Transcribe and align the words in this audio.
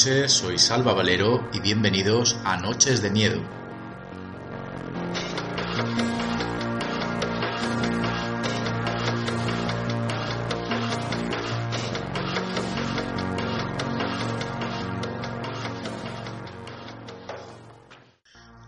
soy 0.00 0.56
Salva 0.56 0.94
Valero 0.94 1.46
y 1.52 1.60
bienvenidos 1.60 2.38
a 2.42 2.56
Noches 2.56 3.02
de 3.02 3.10
Miedo. 3.10 3.42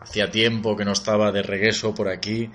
Hacía 0.00 0.30
tiempo 0.30 0.77
que 0.77 0.84
no 0.84 0.92
estaba 0.92 1.33
de 1.33 1.42
regreso 1.42 1.94
por 1.94 2.10
aquí, 2.10 2.50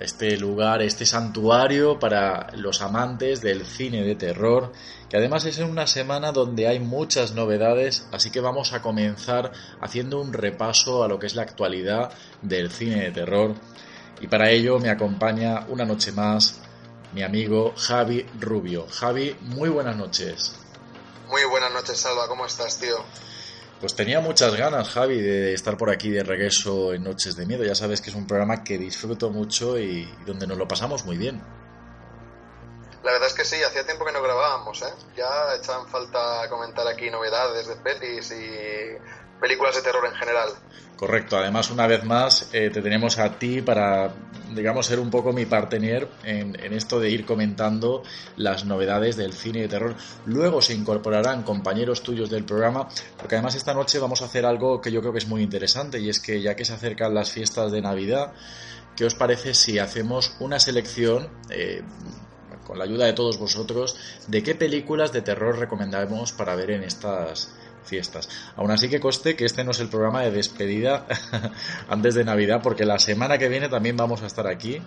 este 0.00 0.36
lugar, 0.36 0.82
este 0.82 1.06
santuario 1.06 1.98
para 1.98 2.48
los 2.56 2.82
amantes 2.82 3.40
del 3.40 3.64
cine 3.64 4.02
de 4.02 4.14
terror, 4.14 4.72
que 5.08 5.16
además 5.16 5.44
es 5.44 5.58
en 5.58 5.70
una 5.70 5.86
semana 5.86 6.32
donde 6.32 6.66
hay 6.66 6.80
muchas 6.80 7.32
novedades, 7.32 8.06
así 8.12 8.30
que 8.30 8.40
vamos 8.40 8.72
a 8.72 8.82
comenzar 8.82 9.52
haciendo 9.80 10.20
un 10.20 10.32
repaso 10.32 11.04
a 11.04 11.08
lo 11.08 11.18
que 11.18 11.26
es 11.26 11.34
la 11.34 11.42
actualidad 11.42 12.12
del 12.42 12.70
cine 12.70 13.02
de 13.02 13.12
terror. 13.12 13.54
Y 14.20 14.26
para 14.26 14.50
ello 14.50 14.78
me 14.78 14.90
acompaña 14.90 15.66
una 15.68 15.84
noche 15.84 16.12
más 16.12 16.60
mi 17.12 17.22
amigo 17.22 17.74
Javi 17.76 18.26
Rubio. 18.40 18.86
Javi, 18.90 19.36
muy 19.42 19.68
buenas 19.68 19.96
noches. 19.96 20.56
Muy 21.28 21.44
buenas 21.44 21.72
noches, 21.72 21.98
Salva. 22.00 22.26
¿Cómo 22.26 22.44
estás, 22.44 22.78
tío? 22.78 22.96
Pues 23.80 23.94
tenía 23.94 24.20
muchas 24.20 24.54
ganas, 24.56 24.88
Javi, 24.88 25.20
de 25.20 25.52
estar 25.52 25.76
por 25.76 25.90
aquí 25.90 26.10
de 26.10 26.22
regreso 26.22 26.94
en 26.94 27.04
Noches 27.04 27.36
de 27.36 27.44
Miedo. 27.44 27.64
Ya 27.64 27.74
sabes 27.74 28.00
que 28.00 28.10
es 28.10 28.16
un 28.16 28.26
programa 28.26 28.64
que 28.64 28.78
disfruto 28.78 29.30
mucho 29.30 29.78
y 29.78 30.10
donde 30.24 30.46
nos 30.46 30.56
lo 30.56 30.66
pasamos 30.66 31.04
muy 31.04 31.18
bien. 31.18 31.42
La 33.02 33.12
verdad 33.12 33.28
es 33.28 33.34
que 33.34 33.44
sí, 33.44 33.62
hacía 33.62 33.84
tiempo 33.84 34.06
que 34.06 34.12
no 34.12 34.22
grabábamos, 34.22 34.80
¿eh? 34.80 34.94
Ya 35.14 35.54
echaban 35.60 35.86
falta 35.88 36.48
comentar 36.48 36.86
aquí 36.88 37.10
novedades 37.10 37.66
de 37.68 37.76
pelis 37.76 38.30
y 38.30 38.96
películas 39.44 39.76
de 39.76 39.82
terror 39.82 40.06
en 40.06 40.14
general. 40.14 40.48
Correcto, 40.96 41.36
además 41.36 41.70
una 41.70 41.86
vez 41.86 42.02
más 42.04 42.48
eh, 42.54 42.70
te 42.70 42.80
tenemos 42.80 43.18
a 43.18 43.38
ti 43.38 43.60
para, 43.60 44.14
digamos, 44.54 44.86
ser 44.86 44.98
un 45.00 45.10
poco 45.10 45.34
mi 45.34 45.44
partener 45.44 46.08
en, 46.22 46.58
en, 46.58 46.72
esto 46.72 46.98
de 46.98 47.10
ir 47.10 47.26
comentando 47.26 48.02
las 48.36 48.64
novedades 48.64 49.16
del 49.16 49.34
cine 49.34 49.60
de 49.62 49.68
terror. 49.68 49.96
Luego 50.24 50.62
se 50.62 50.72
incorporarán 50.72 51.42
compañeros 51.42 52.02
tuyos 52.02 52.30
del 52.30 52.44
programa, 52.44 52.88
porque 53.18 53.34
además 53.34 53.54
esta 53.54 53.74
noche 53.74 53.98
vamos 53.98 54.22
a 54.22 54.26
hacer 54.26 54.46
algo 54.46 54.80
que 54.80 54.90
yo 54.90 55.00
creo 55.00 55.12
que 55.12 55.18
es 55.18 55.28
muy 55.28 55.42
interesante 55.42 55.98
y 55.98 56.08
es 56.08 56.20
que 56.20 56.40
ya 56.40 56.56
que 56.56 56.64
se 56.64 56.72
acercan 56.72 57.12
las 57.12 57.30
fiestas 57.30 57.70
de 57.70 57.82
Navidad, 57.82 58.32
¿qué 58.96 59.04
os 59.04 59.14
parece 59.14 59.52
si 59.52 59.78
hacemos 59.78 60.36
una 60.40 60.58
selección? 60.58 61.28
Eh, 61.50 61.82
con 62.64 62.78
la 62.78 62.84
ayuda 62.84 63.04
de 63.04 63.12
todos 63.12 63.38
vosotros, 63.38 63.94
de 64.26 64.42
qué 64.42 64.54
películas 64.54 65.12
de 65.12 65.20
terror 65.20 65.58
recomendamos 65.58 66.32
para 66.32 66.54
ver 66.56 66.70
en 66.70 66.82
estas 66.82 67.54
fiestas. 67.84 68.28
Aún 68.56 68.70
así 68.70 68.88
que 68.88 69.00
coste 69.00 69.36
que 69.36 69.44
este 69.44 69.64
no 69.64 69.70
es 69.70 69.80
el 69.80 69.88
programa 69.88 70.22
de 70.22 70.30
despedida 70.30 71.06
antes 71.88 72.14
de 72.14 72.24
Navidad, 72.24 72.60
porque 72.62 72.84
la 72.84 72.98
semana 72.98 73.38
que 73.38 73.48
viene 73.48 73.68
también 73.68 73.96
vamos 73.96 74.22
a 74.22 74.26
estar 74.26 74.46
aquí 74.46 74.80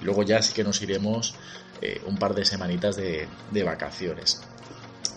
y 0.00 0.04
luego 0.04 0.22
ya 0.22 0.42
sí 0.42 0.54
que 0.54 0.64
nos 0.64 0.80
iremos 0.82 1.34
eh, 1.80 2.00
un 2.06 2.16
par 2.16 2.34
de 2.34 2.44
semanitas 2.44 2.96
de, 2.96 3.28
vacaciones. 3.64 4.42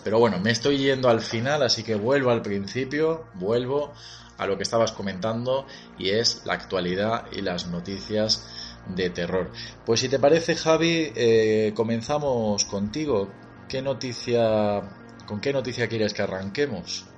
Pero 0.03 0.19
bueno, 0.19 0.39
me 0.39 0.51
estoy 0.51 0.77
yendo 0.77 1.09
al 1.09 1.21
final, 1.21 1.61
así 1.63 1.83
que 1.83 1.95
vuelvo 1.95 2.31
al 2.31 2.41
principio, 2.41 3.25
vuelvo 3.35 3.93
a 4.37 4.45
lo 4.45 4.57
que 4.57 4.63
estabas 4.63 4.91
comentando 4.93 5.65
y 5.97 6.09
es 6.09 6.43
la 6.45 6.53
actualidad 6.53 7.25
y 7.31 7.41
las 7.41 7.67
noticias 7.67 8.47
de 8.87 9.09
terror. 9.09 9.51
Pues 9.85 9.99
si 9.99 10.09
te 10.09 10.19
parece, 10.19 10.55
Javi, 10.55 11.11
eh, 11.15 11.73
comenzamos 11.75 12.63
contigo. 12.65 13.29
¿Qué 13.67 13.81
noticia, 13.81 14.81
con 15.27 15.39
qué 15.41 15.53
noticia 15.53 15.87
quieres 15.87 16.13
que 16.13 16.21
arranquemos? 16.21 17.08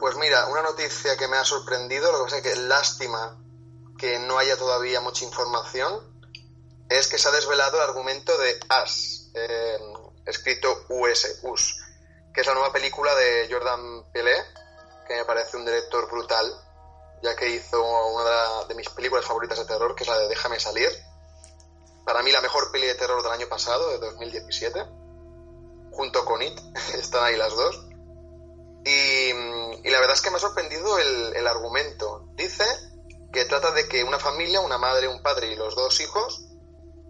Pues 0.00 0.16
mira, 0.16 0.46
una 0.46 0.62
noticia 0.62 1.14
que 1.18 1.28
me 1.28 1.36
ha 1.36 1.44
sorprendido, 1.44 2.10
lo 2.10 2.18
que 2.18 2.24
pasa 2.24 2.36
es 2.38 2.42
que 2.42 2.56
lástima 2.56 3.38
que 3.98 4.18
no 4.18 4.38
haya 4.38 4.56
todavía 4.56 5.02
mucha 5.02 5.26
información, 5.26 6.00
es 6.88 7.06
que 7.06 7.18
se 7.18 7.28
ha 7.28 7.32
desvelado 7.32 7.76
el 7.76 7.82
argumento 7.82 8.36
de 8.38 8.58
As, 8.70 9.30
eh, 9.34 9.78
escrito 10.24 10.86
US, 10.88 11.40
US, 11.42 11.76
que 12.32 12.40
es 12.40 12.46
la 12.46 12.54
nueva 12.54 12.72
película 12.72 13.14
de 13.14 13.46
Jordan 13.50 14.10
Pelé, 14.10 14.34
que 15.06 15.16
me 15.16 15.26
parece 15.26 15.58
un 15.58 15.66
director 15.66 16.10
brutal, 16.10 16.50
ya 17.22 17.36
que 17.36 17.50
hizo 17.50 17.82
una 17.82 18.64
de, 18.68 18.74
mis 18.76 18.88
películas 18.88 19.26
favoritas 19.26 19.58
de 19.58 19.66
terror, 19.66 19.94
que 19.94 20.04
es 20.04 20.08
la 20.08 20.16
de 20.16 20.28
Déjame 20.28 20.58
salir. 20.58 20.88
Para 22.06 22.22
mí 22.22 22.32
la 22.32 22.40
mejor 22.40 22.72
peli 22.72 22.86
de 22.86 22.94
terror 22.94 23.22
del 23.22 23.32
año 23.32 23.48
pasado, 23.50 23.90
de 23.90 23.98
2017, 23.98 24.82
junto 25.92 26.24
con 26.24 26.40
It, 26.40 26.58
están 26.94 27.22
ahí 27.22 27.36
las 27.36 27.54
dos. 27.54 27.89
Y, 28.84 29.30
y, 29.86 29.90
la 29.90 30.00
verdad 30.00 30.14
es 30.14 30.22
que 30.22 30.30
me 30.30 30.36
ha 30.36 30.40
sorprendido 30.40 30.98
el, 30.98 31.36
el, 31.36 31.46
argumento. 31.46 32.28
Dice 32.34 32.64
que 33.32 33.44
trata 33.44 33.72
de 33.72 33.88
que 33.88 34.02
una 34.04 34.18
familia, 34.18 34.60
una 34.60 34.78
madre, 34.78 35.06
un 35.06 35.22
padre 35.22 35.48
y 35.48 35.56
los 35.56 35.74
dos 35.76 36.00
hijos 36.00 36.46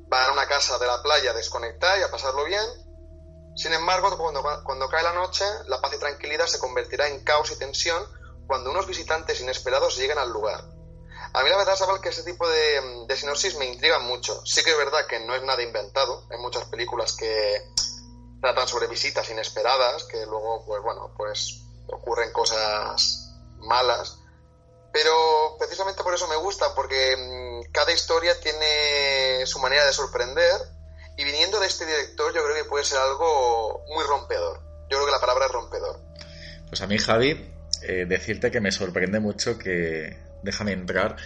van 0.09 0.29
a 0.29 0.33
una 0.33 0.49
casa 0.49 0.79
de 0.79 0.87
la 0.87 1.03
playa 1.03 1.31
a 1.31 1.35
desconectar 1.35 1.99
y 1.99 2.03
a 2.03 2.11
pasarlo 2.11 2.45
bien. 2.45 2.65
Sin 3.55 3.73
embargo, 3.73 4.17
cuando, 4.17 4.89
cae 4.89 5.03
la 5.03 5.13
noche, 5.13 5.45
la 5.67 5.81
paz 5.81 5.93
y 5.95 5.99
tranquilidad 5.99 6.47
se 6.47 6.59
convertirá 6.59 7.09
en 7.09 7.23
caos 7.25 7.51
y 7.53 7.59
tensión 7.59 8.03
cuando 8.47 8.71
unos 8.71 8.87
visitantes 8.87 9.41
inesperados 9.41 9.97
llegan 9.97 10.19
al 10.19 10.31
lugar. 10.31 10.65
A 11.33 11.43
mí 11.45 11.51
la 11.51 11.57
verdad, 11.57 11.77
sabes 11.77 12.01
que 12.01 12.09
ese 12.09 12.25
tipo 12.25 12.49
de, 12.49 13.05
de 13.07 13.17
sinopsis 13.17 13.57
me 13.57 13.67
intriga 13.67 14.01
mucho. 14.01 14.45
Sí 14.45 14.65
que 14.65 14.71
es 14.71 14.77
verdad 14.77 15.07
que 15.07 15.21
no 15.21 15.35
es 15.35 15.43
nada 15.43 15.63
inventado. 15.63 16.27
Hay 16.31 16.39
muchas 16.39 16.65
películas 16.65 17.13
que 17.13 17.63
tratan 18.41 18.67
sobre 18.67 18.89
visitas 18.89 19.29
inesperadas, 19.31 20.05
que 20.05 20.25
luego, 20.27 20.65
pues 20.67 20.83
bueno, 20.83 21.13
pues 21.17 21.63
ocurren 21.93 22.33
cosas 22.33 23.33
malas. 23.59 24.19
Pero 24.93 25.57
precisamente 25.59 26.03
por 26.03 26.15
eso 26.15 26.27
me 26.27 26.37
gusta, 26.37 26.75
porque 26.75 27.17
mm, 27.17 27.73
cada 27.73 27.93
historia 27.93 28.39
tiene 28.41 29.47
su 29.47 29.59
manera 29.61 29.87
de 29.87 29.93
sorprender 29.93 30.61
y 31.17 31.25
viniendo 31.25 31.61
de 31.61 31.67
este 31.67 31.87
director 31.87 32.35
yo 32.35 32.43
creo 32.43 32.57
que 32.57 32.69
puede 32.69 32.85
ser 32.85 32.99
algo 32.99 33.85
muy 33.95 34.05
rompedor. 34.05 34.61
Yo 34.91 34.97
creo 34.97 35.07
que 35.07 35.13
la 35.13 35.21
palabra 35.21 35.47
es 35.47 35.53
rompedor. 35.53 36.01
Pues 36.69 36.81
a 36.83 36.87
mí, 36.87 36.99
Javi, 36.99 37.53
eh, 37.83 38.07
decirte 38.09 38.51
que 38.51 38.61
me 38.61 38.73
sorprende 38.73 39.21
mucho 39.21 39.59
que, 39.59 40.19
déjame 40.43 40.73
entrar, 40.73 41.17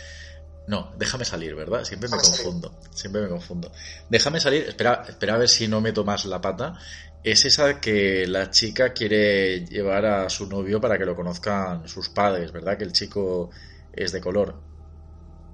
No, 0.66 0.92
déjame 0.96 1.24
salir, 1.24 1.54
¿verdad? 1.54 1.84
Siempre 1.84 2.08
me 2.08 2.16
confundo. 2.16 2.80
Siempre 2.90 3.22
me 3.22 3.28
confundo. 3.28 3.70
Déjame 4.08 4.40
salir. 4.40 4.64
Espera, 4.68 5.04
espera 5.06 5.34
a 5.34 5.38
ver 5.38 5.48
si 5.48 5.68
no 5.68 5.80
me 5.80 5.92
tomas 5.92 6.24
la 6.24 6.40
pata. 6.40 6.78
Es 7.22 7.44
esa 7.44 7.80
que 7.80 8.26
la 8.26 8.50
chica 8.50 8.92
quiere 8.92 9.66
llevar 9.66 10.06
a 10.06 10.30
su 10.30 10.46
novio 10.46 10.80
para 10.80 10.98
que 10.98 11.04
lo 11.04 11.14
conozcan 11.14 11.86
sus 11.86 12.08
padres, 12.08 12.52
¿verdad? 12.52 12.78
Que 12.78 12.84
el 12.84 12.92
chico 12.92 13.50
es 13.92 14.12
de 14.12 14.20
color. 14.20 14.54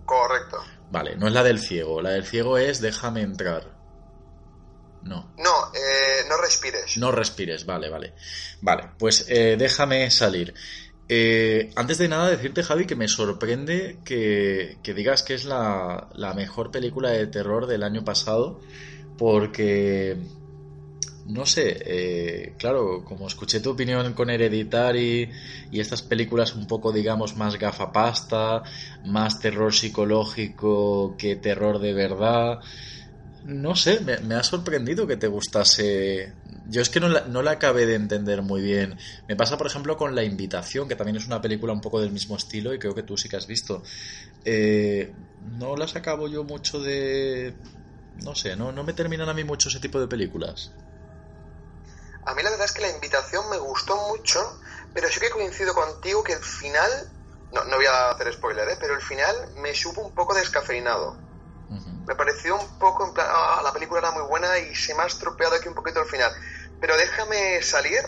Correcto. 0.04 0.58
Vale, 0.90 1.16
no 1.16 1.26
es 1.26 1.32
la 1.32 1.42
del 1.42 1.58
ciego. 1.58 2.00
La 2.02 2.10
del 2.10 2.24
ciego 2.24 2.58
es 2.58 2.80
déjame 2.80 3.22
entrar. 3.22 3.80
No. 5.02 5.32
No, 5.38 5.72
eh, 5.74 6.24
no 6.28 6.36
respires. 6.36 6.96
No 6.98 7.10
respires, 7.10 7.64
vale, 7.64 7.88
vale. 7.88 8.14
Vale, 8.60 8.90
pues 8.98 9.24
eh, 9.28 9.56
déjame 9.58 10.10
salir. 10.10 10.54
Eh, 11.12 11.72
antes 11.74 11.98
de 11.98 12.06
nada, 12.06 12.30
decirte, 12.30 12.62
Javi, 12.62 12.86
que 12.86 12.94
me 12.94 13.08
sorprende 13.08 13.98
que, 14.04 14.78
digas 14.94 15.24
que 15.24 15.34
es 15.34 15.44
la, 15.44 16.08
mejor 16.36 16.70
película 16.70 17.10
de 17.10 17.26
terror 17.26 17.66
del 17.66 17.82
año 17.82 18.04
pasado, 18.04 18.60
porque, 19.18 20.16
no 21.26 21.46
sé, 21.46 21.82
eh, 21.84 22.54
claro, 22.58 23.04
como 23.04 23.26
escuché 23.26 23.58
tu 23.58 23.70
opinión 23.70 24.12
con 24.12 24.30
Hereditary 24.30 25.32
y 25.72 25.80
estas 25.80 26.02
películas 26.02 26.54
un 26.54 26.68
poco, 26.68 26.92
digamos, 26.92 27.36
más 27.36 27.58
gafapasta, 27.58 28.62
más 29.04 29.40
terror 29.40 29.74
psicológico 29.74 31.16
que 31.18 31.34
terror 31.34 31.80
de 31.80 31.92
verdad, 31.92 32.60
no 33.44 33.74
sé, 33.74 34.00
me, 34.00 34.34
ha 34.34 34.42
sorprendido 34.42 35.06
que 35.06 35.16
te 35.16 35.26
gustase. 35.26 36.34
Yo 36.70 36.80
es 36.80 36.88
que 36.88 37.00
no 37.00 37.08
la, 37.08 37.22
no 37.22 37.42
la 37.42 37.50
acabé 37.50 37.84
de 37.84 37.96
entender 37.96 38.42
muy 38.42 38.62
bien. 38.62 38.96
Me 39.26 39.34
pasa, 39.34 39.58
por 39.58 39.66
ejemplo, 39.66 39.96
con 39.96 40.14
La 40.14 40.22
Invitación, 40.22 40.86
que 40.86 40.94
también 40.94 41.16
es 41.16 41.26
una 41.26 41.42
película 41.42 41.72
un 41.72 41.80
poco 41.80 42.00
del 42.00 42.12
mismo 42.12 42.36
estilo 42.36 42.72
y 42.72 42.78
creo 42.78 42.94
que 42.94 43.02
tú 43.02 43.16
sí 43.16 43.28
que 43.28 43.36
has 43.36 43.48
visto. 43.48 43.82
Eh, 44.44 45.12
no 45.58 45.74
las 45.74 45.96
acabo 45.96 46.28
yo 46.28 46.44
mucho 46.44 46.78
de. 46.78 47.54
No 48.22 48.36
sé, 48.36 48.54
no, 48.54 48.70
no 48.70 48.84
me 48.84 48.92
terminan 48.92 49.28
a 49.28 49.34
mí 49.34 49.42
mucho 49.42 49.68
ese 49.68 49.80
tipo 49.80 49.98
de 49.98 50.06
películas. 50.06 50.70
A 52.24 52.34
mí 52.34 52.42
la 52.44 52.50
verdad 52.50 52.66
es 52.66 52.72
que 52.72 52.82
La 52.82 52.90
Invitación 52.90 53.50
me 53.50 53.58
gustó 53.58 53.96
mucho, 54.08 54.38
pero 54.94 55.08
sí 55.08 55.18
que 55.18 55.30
coincido 55.30 55.74
contigo 55.74 56.22
que 56.22 56.34
el 56.34 56.42
final. 56.42 57.10
No, 57.52 57.64
no 57.64 57.78
voy 57.78 57.86
a 57.86 58.12
hacer 58.12 58.32
spoiler, 58.32 58.68
¿eh? 58.68 58.76
pero 58.78 58.94
el 58.94 59.02
final 59.02 59.34
me 59.56 59.74
supo 59.74 60.02
un 60.02 60.14
poco 60.14 60.34
descafeinado 60.34 61.18
me 62.10 62.16
pareció 62.16 62.56
un 62.56 62.78
poco 62.80 63.06
en 63.06 63.14
plan, 63.14 63.28
ah, 63.30 63.60
la 63.62 63.72
película 63.72 64.00
era 64.00 64.10
muy 64.10 64.24
buena 64.24 64.58
y 64.58 64.74
se 64.74 64.94
me 64.96 65.02
ha 65.04 65.06
estropeado 65.06 65.54
aquí 65.54 65.68
un 65.68 65.76
poquito 65.76 66.00
al 66.00 66.06
final. 66.06 66.32
Pero 66.80 66.96
déjame 66.96 67.62
salir, 67.62 68.00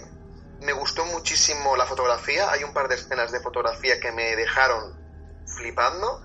me 0.61 0.73
gustó 0.73 1.05
muchísimo 1.05 1.77
la 1.77 1.87
fotografía, 1.87 2.51
hay 2.51 2.65
un 2.65 2.73
par 2.73 2.89
de 2.89 2.95
escenas 2.95 3.31
de 3.31 3.41
fotografía 3.41 4.01
que 4.01 4.13
me 4.13 4.35
dejaron 4.37 4.95
flipando. 5.47 6.23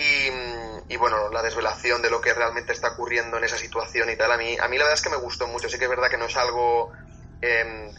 Y, 0.00 0.96
bueno, 0.96 1.28
la 1.30 1.42
desvelación 1.42 2.00
de 2.02 2.10
lo 2.10 2.20
que 2.20 2.32
realmente 2.32 2.72
está 2.72 2.92
ocurriendo 2.92 3.36
en 3.36 3.44
esa 3.44 3.56
situación 3.56 4.08
y 4.10 4.16
tal, 4.16 4.30
a 4.30 4.36
mí, 4.36 4.56
a 4.56 4.68
mí 4.68 4.78
la 4.78 4.84
verdad 4.84 4.98
es 4.98 5.02
que 5.02 5.10
me 5.10 5.16
gustó 5.16 5.48
mucho. 5.48 5.68
Sí 5.68 5.76
que 5.76 5.84
es 5.84 5.90
verdad 5.90 6.08
que 6.08 6.16
no 6.16 6.26
es 6.26 6.36
algo 6.36 6.92
em, 7.40 7.90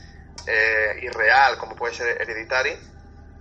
eh, 0.48 1.00
irreal 1.02 1.58
como 1.58 1.76
puede 1.76 1.94
ser 1.94 2.22
Hereditary, 2.22 2.78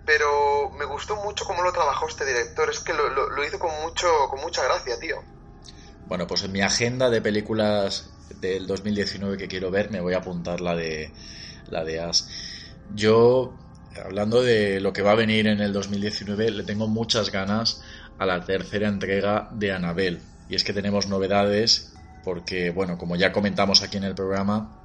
pero 0.04 0.70
me 0.70 0.84
gustó 0.87 1.14
mucho 1.16 1.44
cómo 1.44 1.62
lo 1.62 1.72
trabajó 1.72 2.08
este 2.08 2.25
director. 2.25 2.69
Es 2.69 2.81
que 2.81 2.94
lo, 2.94 3.44
hizo 3.44 3.61
con, 3.61 3.70
mucho, 3.81 4.08
con 4.28 4.40
mucha 4.40 4.64
gracia, 4.64 4.99
tío. 4.99 5.22
Bueno, 6.06 6.26
pues 6.26 6.43
en 6.43 6.50
mi 6.50 6.62
agenda 6.62 7.11
de 7.11 7.20
películas 7.20 8.11
del 8.40 8.66
2019 8.66 9.36
que 9.36 9.48
quiero 9.48 9.70
ver 9.70 9.90
me 9.90 10.00
voy 10.00 10.14
a 10.14 10.19
apuntar 10.19 10.60
la 10.60 10.75
de, 10.75 11.10
la 11.70 11.84
de 11.84 12.00
As. 12.00 12.28
Yo, 12.94 13.54
hablando 14.04 14.42
de 14.42 14.80
lo 14.80 14.92
que 14.92 15.02
va 15.02 15.12
a 15.12 15.16
venir 15.16 15.46
en 15.46 15.60
el 15.60 15.72
2019, 15.72 16.50
le 16.50 16.62
tengo 16.64 16.86
muchas 16.86 17.30
ganas 17.30 17.82
a 18.19 18.26
la 18.26 18.44
tercera 18.44 18.88
entrega 18.88 19.48
de 19.52 19.72
Anabel. 19.72 20.20
Y 20.48 20.54
es 20.54 20.64
que 20.64 20.72
tenemos 20.72 21.08
novedades 21.08 21.92
porque, 22.25 22.70
bueno, 22.70 22.98
como 22.98 23.16
ya 23.16 23.32
comentamos 23.32 23.82
aquí 23.82 23.96
en 23.96 24.04
el 24.04 24.14
programa, 24.14 24.78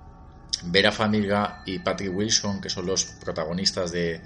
Vera 0.65 0.91
Famiga 0.91 1.63
y 1.65 1.79
Patrick 1.79 2.15
Wilson, 2.15 2.61
que 2.61 2.69
son 2.69 2.85
los 2.85 3.05
protagonistas 3.05 3.91
de 3.91 4.21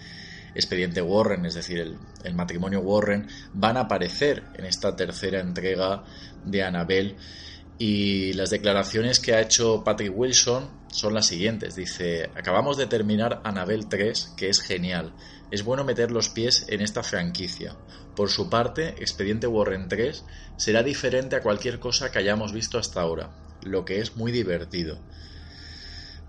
expediente 0.54 1.02
Warren, 1.02 1.46
es 1.46 1.56
decir, 1.56 1.98
el, 2.24 2.34
matrimonio 2.34 2.82
Warren, 2.82 3.28
van 3.54 3.78
a 3.78 3.82
aparecer 3.82 4.44
en 4.56 4.66
esta 4.66 4.96
tercera 4.96 5.40
entrega 5.40 6.04
de 6.46 6.64
Annabelle. 6.64 7.16
Y 7.80 8.34
las 8.34 8.50
declaraciones 8.50 9.20
que 9.20 9.34
ha 9.34 9.42
hecho 9.42 9.84
Patrick 9.84 10.12
Wilson 10.16 10.70
son 10.92 11.14
las 11.14 11.28
siguientes. 11.28 11.76
Dice, 11.76 12.30
acabamos 12.36 12.78
de 12.78 12.88
terminar 12.88 13.42
Annabelle 13.44 13.86
3, 13.88 14.34
que 14.36 14.50
es 14.50 14.62
genial. 14.62 15.14
Es 15.52 15.64
bueno 15.64 15.84
meter 15.84 16.12
los 16.12 16.30
pies 16.30 16.66
en 16.70 16.82
esta 16.82 17.04
franquicia. 17.04 17.76
Por 18.16 18.30
su 18.30 18.50
parte, 18.50 18.96
Expediente 18.98 19.46
Warren 19.46 19.88
3 19.90 20.26
será 20.58 20.82
diferente 20.82 21.36
a 21.36 21.42
cualquier 21.42 21.80
cosa 21.80 22.12
que 22.12 22.18
hayamos 22.18 22.52
visto 22.52 22.80
hasta 22.80 23.02
ahora, 23.02 23.30
lo 23.62 23.86
que 23.86 24.00
es 24.00 24.16
muy 24.16 24.32
divertido. 24.32 25.00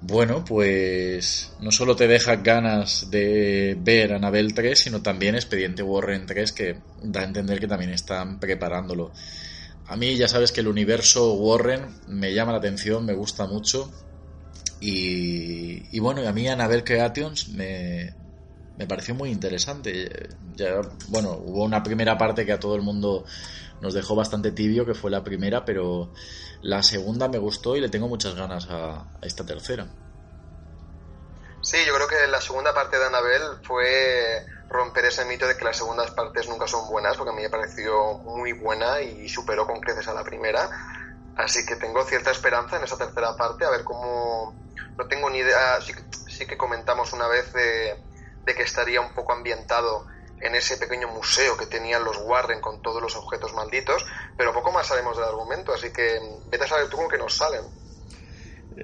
Bueno, 0.00 0.44
pues 0.44 1.52
no 1.60 1.72
solo 1.72 1.96
te 1.96 2.06
deja 2.06 2.36
ganas 2.36 3.10
de 3.10 3.76
ver 3.80 4.12
Anabel 4.12 4.54
3, 4.54 4.78
sino 4.78 5.02
también 5.02 5.34
Expediente 5.34 5.82
Warren 5.82 6.26
3, 6.26 6.52
que 6.52 6.78
da 7.02 7.22
a 7.22 7.24
entender 7.24 7.58
que 7.58 7.66
también 7.66 7.90
están 7.90 8.38
preparándolo. 8.38 9.12
A 9.88 9.96
mí 9.96 10.16
ya 10.16 10.28
sabes 10.28 10.52
que 10.52 10.60
el 10.60 10.68
universo 10.68 11.34
Warren 11.34 11.98
me 12.06 12.34
llama 12.34 12.52
la 12.52 12.58
atención, 12.58 13.04
me 13.04 13.14
gusta 13.14 13.46
mucho. 13.46 13.90
Y, 14.80 15.96
y 15.96 15.98
bueno, 15.98 16.26
a 16.28 16.32
mí 16.32 16.46
Anabel 16.46 16.84
Creations 16.84 17.48
me, 17.48 18.14
me 18.76 18.86
pareció 18.86 19.14
muy 19.14 19.30
interesante. 19.30 20.28
Ya, 20.54 20.80
bueno, 21.08 21.32
hubo 21.42 21.64
una 21.64 21.82
primera 21.82 22.16
parte 22.16 22.46
que 22.46 22.52
a 22.52 22.60
todo 22.60 22.76
el 22.76 22.82
mundo 22.82 23.24
nos 23.80 23.92
dejó 23.92 24.14
bastante 24.14 24.52
tibio, 24.52 24.86
que 24.86 24.94
fue 24.94 25.10
la 25.10 25.24
primera, 25.24 25.64
pero 25.64 26.12
la 26.62 26.82
segunda 26.82 27.28
me 27.28 27.38
gustó 27.38 27.76
y 27.76 27.80
le 27.80 27.88
tengo 27.88 28.08
muchas 28.08 28.34
ganas 28.34 28.66
a, 28.70 29.12
esta 29.22 29.44
tercera. 29.44 29.88
Sí, 31.68 31.76
yo 31.84 31.94
creo 31.94 32.08
que 32.08 32.26
la 32.28 32.40
segunda 32.40 32.72
parte 32.72 32.98
de 32.98 33.04
Annabelle 33.04 33.58
fue 33.62 34.42
romper 34.70 35.04
ese 35.04 35.26
mito 35.26 35.46
de 35.46 35.54
que 35.54 35.66
las 35.66 35.76
segundas 35.76 36.10
partes 36.12 36.48
nunca 36.48 36.66
son 36.66 36.88
buenas, 36.88 37.14
porque 37.18 37.30
a 37.30 37.34
mí 37.34 37.42
me 37.42 37.50
pareció 37.50 38.14
muy 38.24 38.52
buena 38.52 39.02
y 39.02 39.28
superó 39.28 39.66
con 39.66 39.78
creces 39.78 40.08
a 40.08 40.14
la 40.14 40.24
primera. 40.24 40.66
Así 41.36 41.66
que 41.66 41.76
tengo 41.76 42.02
cierta 42.06 42.30
esperanza 42.30 42.78
en 42.78 42.84
esa 42.84 42.96
tercera 42.96 43.36
parte, 43.36 43.66
a 43.66 43.70
ver 43.70 43.84
cómo... 43.84 44.56
No 44.96 45.06
tengo 45.08 45.28
ni 45.28 45.40
idea, 45.40 45.78
sí, 45.82 46.46
que 46.46 46.56
comentamos 46.56 47.12
una 47.12 47.28
vez 47.28 47.52
de, 47.52 48.02
de 48.46 48.54
que 48.54 48.62
estaría 48.62 49.02
un 49.02 49.12
poco 49.12 49.34
ambientado 49.34 50.06
en 50.40 50.54
ese 50.54 50.78
pequeño 50.78 51.08
museo 51.08 51.58
que 51.58 51.66
tenían 51.66 52.02
los 52.02 52.16
Warren 52.16 52.62
con 52.62 52.80
todos 52.80 53.02
los 53.02 53.14
objetos 53.14 53.52
malditos, 53.52 54.06
pero 54.38 54.54
poco 54.54 54.72
más 54.72 54.86
sabemos 54.86 55.18
del 55.18 55.26
argumento, 55.26 55.74
así 55.74 55.92
que 55.92 56.18
vete 56.46 56.64
a 56.64 56.68
saber 56.68 56.88
tú 56.88 56.96
con 56.96 57.10
qué 57.10 57.18
nos 57.18 57.36
salen. 57.36 57.60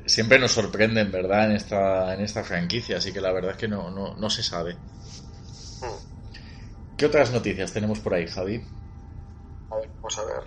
Siempre 0.06 0.38
nos 0.38 0.52
sorprenden, 0.52 1.11
¿verdad?, 1.11 1.46
en 1.46 1.56
esta, 1.56 2.14
en 2.14 2.20
esta 2.20 2.44
franquicia, 2.44 2.98
así 2.98 3.13
que 3.13 3.20
la 3.20 3.32
verdad 3.32 3.53
es 3.53 3.56
que 3.56 3.69
no, 3.69 3.91
no, 3.91 4.31
se 4.31 4.43
sabe. 4.43 4.74
Hmm. 5.81 6.96
¿Qué 6.96 7.06
otras 7.06 7.31
noticias 7.31 7.72
tenemos 7.72 8.01
por 8.01 8.15
ahí, 8.15 8.27
Javi? 8.27 8.67
A 9.70 9.77
ver, 9.77 9.91
vamos 9.96 10.19
a 10.19 10.24
ver. 10.24 10.43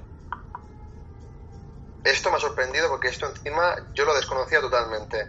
Esto 2.03 2.29
me 2.29 2.37
ha 2.37 2.39
sorprendido 2.39 2.89
porque 2.89 3.09
esto 3.09 3.27
encima 3.27 3.75
yo 3.93 4.05
lo 4.05 4.15
desconocía 4.15 4.61
totalmente. 4.61 5.25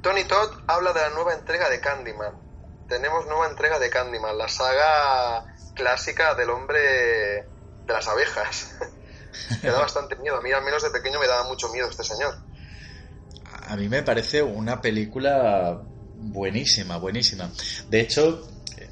Tony 0.00 0.24
Todd 0.24 0.50
habla 0.66 0.92
de 0.92 1.00
la 1.00 1.10
nueva 1.10 1.34
entrega 1.34 1.68
de 1.68 1.80
Candyman 1.80 2.50
tenemos 2.90 3.24
nueva 3.26 3.46
entrega 3.46 3.78
de 3.78 3.88
Candyman, 3.88 4.36
la 4.36 4.48
saga 4.48 5.46
clásica 5.74 6.34
del 6.34 6.50
hombre 6.50 6.80
de 6.80 7.92
las 7.92 8.06
abejas. 8.08 8.74
me 9.62 9.70
da 9.70 9.78
bastante 9.78 10.16
miedo. 10.16 10.36
A 10.36 10.42
mí, 10.42 10.50
al 10.52 10.64
menos 10.64 10.82
de 10.82 10.90
pequeño, 10.90 11.20
me 11.20 11.28
daba 11.28 11.44
mucho 11.44 11.68
miedo 11.68 11.88
este 11.88 12.02
señor. 12.02 12.34
A 13.70 13.76
mí 13.76 13.88
me 13.88 14.02
parece 14.02 14.42
una 14.42 14.80
película 14.80 15.80
buenísima, 16.16 16.96
buenísima. 16.96 17.52
De 17.88 18.00
hecho, 18.00 18.44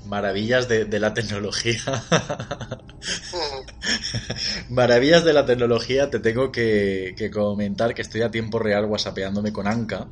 maravillas 0.07 0.69
de, 0.69 0.87
la 1.01 1.13
tecnología. 1.13 1.81
maravillas 4.71 5.25
de 5.25 5.33
la 5.33 5.45
tecnología, 5.45 6.11
te 6.11 6.21
tengo 6.21 6.53
que, 6.53 7.13
comentar 7.35 7.93
que 7.93 8.03
estoy 8.03 8.23
a 8.23 8.31
tiempo 8.31 8.61
real 8.61 8.85
whatsappeándome 8.85 9.53
con 9.53 9.67
Anka, 9.67 10.11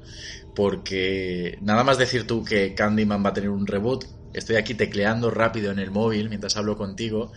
porque 0.57 1.59
nada 1.61 1.85
más 1.85 1.97
decir 1.97 2.27
tú 2.27 2.45
que 2.45 2.75
Candyman 2.75 3.25
va 3.25 3.31
a 3.31 3.35
tener 3.35 3.51
un 3.51 3.69
reboot, 3.69 4.05
estoy 4.35 4.57
aquí 4.57 4.75
tecleando 4.75 5.31
rápido 5.31 5.71
en 5.71 5.79
el 5.79 5.93
móvil 5.93 6.29
mientras 6.29 6.57
hablo 6.57 6.77
contigo 6.77 7.31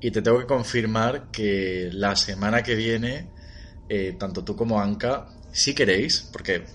y 0.00 0.12
te 0.12 0.22
tengo 0.22 0.38
que 0.38 0.46
confirmar 0.46 1.32
que 1.32 1.90
la 1.92 2.14
semana 2.14 2.62
que 2.62 2.76
viene, 2.76 3.32
eh, 3.88 4.14
tanto 4.16 4.44
tú 4.44 4.54
como 4.54 4.80
Anka, 4.80 5.26
si 5.52 5.74
queréis, 5.74 6.28
porque 6.32 6.66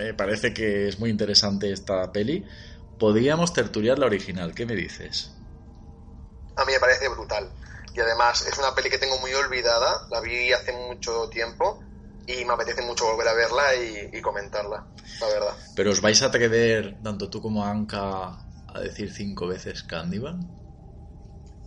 me 0.00 0.14
parece 0.14 0.54
que 0.54 0.88
es 0.88 0.98
muy 0.98 1.10
interesante 1.10 1.72
esta 1.72 2.10
peli, 2.12 2.46
podríamos 2.98 3.52
tertuliar 3.52 3.98
la 3.98 4.06
original. 4.06 4.54
¿Qué 4.54 4.66
me 4.66 4.74
dices? 4.74 5.32
A 6.56 6.64
mí 6.64 6.72
me 6.72 6.80
parece 6.80 7.08
brutal. 7.08 7.50
Y 7.94 8.00
además 8.00 8.46
es 8.46 8.56
una 8.58 8.74
peli 8.74 8.88
que 8.88 8.98
tengo 8.98 9.18
muy 9.18 9.34
olvidada, 9.34 10.06
la 10.10 10.20
vi 10.20 10.52
hace 10.52 10.72
mucho 10.72 11.28
tiempo 11.28 11.82
y 12.26 12.44
me 12.44 12.52
apetece 12.52 12.82
mucho 12.82 13.06
volver 13.06 13.28
a 13.28 13.34
verla 13.34 13.74
y, 13.74 14.20
comentarla, 14.20 14.84
la 15.20 15.26
verdad. 15.26 15.54
¿Pero 15.74 15.90
os 15.90 16.00
vais 16.00 16.22
a 16.22 16.26
atrever, 16.26 17.02
tanto 17.02 17.28
tú 17.28 17.42
como 17.42 17.64
Anka, 17.64 18.46
a 18.68 18.80
decir 18.80 19.12
cinco 19.12 19.48
veces 19.48 19.82
Candyman? 19.82 20.48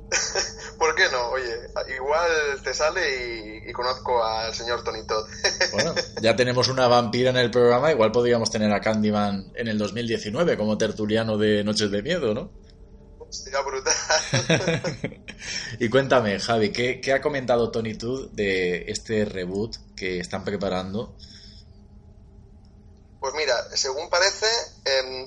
¿Por 0.79 0.95
qué 0.95 1.09
no? 1.11 1.31
Oye, 1.31 1.53
igual 1.93 2.31
te 2.63 2.73
sale 2.73 3.65
y, 3.67 3.71
conozco 3.73 4.23
al 4.23 4.55
señor 4.55 4.81
Tony 4.81 5.05
Todd. 5.05 5.27
bueno, 5.73 5.93
ya 6.21 6.37
tenemos 6.37 6.69
una 6.69 6.87
vampira 6.87 7.31
en 7.31 7.37
el 7.37 7.51
programa, 7.51 7.91
igual 7.91 8.13
podríamos 8.13 8.49
tener 8.49 8.71
a 8.71 8.79
Candyman 8.79 9.51
en 9.55 9.67
el 9.67 9.77
2019 9.77 10.57
como 10.57 10.77
tertuliano 10.77 11.37
de 11.37 11.65
Noches 11.65 11.91
de 11.91 12.01
Miedo, 12.01 12.33
¿no? 12.33 12.51
Sería 13.29 13.61
brutal. 13.61 13.93
y 15.79 15.89
cuéntame, 15.89 16.39
Javi, 16.39 16.71
¿qué, 16.71 17.01
¿qué, 17.01 17.13
ha 17.13 17.21
comentado 17.21 17.69
Tony 17.71 17.95
Todd 17.95 18.29
de 18.31 18.85
este 18.87 19.25
reboot 19.25 19.75
que 19.97 20.19
están 20.19 20.45
preparando? 20.45 21.15
Pues 23.19 23.33
mira, 23.35 23.53
según 23.75 24.09
parece, 24.09 24.47
em, 24.85 25.25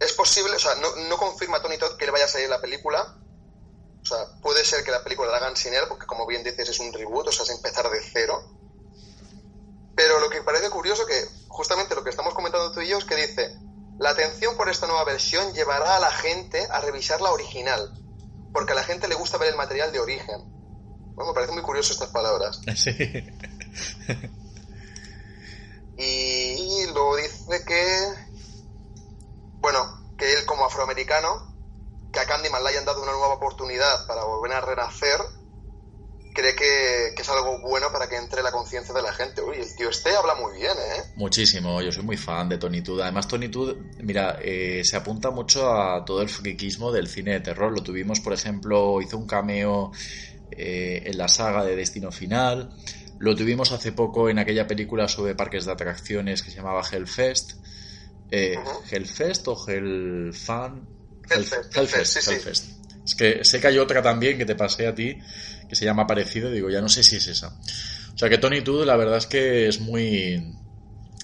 es 0.00 0.12
posible, 0.14 0.56
o 0.56 0.58
sea, 0.58 0.74
no, 0.74 0.96
no 1.08 1.16
confirma 1.16 1.62
Tony 1.62 1.78
Todd 1.78 1.96
que 1.96 2.06
le 2.06 2.10
vaya 2.10 2.24
a 2.24 2.28
salir 2.28 2.48
la 2.48 2.60
película, 2.60 3.19
o 4.02 4.06
sea, 4.06 4.26
puede 4.40 4.64
ser 4.64 4.84
que 4.84 4.90
la 4.90 5.02
película 5.02 5.30
la 5.30 5.38
hagan 5.38 5.56
sin 5.56 5.74
él, 5.74 5.84
porque 5.88 6.06
como 6.06 6.26
bien 6.26 6.42
dices 6.42 6.68
es 6.68 6.80
un 6.80 6.92
reboot, 6.92 7.28
o 7.28 7.32
sea, 7.32 7.44
es 7.44 7.50
empezar 7.50 7.88
de 7.90 8.00
cero. 8.00 8.42
Pero 9.94 10.20
lo 10.20 10.30
que 10.30 10.42
parece 10.42 10.70
curioso 10.70 11.04
que 11.06 11.26
justamente 11.48 11.94
lo 11.94 12.02
que 12.02 12.10
estamos 12.10 12.32
comentando 12.32 12.72
tú 12.72 12.80
y 12.80 12.88
yo 12.88 12.98
es 12.98 13.04
que 13.04 13.16
dice, 13.16 13.54
la 13.98 14.10
atención 14.10 14.56
por 14.56 14.70
esta 14.70 14.86
nueva 14.86 15.04
versión 15.04 15.52
llevará 15.52 15.96
a 15.96 16.00
la 16.00 16.10
gente 16.10 16.66
a 16.70 16.80
revisar 16.80 17.20
la 17.20 17.32
original, 17.32 17.92
porque 18.52 18.72
a 18.72 18.76
la 18.76 18.84
gente 18.84 19.08
le 19.08 19.14
gusta 19.14 19.36
ver 19.36 19.50
el 19.50 19.56
material 19.56 19.92
de 19.92 20.00
origen. 20.00 20.42
Bueno, 21.14 21.32
me 21.32 21.34
parece 21.34 21.52
muy 21.52 21.62
curioso 21.62 21.92
estas 21.92 22.08
palabras. 22.08 22.60
Sí. 22.76 22.90
y 26.02 26.86
luego 26.86 27.16
dice 27.16 27.62
que, 27.64 28.14
bueno, 29.60 30.14
que 30.16 30.32
él 30.32 30.46
como 30.46 30.64
afroamericano 30.64 31.49
que 32.12 32.20
a 32.20 32.26
Candyman 32.26 32.62
le 32.62 32.70
hayan 32.70 32.84
dado 32.84 33.02
una 33.02 33.12
nueva 33.12 33.34
oportunidad 33.34 34.06
para 34.06 34.24
volver 34.24 34.52
a 34.52 34.60
renacer, 34.60 35.20
cree 36.34 36.54
que, 36.54 37.20
es 37.20 37.28
algo 37.28 37.60
bueno 37.60 37.88
para 37.92 38.08
que 38.08 38.16
entre 38.16 38.42
la 38.42 38.50
conciencia 38.50 38.94
de 38.94 39.02
la 39.02 39.12
gente. 39.12 39.42
Uy, 39.42 39.56
el 39.56 39.76
tío 39.76 39.90
este 39.90 40.10
habla 40.14 40.34
muy 40.34 40.56
bien, 40.58 40.72
¿eh? 40.72 41.02
Muchísimo, 41.16 41.80
yo 41.82 41.92
soy 41.92 42.02
muy 42.02 42.16
fan 42.16 42.48
de 42.48 42.58
Tony 42.58 42.82
Todd. 42.82 43.00
Además, 43.00 43.28
Tony 43.28 43.48
Todd, 43.48 43.76
mira, 44.02 44.38
eh, 44.42 44.82
se 44.84 44.96
apunta 44.96 45.30
mucho 45.30 45.72
a 45.72 46.04
todo 46.04 46.22
el 46.22 46.28
friquismo 46.28 46.92
del 46.92 47.08
cine 47.08 47.32
de 47.32 47.40
terror. 47.40 47.72
Lo 47.72 47.82
tuvimos, 47.82 48.20
por 48.20 48.32
ejemplo, 48.32 49.00
hizo 49.00 49.18
un 49.18 49.26
cameo 49.26 49.92
eh, 50.50 51.02
en 51.06 51.18
la 51.18 51.28
saga 51.28 51.64
de 51.64 51.76
Destino 51.76 52.10
Final. 52.10 52.74
Lo 53.18 53.36
tuvimos 53.36 53.70
hace 53.72 53.92
poco 53.92 54.30
en 54.30 54.38
aquella 54.38 54.66
película 54.66 55.06
sobre 55.06 55.34
parques 55.34 55.66
de 55.66 55.72
atracciones 55.72 56.42
que 56.42 56.50
se 56.50 56.56
llamaba 56.56 56.82
Hellfest. 56.90 57.52
Eh, 58.30 58.56
¿Hellfest 58.90 59.46
o 59.48 59.56
Hellfan? 59.68 60.99
Hellfest, 61.30 62.64
Es 63.04 63.14
que 63.14 63.44
sé 63.44 63.60
que 63.60 63.66
hay 63.66 63.78
otra 63.78 64.02
también 64.02 64.38
que 64.38 64.44
te 64.44 64.54
pasé 64.54 64.86
a 64.86 64.94
ti 64.94 65.16
que 65.68 65.76
se 65.76 65.84
llama 65.84 66.06
parecido, 66.06 66.50
digo, 66.50 66.68
ya 66.68 66.80
no 66.80 66.88
sé 66.88 67.02
si 67.02 67.16
es 67.16 67.28
esa. 67.28 67.48
O 68.12 68.18
sea 68.18 68.28
que 68.28 68.38
Tony 68.38 68.60
Todd 68.60 68.84
la 68.84 68.96
verdad 68.96 69.18
es 69.18 69.26
que 69.26 69.68
es 69.68 69.80
muy 69.80 70.56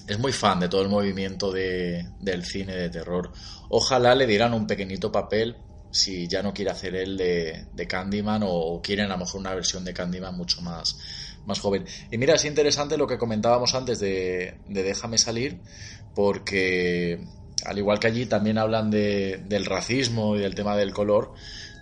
es 0.07 0.17
muy 0.19 0.31
fan 0.31 0.59
de 0.61 0.69
todo 0.69 0.81
el 0.81 0.89
movimiento 0.89 1.51
de, 1.51 2.07
del 2.19 2.45
cine 2.45 2.75
de 2.75 2.89
terror. 2.89 3.31
Ojalá 3.69 4.15
le 4.15 4.25
dieran 4.25 4.53
un 4.53 4.65
pequeñito 4.65 5.11
papel 5.11 5.57
si 5.91 6.27
ya 6.27 6.41
no 6.41 6.53
quiere 6.53 6.71
hacer 6.71 6.95
él 6.95 7.17
de, 7.17 7.65
de 7.73 7.87
Candyman 7.87 8.41
o, 8.45 8.81
quieren 8.81 9.07
a 9.07 9.15
lo 9.15 9.19
mejor 9.19 9.41
una 9.41 9.53
versión 9.53 9.83
de 9.83 9.93
Candyman 9.93 10.35
mucho 10.35 10.61
más, 10.61 10.97
más 11.45 11.59
joven. 11.59 11.85
Y 12.09 12.17
mira, 12.17 12.35
es 12.35 12.45
interesante 12.45 12.97
lo 12.97 13.07
que 13.07 13.17
comentábamos 13.17 13.73
antes 13.73 13.99
de, 13.99 14.59
de 14.67 14.83
Déjame 14.83 15.17
salir, 15.17 15.59
porque 16.15 17.19
al 17.65 17.77
igual 17.77 17.99
que 17.99 18.07
allí 18.07 18.25
también 18.25 18.57
hablan 18.57 18.91
de, 18.91 19.43
del 19.47 19.65
racismo 19.65 20.35
y 20.35 20.39
del 20.39 20.55
tema 20.55 20.75
del 20.75 20.93
color, 20.93 21.33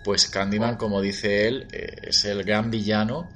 pues 0.04 0.28
Candyman, 0.28 0.78
como 0.78 1.02
dice 1.02 1.48
él, 1.48 1.68
eh, 1.72 1.96
es 2.04 2.26
el 2.26 2.44
gran 2.44 2.72
villano 2.72 3.30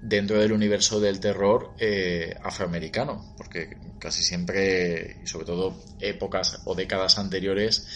dentro 0.00 0.38
del 0.38 0.52
universo 0.52 1.00
del 1.00 1.18
terror 1.18 1.72
eh, 1.78 2.36
afroamericano, 2.42 3.34
porque 3.36 3.76
casi 3.98 4.22
siempre, 4.22 5.18
y 5.22 5.26
sobre 5.26 5.46
todo 5.46 5.82
épocas 6.00 6.60
o 6.66 6.74
décadas 6.74 7.18
anteriores, 7.18 7.86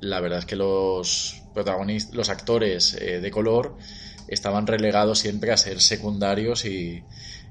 la 0.00 0.20
verdad 0.20 0.40
es 0.40 0.46
que 0.46 0.56
los 0.56 1.42
protagonistas, 1.54 2.14
los 2.14 2.28
actores 2.30 2.94
eh, 2.94 3.20
de 3.20 3.30
color 3.30 3.76
estaban 4.26 4.66
relegados 4.66 5.18
siempre 5.18 5.52
a 5.52 5.56
ser 5.56 5.80
secundarios 5.80 6.64
y, 6.64 7.04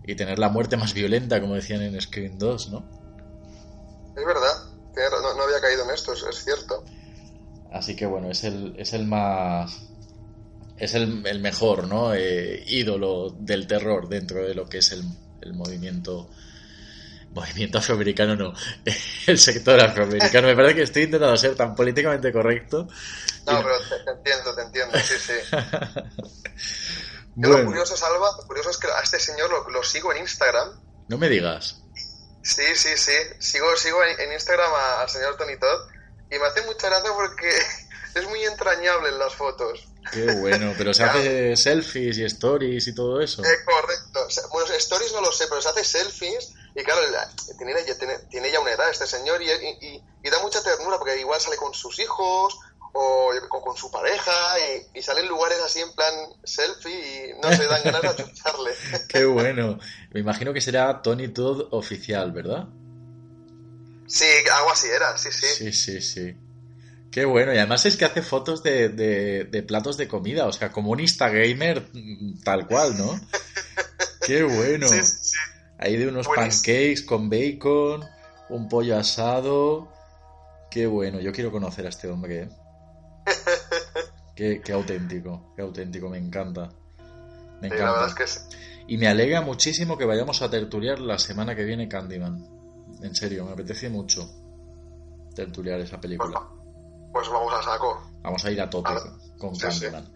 y 0.05 0.15
tener 0.15 0.39
la 0.39 0.49
muerte 0.49 0.75
más 0.75 0.93
violenta, 0.93 1.39
como 1.39 1.55
decían 1.55 1.81
en 1.81 1.99
Scream 1.99 2.37
2, 2.37 2.71
¿no? 2.71 2.89
Es 4.17 4.25
verdad 4.25 4.68
no, 5.21 5.43
había 5.43 5.61
caído 5.61 5.83
en 5.85 5.91
esto, 5.91 6.13
es, 6.13 6.43
cierto. 6.43 6.83
Así 7.71 7.95
que 7.95 8.05
bueno, 8.05 8.29
es 8.31 8.43
el, 8.43 8.75
es 8.77 8.93
el 8.93 9.05
más. 9.05 9.83
Es 10.77 10.93
el, 10.93 11.25
el 11.25 11.39
mejor, 11.39 11.87
¿no? 11.87 12.13
Eh, 12.13 12.63
ídolo 12.67 13.31
del 13.31 13.67
terror 13.67 14.07
dentro 14.07 14.41
de 14.41 14.55
lo 14.55 14.65
que 14.67 14.77
es 14.79 14.91
el, 14.91 15.03
el 15.41 15.53
movimiento. 15.53 16.29
Movimiento 17.31 17.77
afroamericano, 17.77 18.35
no. 18.35 18.53
El 19.27 19.37
sector 19.37 19.79
afroamericano. 19.79 20.47
Me 20.47 20.55
parece 20.55 20.75
que 20.75 20.81
estoy 20.81 21.03
intentando 21.03 21.37
ser 21.37 21.55
tan 21.55 21.75
políticamente 21.75 22.31
correcto. 22.31 22.87
No, 23.45 23.63
pero 23.63 23.75
te, 24.03 24.11
entiendo, 24.11 24.55
te 24.55 24.61
entiendo, 24.63 24.97
sí, 24.97 25.13
sí. 25.19 25.33
lo 27.37 27.65
curioso, 27.65 27.95
Salva, 27.95 28.31
lo 28.35 28.47
curioso 28.47 28.71
es 28.71 28.77
que 28.77 28.87
a 28.87 29.01
este 29.03 29.19
señor 29.19 29.51
lo, 29.51 29.69
lo 29.69 29.83
sigo 29.83 30.11
en 30.11 30.21
Instagram. 30.21 30.69
No 31.07 31.19
me 31.19 31.29
digas. 31.29 31.83
Sí, 32.49 32.75
sí, 32.75 32.97
sí. 32.97 33.13
Sigo, 33.37 33.75
sigo 33.75 34.03
en 34.03 34.33
Instagram 34.33 34.71
al 34.99 35.09
señor 35.09 35.37
Tony 35.37 35.57
Todd 35.57 35.87
y 36.31 36.39
me 36.39 36.45
hace 36.47 36.61
mucha 36.63 36.89
gracia 36.89 37.11
porque 37.13 37.47
es 38.15 38.27
muy 38.27 38.43
entrañable 38.43 39.09
en 39.09 39.19
las 39.19 39.35
fotos. 39.35 39.87
Qué 40.11 40.33
bueno, 40.35 40.73
pero 40.77 40.93
se 40.93 41.03
hace 41.03 41.55
selfies 41.57 42.17
y 42.17 42.25
stories 42.25 42.87
y 42.87 42.95
todo 42.95 43.21
eso. 43.21 43.43
Eh, 43.43 43.63
correcto. 43.65 44.27
Bueno, 44.51 44.73
stories 44.73 45.13
no 45.13 45.21
lo 45.21 45.31
sé, 45.31 45.45
pero 45.47 45.61
se 45.61 45.69
hace 45.69 45.83
selfies 45.83 46.53
y 46.75 46.83
claro, 46.83 47.01
tiene, 47.57 48.19
tiene, 48.29 48.51
ya 48.51 48.59
una 48.59 48.71
edad 48.71 48.89
este 48.89 49.05
señor 49.05 49.41
y, 49.41 49.51
y, 49.51 50.29
da 50.29 50.39
mucha 50.39 50.63
ternura 50.63 50.97
porque 50.97 51.19
igual 51.19 51.39
sale 51.39 51.57
con 51.57 51.73
sus 51.73 51.99
hijos 51.99 52.57
o 52.93 53.31
con, 53.49 53.75
su 53.75 53.91
pareja 53.91 54.31
y, 54.93 55.01
salen 55.01 55.27
lugares 55.27 55.59
así 55.65 55.79
en 55.79 55.91
plan 55.93 56.13
selfie 56.43 57.29
y 57.29 57.41
no 57.41 57.51
se 57.51 57.65
dan 57.65 57.83
ganas 57.83 58.01
de 58.01 58.07
achucharle. 58.07 58.71
Qué 59.07 59.25
bueno. 59.25 59.79
Me 60.11 60.19
imagino 60.19 60.53
que 60.53 60.61
será 60.61 61.01
Tony 61.01 61.27
Todd 61.27 61.67
oficial, 61.71 62.31
¿verdad? 62.31 62.67
Sí, 64.07 64.25
algo 64.55 64.71
así 64.71 64.87
era, 64.87 65.17
sí, 65.17 65.29
sí. 65.31 65.47
Sí, 65.55 65.71
sí, 65.71 66.01
sí. 66.01 66.35
Qué 67.11 67.25
bueno, 67.25 67.53
y 67.53 67.57
además 67.57 67.85
es 67.85 67.97
que 67.97 68.05
hace 68.05 68.21
fotos 68.21 68.61
de, 68.61 68.89
de, 68.89 69.63
platos 69.63 69.97
de 69.97 70.07
comida, 70.07 70.45
o 70.45 70.53
sea, 70.53 70.71
como 70.71 70.91
un 70.91 70.99
Instagramer 70.99 71.89
mm, 71.91 72.43
tal 72.43 72.67
cual, 72.67 72.97
¿no? 72.97 73.19
Qué 74.25 74.43
bueno. 74.43 74.87
Sí, 74.87 75.01
sí. 75.03 75.37
Ahí 75.79 75.95
de 75.95 76.07
unos 76.07 76.27
pancakes 76.27 77.03
con 77.03 77.29
bacon, 77.29 78.05
un 78.49 78.67
pollo 78.67 78.97
asado. 78.97 79.91
Qué 80.69 80.85
bueno, 80.85 81.19
yo 81.19 81.31
quiero 81.31 81.51
conocer 81.51 81.85
a 81.85 81.89
este 81.89 82.07
hombre. 82.09 82.43
¿eh? 82.43 82.49
Qué, 84.35 84.61
auténtico, 84.71 85.53
qué 85.55 85.61
auténtico, 85.61 86.09
me 86.09 86.17
encanta. 86.17 86.69
Me 87.61 87.67
encanta. 87.67 88.15
Y 88.87 88.97
me 88.97 89.07
alegra 89.07 89.41
muchísimo 89.41 89.97
que 89.97 90.05
vayamos 90.05 90.41
a 90.41 90.49
tertuliar 90.49 90.99
la 90.99 91.19
semana 91.19 91.55
que 91.55 91.65
viene 91.65 91.89
Candyman. 91.89 92.47
En 93.03 93.15
serio, 93.15 93.45
me 93.45 93.51
apetece 93.51 93.89
mucho 93.89 94.29
tertuliar 95.35 95.79
esa 95.81 95.99
película. 95.99 96.39
Pues, 97.11 97.27
pues 97.27 97.29
vamos 97.29 97.53
a 97.53 97.61
saco. 97.63 98.01
Vamos 98.21 98.45
a 98.45 98.51
ir 98.51 98.61
a 98.61 98.69
tope 98.69 98.91
con 99.37 99.55
Candyman. 99.57 100.09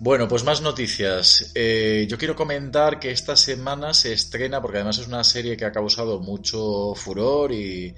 Bueno, 0.00 0.26
pues 0.26 0.44
más 0.44 0.60
noticias. 0.60 1.52
Eh, 1.54 2.06
yo 2.08 2.18
quiero 2.18 2.34
comentar 2.34 2.98
que 2.98 3.10
esta 3.10 3.36
semana 3.36 3.94
se 3.94 4.12
estrena, 4.12 4.60
porque 4.60 4.78
además 4.78 4.98
es 4.98 5.06
una 5.06 5.22
serie 5.22 5.56
que 5.56 5.64
ha 5.64 5.72
causado 5.72 6.20
mucho 6.20 6.94
furor 6.94 7.52
y, 7.52 7.94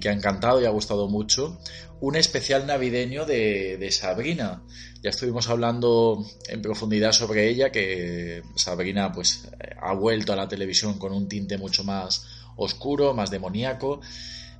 que 0.00 0.08
ha 0.08 0.12
encantado 0.12 0.60
y 0.60 0.64
ha 0.64 0.70
gustado 0.70 1.08
mucho, 1.08 1.58
un 2.00 2.16
especial 2.16 2.66
navideño 2.66 3.26
de, 3.26 3.88
Sabrina. 3.90 4.62
Ya 5.02 5.10
estuvimos 5.10 5.48
hablando 5.48 6.24
en 6.48 6.62
profundidad 6.62 7.12
sobre 7.12 7.48
ella, 7.48 7.70
que 7.70 8.42
Sabrina 8.56 9.12
pues 9.12 9.48
ha 9.80 9.92
vuelto 9.94 10.32
a 10.32 10.36
la 10.36 10.48
televisión 10.48 10.98
con 10.98 11.12
un 11.12 11.28
tinte 11.28 11.58
mucho 11.58 11.84
más 11.84 12.26
oscuro, 12.56 13.14
más 13.14 13.30
demoníaco. 13.30 14.00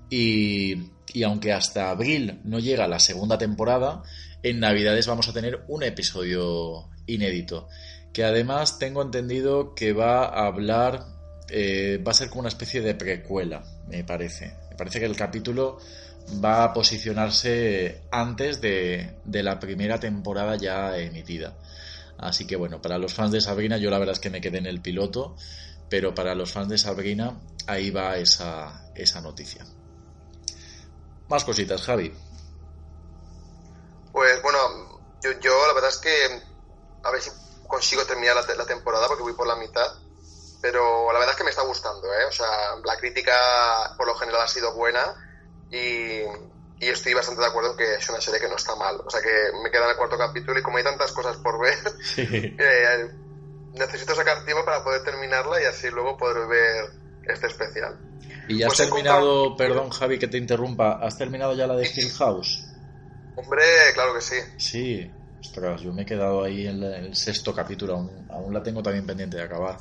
Y, 0.08 0.90
y 1.12 1.22
aunque 1.22 1.52
hasta 1.52 1.90
abril 1.90 2.40
no 2.44 2.58
llega 2.58 2.88
la 2.88 2.98
segunda 2.98 3.38
temporada, 3.38 4.02
en 4.42 4.60
Navidades 4.60 5.06
vamos 5.06 5.28
a 5.28 5.32
tener 5.32 5.64
un 5.68 5.82
episodio 5.82 6.88
inédito, 7.06 7.68
que 8.12 8.24
además 8.24 8.78
tengo 8.78 9.02
entendido 9.02 9.74
que 9.74 9.92
va 9.92 10.24
a 10.24 10.46
hablar, 10.46 11.06
eh, 11.48 12.02
va 12.06 12.12
a 12.12 12.14
ser 12.14 12.28
como 12.28 12.40
una 12.40 12.48
especie 12.48 12.80
de 12.80 12.94
precuela, 12.94 13.64
me 13.88 14.04
parece. 14.04 14.54
Me 14.70 14.76
parece 14.76 15.00
que 15.00 15.06
el 15.06 15.16
capítulo 15.16 15.78
va 16.42 16.64
a 16.64 16.72
posicionarse 16.72 18.02
antes 18.10 18.60
de, 18.60 19.20
de 19.24 19.42
la 19.42 19.58
primera 19.58 19.98
temporada 19.98 20.56
ya 20.56 20.96
emitida. 20.96 21.56
Así 22.18 22.46
que 22.46 22.56
bueno, 22.56 22.82
para 22.82 22.98
los 22.98 23.14
fans 23.14 23.32
de 23.32 23.40
Sabrina, 23.40 23.78
yo 23.78 23.90
la 23.90 23.98
verdad 23.98 24.12
es 24.12 24.20
que 24.20 24.30
me 24.30 24.40
quedé 24.40 24.58
en 24.58 24.66
el 24.66 24.80
piloto, 24.80 25.36
pero 25.88 26.14
para 26.14 26.34
los 26.34 26.52
fans 26.52 26.68
de 26.68 26.78
Sabrina, 26.78 27.40
ahí 27.66 27.90
va 27.90 28.16
esa, 28.16 28.90
esa 28.94 29.20
noticia. 29.20 29.64
Más 31.28 31.44
cositas, 31.44 31.82
Javi. 31.82 32.12
Pues 34.12 34.42
bueno, 34.42 34.58
yo, 35.22 35.30
yo 35.40 35.66
la 35.66 35.74
verdad 35.74 35.90
es 35.90 35.98
que 35.98 36.42
a 37.02 37.10
ver 37.10 37.22
si 37.22 37.30
consigo 37.66 38.04
terminar 38.04 38.36
la, 38.36 38.54
la 38.54 38.66
temporada 38.66 39.06
porque 39.08 39.22
voy 39.22 39.34
por 39.34 39.46
la 39.46 39.56
mitad. 39.56 39.86
Pero 40.60 41.10
la 41.10 41.18
verdad 41.18 41.32
es 41.32 41.38
que 41.38 41.44
me 41.44 41.50
está 41.50 41.62
gustando, 41.62 42.06
¿eh? 42.08 42.26
O 42.28 42.32
sea, 42.32 42.46
la 42.84 42.96
crítica 42.98 43.94
por 43.96 44.06
lo 44.06 44.14
general 44.16 44.42
ha 44.42 44.48
sido 44.48 44.74
buena 44.74 45.29
y, 45.70 46.20
y 46.80 46.88
estoy 46.88 47.14
bastante 47.14 47.40
de 47.42 47.48
acuerdo 47.48 47.72
en 47.72 47.76
que 47.76 47.94
es 47.94 48.08
una 48.08 48.20
serie 48.20 48.40
que 48.40 48.48
no 48.48 48.56
está 48.56 48.74
mal. 48.76 49.00
O 49.04 49.10
sea 49.10 49.20
que 49.20 49.28
me 49.62 49.70
queda 49.70 49.90
el 49.90 49.96
cuarto 49.96 50.18
capítulo 50.18 50.58
y 50.58 50.62
como 50.62 50.78
hay 50.78 50.84
tantas 50.84 51.12
cosas 51.12 51.36
por 51.38 51.60
ver, 51.60 51.76
eh, 52.58 53.10
necesito 53.74 54.14
sacar 54.14 54.44
tiempo 54.44 54.64
para 54.64 54.82
poder 54.84 55.02
terminarla 55.02 55.60
y 55.62 55.64
así 55.66 55.90
luego 55.90 56.16
poder 56.16 56.46
ver 56.48 56.84
este 57.24 57.46
especial. 57.48 57.98
¿Y 58.48 58.58
ya 58.58 58.66
has 58.66 58.72
Pues 58.72 58.78
terminado, 58.78 59.56
contado- 59.56 59.56
perdón 59.56 59.90
Javi 59.90 60.18
que 60.18 60.28
te 60.28 60.36
interrumpa, 60.38 60.98
has 61.00 61.16
terminado 61.16 61.54
ya 61.54 61.66
la 61.66 61.76
de 61.76 61.90
Hill 61.94 62.10
House? 62.12 62.66
Hombre, 63.34 63.64
claro 63.94 64.14
que 64.14 64.20
sí. 64.20 64.36
Sí, 64.56 65.10
ostras, 65.42 65.80
yo 65.80 65.92
me 65.92 66.02
he 66.02 66.06
quedado 66.06 66.44
ahí 66.44 66.66
en 66.68 66.82
el 66.84 67.16
sexto 67.16 67.52
capítulo, 67.54 67.94
aún, 67.94 68.26
aún 68.30 68.54
la 68.54 68.62
tengo 68.62 68.80
también 68.82 69.06
pendiente 69.06 69.36
de 69.38 69.42
acabar. 69.42 69.78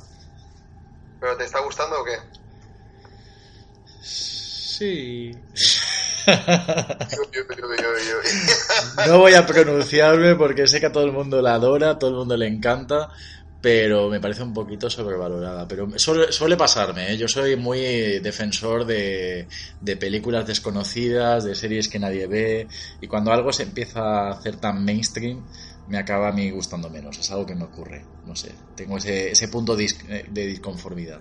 ¿Pero 1.20 1.36
te 1.36 1.44
está 1.44 1.60
gustando 1.60 2.00
o 2.00 2.04
qué? 2.04 2.18
Sí. 4.80 5.30
No 9.06 9.18
voy 9.18 9.34
a 9.34 9.46
pronunciarme 9.46 10.36
porque 10.36 10.66
sé 10.66 10.80
que 10.80 10.86
a 10.86 10.92
todo 10.92 11.04
el 11.04 11.12
mundo 11.12 11.42
la 11.42 11.54
adora, 11.54 11.90
a 11.90 11.98
todo 11.98 12.10
el 12.10 12.16
mundo 12.16 12.36
le 12.36 12.46
encanta, 12.46 13.10
pero 13.60 14.08
me 14.08 14.20
parece 14.20 14.42
un 14.42 14.54
poquito 14.54 14.88
sobrevalorada. 14.88 15.68
Pero 15.68 15.98
suele, 15.98 16.32
suele 16.32 16.56
pasarme, 16.56 17.12
¿eh? 17.12 17.16
yo 17.18 17.28
soy 17.28 17.56
muy 17.56 17.80
defensor 18.20 18.86
de, 18.86 19.48
de 19.80 19.96
películas 19.96 20.46
desconocidas, 20.46 21.44
de 21.44 21.54
series 21.54 21.88
que 21.88 21.98
nadie 21.98 22.26
ve, 22.26 22.68
y 23.00 23.06
cuando 23.06 23.32
algo 23.32 23.52
se 23.52 23.64
empieza 23.64 24.00
a 24.00 24.30
hacer 24.30 24.56
tan 24.58 24.82
mainstream, 24.84 25.46
me 25.86 25.98
acaba 25.98 26.28
a 26.28 26.32
mí 26.32 26.50
gustando 26.50 26.88
menos. 26.88 27.18
Es 27.18 27.30
algo 27.30 27.44
que 27.44 27.54
me 27.54 27.64
ocurre, 27.64 28.06
no 28.24 28.34
sé, 28.34 28.54
tengo 28.74 28.96
ese, 28.96 29.32
ese 29.32 29.48
punto 29.48 29.76
dis- 29.76 30.04
eh, 30.08 30.26
de 30.30 30.46
disconformidad. 30.46 31.20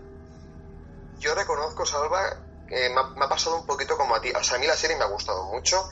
Yo 1.20 1.36
reconozco, 1.36 1.86
Salva, 1.86 2.22
me 2.70 3.00
ha, 3.00 3.04
me 3.16 3.26
ha 3.26 3.30
pasado 3.30 3.58
un 3.58 3.66
poquito 3.66 3.98
como 3.98 4.16
a 4.16 4.22
ti. 4.22 4.32
O 4.32 4.44
sea, 4.44 4.58
a 4.58 4.60
mí 4.60 4.68
la 4.68 4.76
serie 4.76 4.98
me 4.98 5.04
ha 5.04 5.08
gustado 5.08 5.44
mucho, 5.46 5.88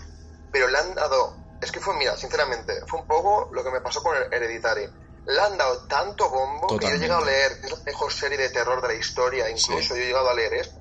pero 0.52 0.68
le 0.68 0.78
han 0.78 0.94
dado. 0.96 1.46
Es 1.60 1.72
que 1.72 1.80
fue, 1.80 1.96
mira, 1.96 2.16
sinceramente, 2.16 2.74
fue 2.88 3.00
un 3.00 3.08
poco 3.08 3.50
lo 3.52 3.64
que 3.64 3.72
me 3.72 3.82
pasó 3.82 4.02
con 4.04 4.16
Hereditary. 4.32 4.88
Le 5.26 5.42
han 5.42 5.58
dado 5.58 5.86
tanto 5.88 6.30
bombo 6.30 6.78
que 6.78 6.88
yo 6.88 6.94
he 6.94 7.00
llegado 7.00 7.24
a 7.24 7.26
leer, 7.26 7.52
es 7.64 7.72
la 7.72 7.78
mejor 7.86 8.14
serie 8.14 8.38
de 8.38 8.50
terror 8.50 8.82
de 8.82 8.88
la 8.90 8.94
historia, 8.94 9.50
incluso 9.50 9.82
Sí. 9.82 9.90
yo 9.90 9.96
he 9.96 10.08
llegado 10.08 10.30
a 10.30 10.34
leer 10.34 10.54
esto. 10.54 10.80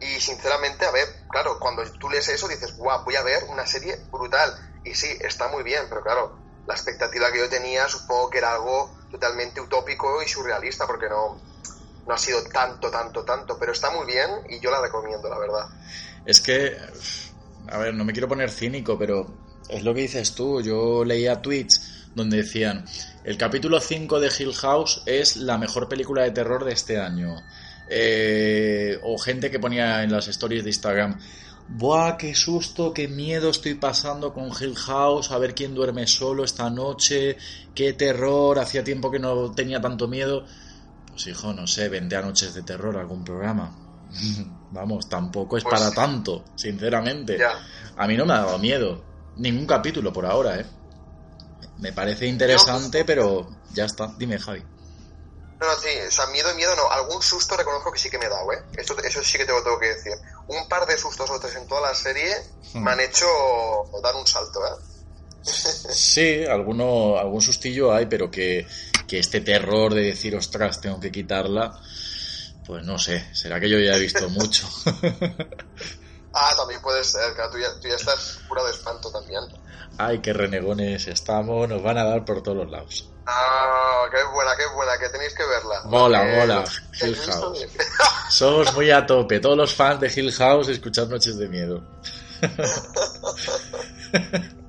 Y 0.00 0.20
sinceramente, 0.20 0.84
a 0.84 0.90
ver, 0.90 1.08
claro, 1.28 1.58
cuando 1.58 1.82
tú 1.98 2.10
lees 2.10 2.28
eso 2.28 2.48
dices, 2.48 2.76
guau, 2.76 3.04
voy 3.04 3.16
a 3.16 3.22
ver 3.22 3.44
una 3.48 3.66
serie 3.66 3.96
brutal. 4.10 4.54
Y 4.84 4.94
sí, 4.94 5.16
está 5.20 5.48
muy 5.48 5.62
bien, 5.62 5.86
pero 5.88 6.02
claro, 6.02 6.38
la 6.66 6.74
expectativa 6.74 7.30
que 7.32 7.38
yo 7.38 7.48
tenía 7.48 7.88
supongo 7.88 8.30
que 8.30 8.38
era 8.38 8.52
algo 8.52 8.96
totalmente 9.10 9.60
utópico 9.60 10.22
y 10.22 10.28
surrealista, 10.28 10.86
porque 10.86 11.08
no, 11.08 11.40
no 12.06 12.14
ha 12.14 12.18
sido 12.18 12.42
tanto, 12.44 12.90
tanto, 12.90 13.24
tanto, 13.24 13.56
pero 13.58 13.72
está 13.72 13.90
muy 13.90 14.06
bien 14.06 14.30
y 14.48 14.60
yo 14.60 14.70
la 14.70 14.80
recomiendo, 14.80 15.28
la 15.28 15.38
verdad. 15.38 15.68
Es 16.24 16.40
que, 16.40 16.76
a 17.68 17.78
ver, 17.78 17.94
no 17.94 18.04
me 18.04 18.12
quiero 18.12 18.28
poner 18.28 18.50
cínico, 18.50 18.98
pero 18.98 19.26
es 19.68 19.82
lo 19.82 19.94
que 19.94 20.02
dices 20.02 20.34
tú. 20.34 20.60
Yo 20.60 21.04
leía 21.04 21.40
tweets 21.40 22.10
donde 22.14 22.38
decían, 22.38 22.84
el 23.24 23.36
capítulo 23.38 23.80
5 23.80 24.20
de 24.20 24.30
Hill 24.36 24.54
House 24.54 25.02
es 25.06 25.36
la 25.36 25.58
mejor 25.58 25.88
película 25.88 26.22
de 26.22 26.30
terror 26.30 26.64
de 26.64 26.72
este 26.72 26.98
año. 26.98 27.36
Eh, 27.88 28.98
o 29.02 29.18
gente 29.18 29.50
que 29.50 29.58
ponía 29.58 30.02
en 30.02 30.12
las 30.12 30.28
stories 30.28 30.64
de 30.64 30.70
Instagram, 30.70 31.18
¡buah, 31.68 32.16
qué 32.16 32.34
susto, 32.34 32.92
qué 32.92 33.08
miedo 33.08 33.50
estoy 33.50 33.74
pasando 33.74 34.32
con 34.32 34.48
Hill 34.48 34.76
House! 34.76 35.30
A 35.30 35.38
ver 35.38 35.54
quién 35.54 35.74
duerme 35.74 36.06
solo 36.06 36.44
esta 36.44 36.68
noche, 36.70 37.36
qué 37.74 37.92
terror, 37.94 38.58
hacía 38.58 38.84
tiempo 38.84 39.10
que 39.10 39.18
no 39.18 39.52
tenía 39.52 39.80
tanto 39.80 40.08
miedo. 40.08 40.44
Pues 41.12 41.26
hijo, 41.26 41.52
no 41.52 41.66
sé, 41.66 41.88
20 41.88 42.22
noches 42.22 42.54
de 42.54 42.62
terror, 42.62 42.96
algún 42.96 43.24
programa. 43.24 43.76
Vamos, 44.70 45.08
tampoco 45.08 45.56
es 45.56 45.62
Pues 45.62 45.74
para 45.74 45.92
tanto, 45.92 46.44
sinceramente. 46.56 47.38
Ya. 47.38 47.52
A 47.96 48.06
mí 48.06 48.16
no 48.16 48.26
me 48.26 48.32
ha 48.34 48.38
dado 48.38 48.58
miedo. 48.58 49.04
Ningún 49.36 49.66
capítulo 49.66 50.12
por 50.12 50.26
ahora, 50.26 50.58
¿eh? 50.58 50.66
Me 51.78 51.92
parece 51.92 52.26
interesante, 52.26 53.04
pero 53.04 53.48
ya 53.72 53.84
está. 53.84 54.14
Dime, 54.18 54.38
Javi. 54.38 54.60
No, 54.60 55.66
no, 55.66 55.74
sí, 55.76 55.88
o 56.06 56.10
sea, 56.10 56.26
miedo, 56.26 56.54
miedo 56.54 56.74
no. 56.76 56.90
Algún 56.90 57.22
susto 57.22 57.56
reconozco 57.56 57.92
que 57.92 57.98
sí 57.98 58.10
que 58.10 58.18
me 58.18 58.26
he 58.26 58.28
dado, 58.28 58.52
¿eh? 58.52 58.62
Eso, 58.76 58.96
eso 58.98 59.22
sí 59.22 59.38
que 59.38 59.44
te 59.44 59.52
lo 59.52 59.62
tengo 59.62 59.78
que 59.78 59.88
decir. 59.88 60.12
Un 60.48 60.68
par 60.68 60.86
de 60.86 60.98
sustos 60.98 61.30
o 61.30 61.38
tres 61.38 61.54
en 61.56 61.66
toda 61.66 61.80
la 61.82 61.94
serie 61.94 62.34
me 62.74 62.90
han 62.90 63.00
hecho 63.00 63.26
dar 64.02 64.14
un 64.14 64.26
salto, 64.26 64.60
¿eh? 64.66 64.92
Sí, 65.44 66.44
alguno, 66.44 67.18
algún 67.18 67.40
sustillo 67.40 67.92
hay, 67.92 68.06
pero 68.06 68.30
que, 68.30 68.66
que 69.12 69.18
este 69.18 69.42
terror 69.42 69.92
de 69.92 70.04
decir, 70.04 70.34
ostras, 70.34 70.80
tengo 70.80 70.98
que 70.98 71.12
quitarla, 71.12 71.78
pues 72.64 72.82
no 72.82 72.98
sé, 72.98 73.22
será 73.34 73.60
que 73.60 73.68
yo 73.68 73.78
ya 73.78 73.94
he 73.94 74.00
visto 74.00 74.26
mucho. 74.30 74.66
Ah, 76.34 76.50
también 76.56 76.80
puede 76.80 77.04
ser, 77.04 77.34
claro, 77.34 77.50
tú 77.50 77.58
ya, 77.58 77.68
tú 77.78 77.88
ya 77.88 77.96
estás 77.96 78.38
pura 78.48 78.64
de 78.64 78.70
espanto 78.70 79.12
también. 79.12 79.42
Ay, 79.98 80.20
qué 80.20 80.32
renegones 80.32 81.06
estamos, 81.06 81.68
nos 81.68 81.82
van 81.82 81.98
a 81.98 82.04
dar 82.04 82.24
por 82.24 82.42
todos 82.42 82.56
los 82.56 82.70
lados. 82.70 83.10
Ah, 83.26 84.04
qué 84.10 84.16
buena, 84.32 84.52
qué 84.56 84.64
buena, 84.74 84.92
que 84.98 85.10
tenéis 85.10 85.34
que 85.34 85.44
verla. 85.44 85.82
Mola, 85.84 86.20
Porque- 86.20 86.36
mola, 86.38 86.64
¿He 87.02 87.06
Hill 87.06 87.16
House. 87.16 87.66
Somos 88.30 88.72
muy 88.72 88.90
a 88.90 89.04
tope, 89.04 89.40
todos 89.40 89.58
los 89.58 89.74
fans 89.74 90.00
de 90.00 90.10
Hill 90.10 90.32
House 90.32 90.68
escuchar 90.68 91.06
Noches 91.08 91.36
de 91.36 91.48
Miedo. 91.48 91.84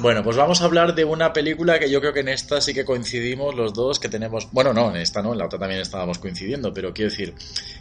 Bueno, 0.00 0.22
pues 0.22 0.34
vamos 0.38 0.62
a 0.62 0.64
hablar 0.64 0.94
de 0.94 1.04
una 1.04 1.34
película 1.34 1.78
que 1.78 1.90
yo 1.90 2.00
creo 2.00 2.14
que 2.14 2.20
en 2.20 2.28
esta 2.28 2.62
sí 2.62 2.72
que 2.72 2.86
coincidimos 2.86 3.54
los 3.54 3.74
dos, 3.74 4.00
que 4.00 4.08
tenemos... 4.08 4.48
Bueno, 4.50 4.72
no, 4.72 4.88
en 4.88 4.96
esta 4.96 5.20
no, 5.20 5.32
en 5.32 5.38
la 5.38 5.44
otra 5.44 5.58
también 5.58 5.82
estábamos 5.82 6.18
coincidiendo, 6.18 6.72
pero 6.72 6.94
quiero 6.94 7.10
decir 7.10 7.34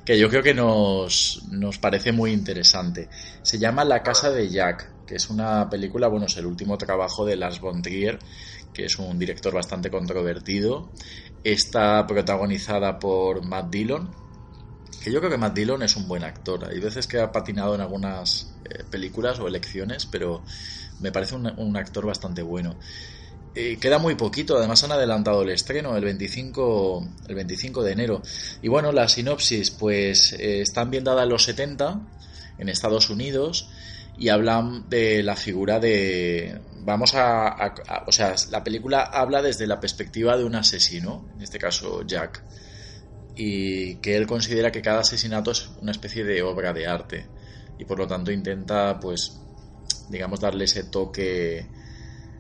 que 0.04 0.20
yo 0.20 0.28
creo 0.30 0.44
que 0.44 0.54
nos, 0.54 1.42
nos 1.50 1.78
parece 1.78 2.12
muy 2.12 2.34
interesante. 2.34 3.08
Se 3.42 3.58
llama 3.58 3.86
La 3.86 4.04
Casa 4.04 4.32
de 4.32 4.50
Jack, 4.50 5.06
que 5.06 5.16
es 5.16 5.30
una 5.30 5.70
película, 5.70 6.10
bueno, 6.10 6.26
es 6.26 6.36
el 6.36 6.46
último 6.46 6.78
trabajo 6.78 7.26
de 7.26 7.38
Lars 7.38 7.62
von 7.62 7.82
Trier, 7.82 8.20
que 8.74 8.84
es 8.84 9.00
un 9.00 9.18
director 9.18 9.54
bastante 9.54 9.90
controvertido. 9.90 10.92
Está 11.46 12.06
protagonizada 12.06 13.00
por 13.00 13.46
Matt 13.46 13.70
Dillon, 13.70 14.10
que 15.02 15.10
yo 15.10 15.20
creo 15.20 15.32
que 15.32 15.38
Matt 15.38 15.56
Dillon 15.56 15.84
es 15.84 15.96
un 15.96 16.06
buen 16.10 16.26
actor. 16.26 16.66
Hay 16.66 16.82
veces 16.82 17.08
que 17.08 17.22
ha 17.22 17.32
patinado 17.32 17.76
en 17.76 17.82
algunas 17.82 18.54
eh, 18.66 18.84
películas 18.92 19.40
o 19.40 19.48
elecciones, 19.48 20.06
pero 20.06 20.44
me 21.00 21.12
parece 21.12 21.36
un, 21.36 21.78
actor 21.78 22.06
bastante 22.06 22.42
bueno. 22.42 22.78
Eh, 23.56 23.78
queda 23.80 23.98
muy 23.98 24.16
poquito, 24.16 24.58
además 24.58 24.84
han 24.84 24.92
adelantado 24.92 25.42
el 25.42 25.50
estreno 25.50 25.98
el 25.98 26.04
25, 26.06 27.16
el 27.28 27.36
25 27.36 27.84
de 27.84 27.92
enero. 27.92 28.22
Y 28.62 28.68
bueno, 28.68 28.92
la 28.92 29.08
sinopsis, 29.10 29.72
pues 29.72 30.34
eh, 30.34 30.62
está 30.62 30.82
ambientada 30.82 31.24
en 31.24 31.30
los 31.30 31.44
70, 31.44 32.02
en 32.58 32.70
Estados 32.70 33.10
Unidos, 33.10 33.70
y 34.16 34.30
hablan 34.30 34.88
de 34.90 35.24
la 35.24 35.36
figura 35.36 35.80
de... 35.80 36.62
Vamos 36.72 37.16
a- 37.16 37.48
a- 37.50 38.04
O 38.08 38.12
sea, 38.12 38.36
la 38.50 38.64
película 38.64 39.02
habla 39.04 39.42
desde 39.42 39.66
la 39.68 39.80
perspectiva 39.80 40.38
de 40.38 40.44
un 40.44 40.56
asesino, 40.56 41.28
en 41.36 41.42
este 41.42 41.58
caso 41.60 42.04
Jack 42.06 42.44
y 43.36 43.96
que 44.02 44.16
él 44.16 44.28
considera 44.28 44.72
que 44.72 44.82
cada 44.82 45.00
asesinato 45.02 45.52
es 45.52 45.70
una 45.78 45.92
especie 45.92 46.24
de 46.24 46.42
obra 46.42 46.74
de 46.74 46.88
arte 46.88 47.30
y 47.78 47.86
por 47.86 47.98
lo 47.98 48.08
tanto 48.08 48.32
intenta 48.32 49.00
pues 49.00 49.42
digamos 50.10 50.40
darle 50.40 50.66
ese 50.66 50.84
toque 50.86 51.72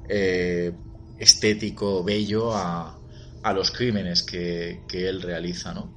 eh, 0.08 0.74
estético 1.18 2.04
bello 2.04 2.54
a, 2.56 3.02
a 3.44 3.54
los 3.54 3.72
crímenes 3.72 4.24
que, 4.24 4.86
que 4.88 5.08
él 5.10 5.22
realiza 5.22 5.74
¿no? 5.74 5.94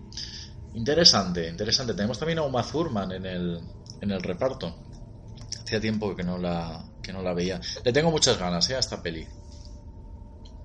interesante 0.72 1.48
interesante 1.48 1.94
tenemos 1.94 2.18
también 2.18 2.38
a 2.38 2.42
Uma 2.42 2.64
Thurman 2.70 3.12
en 3.12 3.26
el, 3.26 3.61
en 4.00 4.11
el 4.11 4.22
reparto 4.22 4.80
hacía 5.64 5.80
tiempo 5.80 6.14
que 6.16 6.24
no 6.24 6.38
la 6.38 6.85
que 7.02 7.12
no 7.12 7.22
la 7.22 7.35
veía 7.35 7.61
le 7.85 7.92
tengo 7.92 8.11
muchas 8.11 8.38
ganas 8.38 8.68
¿eh? 8.70 8.76
a 8.76 8.80
esta 8.80 9.02
peli 9.02 9.28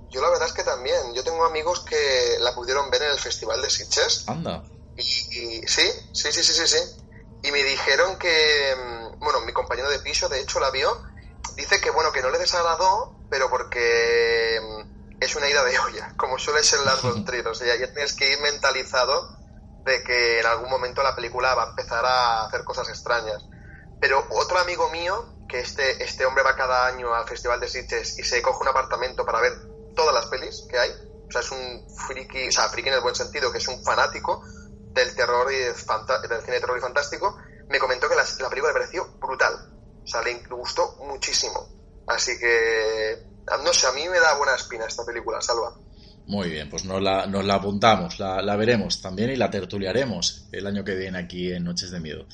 Yo 0.09 0.21
la 0.21 0.29
verdad 0.29 0.47
es 0.47 0.53
que 0.53 0.63
también. 0.63 1.13
Yo 1.13 1.23
tengo 1.23 1.45
amigos 1.45 1.81
que 1.81 2.37
la 2.39 2.53
pudieron 2.55 2.89
ver 2.89 3.03
en 3.03 3.11
el 3.11 3.19
Festival 3.19 3.61
de 3.61 3.69
Sitges. 3.69 4.23
anda 4.27 4.63
Y, 4.95 5.01
y- 5.01 5.61
sí, 5.67 5.83
sí, 6.13 6.31
sí, 6.31 6.43
sí, 6.43 6.53
sí, 6.53 6.67
sí. 6.67 6.77
Y 7.43 7.51
me 7.51 7.63
dijeron 7.63 8.17
que, 8.17 8.73
mm, 8.75 9.06
bueno, 9.19 9.41
mi 9.41 9.53
compañero 9.53 9.89
de 9.89 9.99
piso, 9.99 10.29
de 10.29 10.39
hecho, 10.39 10.59
la 10.59 10.71
vio. 10.71 10.91
Dice 11.55 11.79
que, 11.81 11.89
bueno, 11.89 12.11
que 12.11 12.21
no 12.21 12.29
le 12.29 12.39
desagradó, 12.39 13.15
pero 13.29 13.49
porque 13.49 14.59
mm, 14.61 15.17
es 15.19 15.35
una 15.35 15.49
ida 15.49 15.63
de 15.63 15.79
olla, 15.79 16.13
como 16.17 16.37
suele 16.37 16.63
ser 16.63 16.81
Lars 16.81 17.01
von 17.01 17.25
Trier. 17.25 17.47
O 17.47 17.55
sea, 17.55 17.75
ya 17.75 17.91
tienes 17.93 18.13
que 18.13 18.31
ir 18.31 18.39
mentalizado 18.39 19.37
de 19.83 20.03
que 20.03 20.39
en 20.39 20.45
algún 20.45 20.69
momento 20.69 21.01
la 21.01 21.15
película 21.15 21.55
va 21.55 21.63
a 21.63 21.69
empezar 21.69 22.05
a 22.05 22.45
hacer 22.45 22.63
cosas 22.63 22.89
extrañas. 22.89 23.43
Pero 23.99 24.23
otro 24.31 24.59
amigo 24.59 24.89
mío, 24.91 25.33
que 25.47 25.59
este, 25.59 26.03
este 26.03 26.25
hombre 26.25 26.43
va 26.43 26.55
cada 26.55 26.85
año 26.85 27.13
al 27.13 27.27
Festival 27.27 27.59
de 27.59 27.67
Sitges 27.67 28.19
y 28.19 28.23
se 28.23 28.41
coge 28.41 28.61
un 28.61 28.67
apartamento 28.67 29.25
para 29.25 29.39
ver 29.39 29.53
todas 29.95 30.13
las 30.13 30.27
pelis 30.27 30.67
que 30.69 30.77
hay. 30.77 30.91
O 31.27 31.31
sea, 31.31 31.41
es 31.41 31.51
un 31.51 31.87
friki, 32.07 32.49
o 32.49 32.51
sea, 32.51 32.69
friki 32.69 32.89
en 32.89 32.95
el 32.95 33.01
buen 33.01 33.15
sentido, 33.15 33.51
que 33.51 33.57
es 33.57 33.67
un 33.67 33.83
fanático 33.83 34.43
del 34.93 35.15
terror 35.15 35.51
y 35.51 35.57
del, 35.57 35.73
del 35.73 36.41
cine 36.41 36.53
de 36.53 36.59
terror 36.59 36.77
y 36.77 36.81
fantástico. 36.81 37.37
Me 37.69 37.79
comentó 37.79 38.07
que 38.09 38.15
la, 38.15 38.23
la 38.39 38.49
película 38.49 38.73
le 38.73 38.79
pareció 38.79 39.07
brutal. 39.19 39.53
O 40.03 40.07
sea, 40.07 40.21
le 40.21 40.35
gustó 40.49 40.95
muchísimo. 41.05 41.67
Así 42.07 42.37
que, 42.39 43.25
no 43.63 43.73
sé, 43.73 43.87
a 43.87 43.91
mí 43.91 44.07
me 44.07 44.19
da 44.19 44.35
buena 44.37 44.55
espina 44.55 44.85
esta 44.85 45.05
película, 45.05 45.41
Salva. 45.41 45.75
Muy 46.27 46.49
bien, 46.49 46.69
pues 46.69 46.85
nos 46.85 47.01
la, 47.01 47.25
nos 47.25 47.45
la 47.45 47.55
apuntamos, 47.55 48.19
la, 48.19 48.41
la, 48.41 48.55
veremos 48.57 49.01
también 49.01 49.29
y 49.29 49.37
la 49.37 49.49
tertuliaremos 49.49 50.47
el 50.51 50.67
año 50.67 50.83
que 50.83 50.95
viene 50.95 51.19
aquí 51.19 51.53
en 51.53 51.63
Noches 51.63 51.89
de 51.91 52.01
Miedo. 52.01 52.25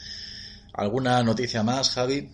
¿Alguna 0.73 1.21
noticia 1.21 1.61
más, 1.61 1.91
Javi? 1.91 2.31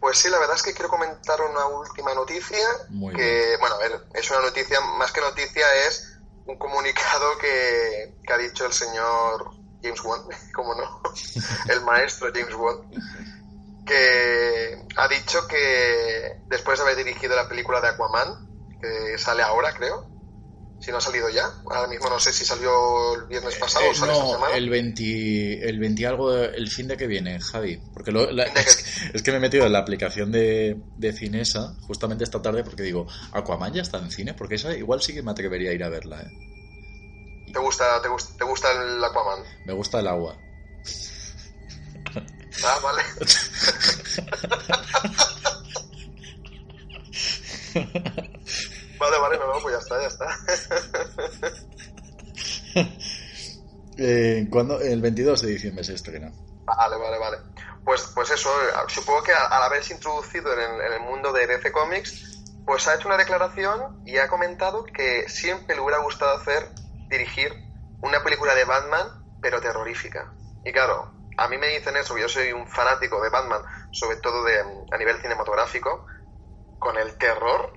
Pues 0.00 0.18
sí, 0.18 0.28
la 0.28 0.38
verdad 0.38 0.56
es 0.56 0.62
que 0.62 0.74
quiero 0.74 0.88
comentar 0.88 1.40
una 1.40 1.66
última 1.66 2.12
noticia. 2.14 2.66
Muy 2.88 3.14
que, 3.14 3.22
bien. 3.22 3.60
bueno, 3.60 3.76
a 3.76 3.78
ver, 3.78 4.00
es 4.14 4.30
una 4.30 4.40
noticia, 4.40 4.80
más 4.98 5.12
que 5.12 5.20
noticia, 5.20 5.64
es 5.86 6.18
un 6.46 6.58
comunicado 6.58 7.38
que, 7.38 8.14
que 8.24 8.32
ha 8.32 8.38
dicho 8.38 8.66
el 8.66 8.72
señor 8.72 9.63
James 9.84 10.02
Wan, 10.04 10.20
como 10.54 10.74
no, 10.74 11.00
el 11.68 11.80
maestro 11.82 12.30
James 12.34 12.54
Wan, 12.54 12.76
que 13.84 14.86
ha 14.96 15.08
dicho 15.08 15.46
que 15.48 16.42
después 16.48 16.78
de 16.78 16.84
haber 16.84 17.04
dirigido 17.04 17.36
la 17.36 17.48
película 17.48 17.80
de 17.80 17.88
Aquaman, 17.88 18.28
que 18.80 19.18
sale 19.18 19.42
ahora, 19.42 19.72
creo, 19.72 20.10
si 20.78 20.90
no 20.90 20.98
ha 20.98 21.00
salido 21.00 21.28
ya, 21.30 21.44
ahora 21.70 21.86
mismo 21.86 22.08
no 22.10 22.18
sé 22.18 22.32
si 22.32 22.44
salió 22.44 23.14
el 23.14 23.26
viernes 23.26 23.56
pasado 23.56 23.84
Eh, 23.84 23.88
o 23.90 23.94
sale 23.94 24.12
esta 24.12 24.24
no, 24.24 24.32
semana. 24.32 24.56
el 24.56 24.68
20, 24.70 25.68
el 25.68 25.78
20 25.78 26.06
algo, 26.06 26.34
el 26.34 26.70
fin 26.70 26.88
de 26.88 26.96
que 26.96 27.06
viene, 27.06 27.40
Javi. 27.40 27.82
Porque 27.92 28.12
lo- 28.12 28.30
la- 28.30 28.44
es, 28.44 28.84
es 29.14 29.22
que 29.22 29.30
me 29.30 29.38
he 29.38 29.40
metido 29.40 29.64
en 29.66 29.72
la 29.72 29.78
aplicación 29.78 30.30
de, 30.32 30.76
de 30.96 31.12
Cinesa 31.12 31.74
justamente 31.86 32.24
esta 32.24 32.42
tarde 32.42 32.64
porque 32.64 32.82
digo, 32.82 33.06
Aquaman 33.32 33.72
ya 33.72 33.82
está 33.82 33.98
en 33.98 34.10
cine, 34.10 34.34
porque 34.34 34.56
esa 34.56 34.74
igual 34.76 35.00
sí 35.00 35.14
que 35.14 35.22
me 35.22 35.30
atrevería 35.30 35.70
a 35.70 35.74
ir 35.74 35.84
a 35.84 35.88
verla. 35.88 36.20
¿eh? 36.22 36.30
¿Te 37.54 37.60
gusta, 37.60 38.02
te, 38.02 38.08
gusta, 38.08 38.36
¿Te 38.36 38.44
gusta 38.44 38.72
el 38.72 39.02
Aquaman? 39.04 39.44
Me 39.64 39.72
gusta 39.72 40.00
el 40.00 40.08
agua. 40.08 40.36
Ah, 42.64 42.78
vale. 42.82 43.02
vale, 48.98 49.18
vale, 49.18 49.38
no, 49.38 49.46
no, 49.54 49.60
pues 49.62 49.74
ya 49.74 49.78
está, 49.78 50.00
ya 50.00 50.08
está. 50.08 50.26
Eh, 53.96 54.48
¿cuándo? 54.50 54.80
El 54.80 55.00
22 55.00 55.42
de 55.42 55.50
diciembre 55.50 55.84
se 55.84 55.94
estrena. 55.94 56.32
Vale, 56.64 56.96
vale, 56.96 57.16
vale. 57.16 57.38
Pues, 57.84 58.02
pues 58.12 58.28
eso, 58.30 58.50
eh, 58.50 58.72
supongo 58.88 59.22
que 59.22 59.32
al 59.32 59.62
haberse 59.62 59.94
introducido 59.94 60.52
en 60.52 60.58
el, 60.58 60.80
en 60.80 60.92
el 60.94 61.00
mundo 61.00 61.32
de 61.32 61.46
DC 61.46 61.70
Comics, 61.70 62.42
pues 62.66 62.88
ha 62.88 62.96
hecho 62.96 63.06
una 63.06 63.16
declaración 63.16 64.02
y 64.04 64.16
ha 64.18 64.26
comentado 64.26 64.84
que 64.84 65.28
siempre 65.28 65.76
le 65.76 65.82
hubiera 65.82 66.02
gustado 66.02 66.36
hacer, 66.38 66.70
dirigir 67.08 67.52
una 68.00 68.22
película 68.22 68.54
de 68.54 68.64
Batman, 68.64 69.06
pero 69.40 69.60
terrorífica. 69.60 70.32
Y 70.64 70.72
claro, 70.72 71.12
a 71.36 71.48
mí 71.48 71.58
me 71.58 71.68
dicen 71.68 71.96
eso, 71.96 72.16
yo 72.16 72.28
soy 72.28 72.52
un 72.52 72.66
fanático 72.66 73.20
de 73.22 73.30
Batman, 73.30 73.62
sobre 73.90 74.18
todo 74.18 74.44
de, 74.44 74.60
a 74.60 74.98
nivel 74.98 75.20
cinematográfico, 75.20 76.06
con 76.78 76.96
el 76.98 77.16
terror, 77.16 77.72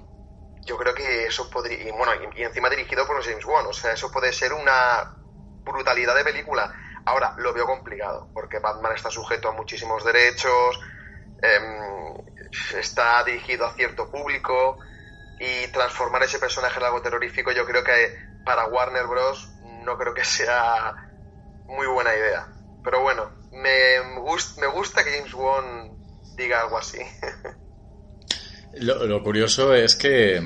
yo 0.66 0.78
creo 0.78 0.94
que 0.94 1.26
eso 1.26 1.50
podría, 1.50 1.82
y 1.82 1.92
bueno, 1.92 2.12
y, 2.36 2.44
encima 2.44 2.70
dirigido 2.70 3.08
por 3.08 3.24
James 3.24 3.46
Wan, 3.46 3.66
o 3.68 3.74
sea, 3.74 3.94
eso 3.94 4.12
puede 4.12 4.34
ser 4.34 4.54
una 4.54 5.16
brutalidad 5.63 6.16
de 6.16 6.24
película. 6.24 6.74
Ahora, 7.06 7.34
lo 7.38 7.54
veo 7.54 7.66
complicado, 7.66 8.30
porque 8.34 8.60
Batman 8.60 8.94
está 8.94 9.10
sujeto 9.10 9.50
a 9.50 9.54
muchísimos 9.54 10.04
derechos, 10.04 10.80
eh, 11.42 12.13
está 12.76 13.24
dirigido 13.24 13.66
a 13.66 13.74
cierto 13.74 14.12
público, 14.12 14.78
y 15.40 15.68
transformar 15.68 16.24
ese 16.24 16.40
personaje 16.40 16.80
en 16.80 16.86
algo 16.86 17.02
terrorífico, 17.02 17.52
yo 17.52 17.66
creo 17.66 17.84
que 17.84 18.27
para 18.47 18.67
Warner 18.67 19.05
Bros. 19.05 19.49
no 19.83 19.97
creo 19.97 20.13
que 20.13 20.23
sea 20.23 20.95
muy 21.65 21.86
buena 21.86 22.15
idea. 22.15 22.47
Pero 22.81 23.03
bueno, 23.03 23.29
me, 23.51 24.21
me 24.57 24.67
gusta 24.67 25.03
que 25.03 25.12
James 25.12 25.33
Wan 25.33 25.97
diga 26.38 26.62
algo 26.62 26.77
así. 26.77 26.99
Lo, 28.79 29.21
curioso 29.21 29.73
es 29.73 29.95
que 29.95 30.41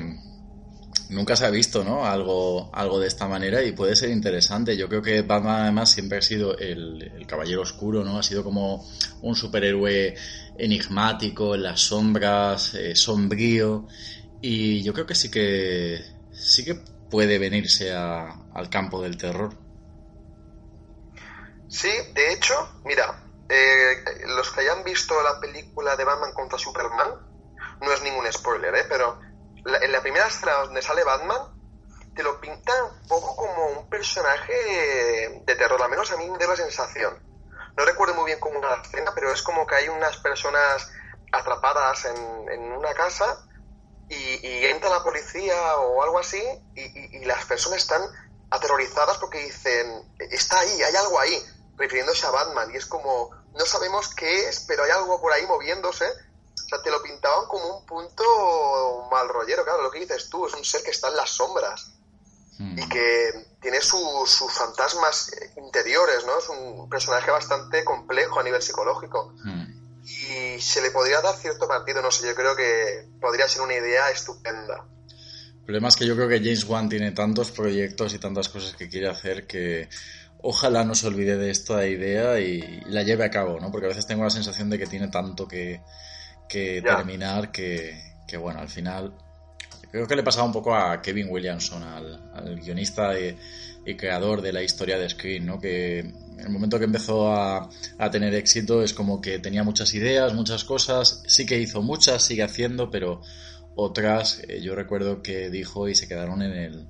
nunca 1.10 1.36
se 1.36 1.46
ha 1.46 1.50
visto 1.50 1.84
¿no? 1.84 2.06
algo, 2.06 2.70
algo 2.74 2.98
de 2.98 3.06
esta 3.06 3.28
manera 3.28 3.62
y 3.62 3.72
puede 3.72 3.94
ser 3.94 4.10
interesante. 4.10 4.76
Yo 4.76 4.88
creo 4.88 5.02
que 5.02 5.22
Batman 5.22 5.62
además 5.62 5.90
siempre 5.90 6.18
ha 6.18 6.22
sido 6.22 6.58
el, 6.58 7.02
el 7.02 7.26
caballero 7.26 7.62
oscuro, 7.62 8.02
¿no? 8.02 8.18
Ha 8.18 8.22
sido 8.22 8.42
como 8.42 8.84
un 9.20 9.36
superhéroe 9.36 10.16
enigmático, 10.58 11.54
en 11.54 11.62
las 11.62 11.80
sombras, 11.80 12.74
eh, 12.74 12.96
sombrío. 12.96 13.86
Y 14.40 14.82
yo 14.82 14.92
creo 14.92 15.06
que 15.06 15.14
sí 15.14 15.30
que 15.30 16.02
sí 16.32 16.64
que 16.64 16.80
puede 17.12 17.38
venirse 17.38 17.94
a, 17.94 18.24
al 18.54 18.70
campo 18.70 19.02
del 19.02 19.18
terror. 19.18 19.52
Sí, 21.68 21.92
de 22.14 22.32
hecho, 22.32 22.80
mira, 22.86 23.22
eh, 23.50 24.02
los 24.28 24.50
que 24.50 24.62
hayan 24.62 24.82
visto 24.82 25.22
la 25.22 25.38
película 25.38 25.94
de 25.94 26.04
Batman 26.04 26.32
contra 26.32 26.58
Superman, 26.58 27.10
no 27.82 27.92
es 27.92 28.02
ningún 28.02 28.32
spoiler, 28.32 28.74
¿eh? 28.74 28.86
pero 28.88 29.20
la, 29.66 29.76
en 29.78 29.92
la 29.92 30.00
primera 30.00 30.26
escena 30.26 30.52
donde 30.64 30.80
sale 30.80 31.04
Batman, 31.04 31.38
te 32.14 32.22
lo 32.22 32.40
pinta 32.40 32.72
un 32.82 33.06
poco 33.06 33.36
como 33.36 33.80
un 33.80 33.90
personaje 33.90 34.54
de 35.44 35.54
terror, 35.54 35.82
al 35.82 35.90
menos 35.90 36.10
a 36.12 36.16
mí 36.16 36.30
me 36.30 36.38
da 36.38 36.46
la 36.46 36.56
sensación. 36.56 37.12
No 37.76 37.84
recuerdo 37.84 38.14
muy 38.14 38.24
bien 38.24 38.40
cómo 38.40 38.58
era 38.58 38.76
la 38.76 38.82
escena, 38.82 39.12
pero 39.14 39.30
es 39.30 39.42
como 39.42 39.66
que 39.66 39.74
hay 39.74 39.88
unas 39.88 40.16
personas 40.16 40.90
atrapadas 41.30 42.06
en 42.06 42.72
una 42.72 42.94
casa 42.94 43.46
y, 44.12 44.46
y, 44.46 44.64
entra 44.66 44.90
la 44.90 45.02
policía 45.02 45.76
o 45.78 46.02
algo 46.02 46.18
así 46.18 46.42
y, 46.74 46.80
y, 46.80 47.16
y, 47.16 47.24
las 47.24 47.44
personas 47.46 47.78
están 47.78 48.02
aterrorizadas 48.50 49.16
porque 49.18 49.38
dicen, 49.38 50.02
está 50.18 50.58
ahí, 50.58 50.82
hay 50.82 50.94
algo 50.94 51.18
ahí, 51.18 51.42
refiriéndose 51.76 52.26
a 52.26 52.30
Batman. 52.30 52.70
Y 52.72 52.76
es 52.76 52.86
como, 52.86 53.30
no 53.54 53.64
sabemos 53.64 54.14
qué 54.14 54.48
es, 54.48 54.64
pero 54.68 54.84
hay 54.84 54.90
algo 54.90 55.20
por 55.20 55.32
ahí 55.32 55.46
moviéndose. 55.46 56.04
O 56.06 56.68
sea, 56.68 56.82
te 56.82 56.90
lo 56.90 57.02
pintaban 57.02 57.46
como 57.48 57.78
un 57.78 57.86
punto 57.86 59.08
mal 59.10 59.28
rollero. 59.28 59.64
Claro, 59.64 59.82
lo 59.82 59.90
que 59.90 60.00
dices 60.00 60.28
tú, 60.28 60.46
es 60.46 60.54
un 60.54 60.64
ser 60.64 60.82
que 60.82 60.90
está 60.90 61.08
en 61.08 61.16
las 61.16 61.30
sombras 61.30 61.92
mm. 62.58 62.78
y 62.78 62.88
que 62.88 63.46
tiene 63.60 63.80
su, 63.80 63.98
sus 64.26 64.52
fantasmas 64.52 65.30
interiores, 65.56 66.24
¿no? 66.26 66.38
Es 66.38 66.48
un 66.48 66.88
personaje 66.90 67.30
bastante 67.30 67.84
complejo 67.84 68.40
a 68.40 68.42
nivel 68.42 68.62
psicológico. 68.62 69.32
Mm. 69.44 69.61
Y 70.04 70.60
se 70.60 70.82
le 70.82 70.90
podría 70.90 71.20
dar 71.20 71.36
cierto 71.36 71.68
partido, 71.68 72.02
no 72.02 72.10
sé, 72.10 72.26
yo 72.26 72.34
creo 72.34 72.56
que 72.56 73.08
podría 73.20 73.48
ser 73.48 73.62
una 73.62 73.74
idea 73.74 74.10
estupenda. 74.10 74.86
El 75.62 75.66
problema 75.66 75.88
es 75.88 75.96
que 75.96 76.06
yo 76.06 76.16
creo 76.16 76.28
que 76.28 76.40
James 76.40 76.64
Wan 76.64 76.88
tiene 76.88 77.12
tantos 77.12 77.52
proyectos 77.52 78.12
y 78.14 78.18
tantas 78.18 78.48
cosas 78.48 78.74
que 78.74 78.88
quiere 78.88 79.08
hacer 79.08 79.46
que 79.46 79.88
ojalá 80.42 80.84
no 80.84 80.94
se 80.96 81.06
olvide 81.06 81.36
de 81.36 81.50
esta 81.50 81.86
idea 81.86 82.40
y 82.40 82.82
la 82.86 83.04
lleve 83.04 83.24
a 83.24 83.30
cabo, 83.30 83.60
¿no? 83.60 83.70
Porque 83.70 83.86
a 83.86 83.90
veces 83.90 84.06
tengo 84.06 84.24
la 84.24 84.30
sensación 84.30 84.68
de 84.70 84.78
que 84.78 84.86
tiene 84.86 85.06
tanto 85.06 85.46
que, 85.46 85.80
que 86.48 86.82
terminar 86.82 87.52
que, 87.52 88.16
que, 88.26 88.36
bueno, 88.36 88.58
al 88.58 88.68
final 88.68 89.14
creo 89.92 90.08
que 90.08 90.16
le 90.16 90.24
pasaba 90.24 90.46
un 90.46 90.52
poco 90.52 90.74
a 90.74 91.00
Kevin 91.00 91.28
Williamson, 91.30 91.82
al, 91.84 92.32
al 92.34 92.58
guionista 92.58 93.18
y, 93.18 93.38
y, 93.86 93.96
creador 93.96 94.42
de 94.42 94.52
la 94.52 94.62
historia 94.62 94.98
de 94.98 95.08
Screen, 95.08 95.46
¿no? 95.46 95.60
Que 95.60 96.12
el 96.42 96.50
momento 96.50 96.78
que 96.78 96.84
empezó 96.84 97.32
a, 97.32 97.68
tener 98.10 98.34
éxito 98.34 98.82
es 98.82 98.94
como 98.94 99.20
que 99.20 99.38
tenía 99.38 99.62
muchas 99.62 99.94
ideas, 99.94 100.34
muchas 100.34 100.64
cosas, 100.64 101.22
sí 101.26 101.46
que 101.46 101.58
hizo 101.58 101.82
muchas, 101.82 102.22
sigue 102.22 102.42
haciendo, 102.42 102.90
pero 102.90 103.22
otras 103.74 104.42
eh, 104.48 104.60
yo 104.60 104.74
recuerdo 104.74 105.22
que 105.22 105.50
dijo 105.50 105.88
y 105.88 105.94
se 105.94 106.08
quedaron 106.08 106.42
en 106.42 106.52
el, 106.52 106.88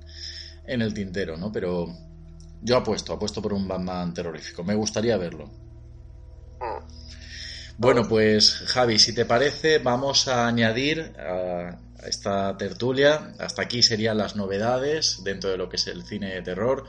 en 0.65 0.81
el 0.81 0.93
tintero, 0.93 1.37
¿no? 1.37 1.51
Pero 1.51 1.87
yo 2.61 2.77
apuesto, 2.77 3.13
apuesto 3.13 3.41
por 3.41 3.53
un 3.53 3.67
Batman 3.67 4.13
terrorífico, 4.13 4.63
me 4.63 4.75
gustaría 4.75 5.17
verlo. 5.17 5.49
Bueno, 7.77 8.07
pues 8.07 8.51
Javi, 8.67 8.99
si 8.99 9.13
te 9.13 9.25
parece, 9.25 9.79
vamos 9.79 10.27
a 10.27 10.47
añadir 10.47 11.13
a 11.19 11.79
esta 12.07 12.55
tertulia. 12.57 13.33
Hasta 13.39 13.63
aquí 13.63 13.81
serían 13.81 14.17
las 14.17 14.35
novedades 14.35 15.23
dentro 15.23 15.49
de 15.49 15.57
lo 15.57 15.69
que 15.69 15.77
es 15.77 15.87
el 15.87 16.03
cine 16.03 16.33
de 16.33 16.41
terror. 16.41 16.85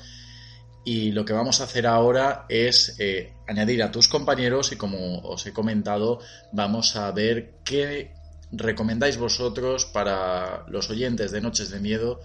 Y 0.85 1.13
lo 1.13 1.25
que 1.25 1.33
vamos 1.33 1.61
a 1.61 1.65
hacer 1.65 1.87
ahora 1.87 2.45
es 2.49 2.97
eh, 2.99 3.33
añadir 3.47 3.83
a 3.83 3.91
tus 3.91 4.09
compañeros 4.09 4.73
y 4.73 4.77
como 4.77 5.21
os 5.21 5.47
he 5.47 5.53
comentado, 5.53 6.21
vamos 6.53 6.97
a 6.97 7.11
ver 7.11 7.55
qué 7.65 8.13
recomendáis 8.53 9.17
vosotros 9.17 9.87
para 9.87 10.65
los 10.69 10.91
oyentes 10.91 11.33
de 11.33 11.41
Noches 11.41 11.71
de 11.71 11.81
Miedo 11.81 12.21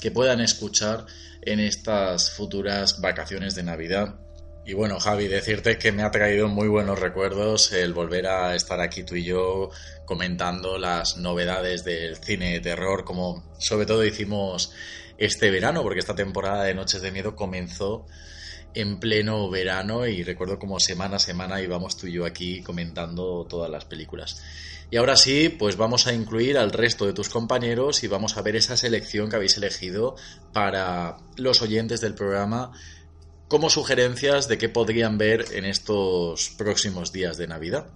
que 0.00 0.10
puedan 0.10 0.40
escuchar 0.40 1.06
en 1.42 1.60
estas 1.60 2.30
futuras 2.30 3.00
vacaciones 3.00 3.54
de 3.54 3.64
Navidad. 3.64 4.14
Y 4.66 4.72
bueno, 4.72 4.98
Javi, 4.98 5.28
decirte 5.28 5.76
que 5.76 5.92
me 5.92 6.02
ha 6.02 6.10
traído 6.10 6.48
muy 6.48 6.68
buenos 6.68 6.98
recuerdos 6.98 7.72
el 7.72 7.92
volver 7.92 8.26
a 8.26 8.54
estar 8.54 8.80
aquí 8.80 9.02
tú 9.02 9.14
y 9.14 9.24
yo 9.24 9.70
comentando 10.06 10.78
las 10.78 11.18
novedades 11.18 11.84
del 11.84 12.16
cine 12.16 12.54
de 12.54 12.60
terror, 12.60 13.04
como 13.04 13.44
sobre 13.58 13.84
todo 13.84 14.04
hicimos 14.04 14.72
este 15.18 15.50
verano, 15.50 15.82
porque 15.82 16.00
esta 16.00 16.14
temporada 16.14 16.64
de 16.64 16.74
Noches 16.74 17.02
de 17.02 17.10
Miedo 17.10 17.36
comenzó 17.36 18.06
en 18.74 18.98
pleno 18.98 19.48
verano 19.48 20.06
y 20.06 20.22
recuerdo 20.22 20.58
como 20.58 20.80
semana 20.80 21.16
a 21.16 21.20
semana 21.20 21.62
íbamos 21.62 21.96
tú 21.96 22.08
y 22.08 22.12
yo 22.12 22.26
aquí 22.26 22.60
comentando 22.62 23.46
todas 23.48 23.70
las 23.70 23.84
películas. 23.84 24.42
Y 24.90 24.96
ahora 24.96 25.16
sí, 25.16 25.48
pues 25.48 25.76
vamos 25.76 26.06
a 26.06 26.12
incluir 26.12 26.58
al 26.58 26.72
resto 26.72 27.06
de 27.06 27.12
tus 27.12 27.28
compañeros 27.28 28.04
y 28.04 28.08
vamos 28.08 28.36
a 28.36 28.42
ver 28.42 28.56
esa 28.56 28.76
selección 28.76 29.30
que 29.30 29.36
habéis 29.36 29.56
elegido 29.56 30.16
para 30.52 31.16
los 31.36 31.62
oyentes 31.62 32.00
del 32.00 32.14
programa 32.14 32.72
como 33.48 33.70
sugerencias 33.70 34.48
de 34.48 34.58
qué 34.58 34.68
podrían 34.68 35.18
ver 35.18 35.46
en 35.52 35.64
estos 35.64 36.50
próximos 36.50 37.12
días 37.12 37.36
de 37.36 37.46
Navidad. 37.46 37.86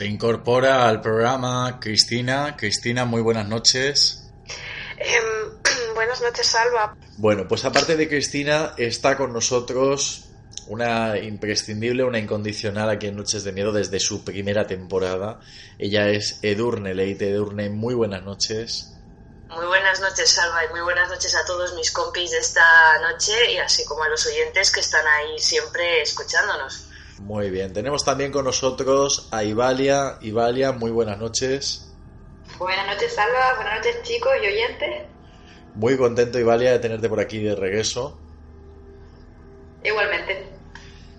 Se 0.00 0.06
incorpora 0.06 0.88
al 0.88 1.02
programa 1.02 1.78
Cristina. 1.78 2.56
Cristina, 2.56 3.04
muy 3.04 3.20
buenas 3.20 3.46
noches. 3.46 4.30
Em, 4.96 5.24
buenas 5.94 6.22
noches, 6.22 6.46
Salva. 6.46 6.96
Bueno, 7.18 7.46
pues 7.46 7.66
aparte 7.66 7.98
de 7.98 8.08
Cristina, 8.08 8.72
está 8.78 9.18
con 9.18 9.34
nosotros 9.34 10.30
una 10.68 11.18
imprescindible, 11.18 12.02
una 12.02 12.18
incondicional 12.18 12.88
aquí 12.88 13.08
en 13.08 13.16
Noches 13.16 13.44
de 13.44 13.52
Miedo 13.52 13.72
desde 13.72 14.00
su 14.00 14.24
primera 14.24 14.66
temporada. 14.66 15.40
Ella 15.78 16.08
es 16.08 16.38
Edurne 16.40 16.94
Leite. 16.94 17.28
Edurne, 17.28 17.68
muy 17.68 17.92
buenas 17.92 18.22
noches. 18.22 18.94
Muy 19.50 19.66
buenas 19.66 20.00
noches, 20.00 20.30
Salva, 20.30 20.64
y 20.64 20.70
muy 20.70 20.80
buenas 20.80 21.10
noches 21.10 21.34
a 21.34 21.44
todos 21.44 21.74
mis 21.74 21.90
compis 21.90 22.30
de 22.30 22.38
esta 22.38 22.64
noche 23.02 23.52
y 23.52 23.58
así 23.58 23.84
como 23.84 24.02
a 24.02 24.08
los 24.08 24.24
oyentes 24.24 24.70
que 24.70 24.80
están 24.80 25.06
ahí 25.06 25.38
siempre 25.38 26.00
escuchándonos. 26.00 26.86
Muy 27.20 27.50
bien, 27.50 27.72
tenemos 27.72 28.02
también 28.04 28.32
con 28.32 28.46
nosotros 28.46 29.28
a 29.30 29.44
Ivalia. 29.44 30.16
Ivalia, 30.22 30.72
muy 30.72 30.90
buenas 30.90 31.18
noches. 31.18 31.92
Buenas 32.58 32.86
noches, 32.86 33.14
Salva. 33.14 33.54
Buenas 33.56 33.76
noches, 33.76 34.02
chicos 34.02 34.32
y 34.42 34.46
oyentes. 34.46 35.06
Muy 35.74 35.98
contento, 35.98 36.38
Ivalia, 36.38 36.72
de 36.72 36.78
tenerte 36.78 37.08
por 37.10 37.20
aquí 37.20 37.38
de 37.38 37.54
regreso. 37.54 38.18
Igualmente. 39.84 40.48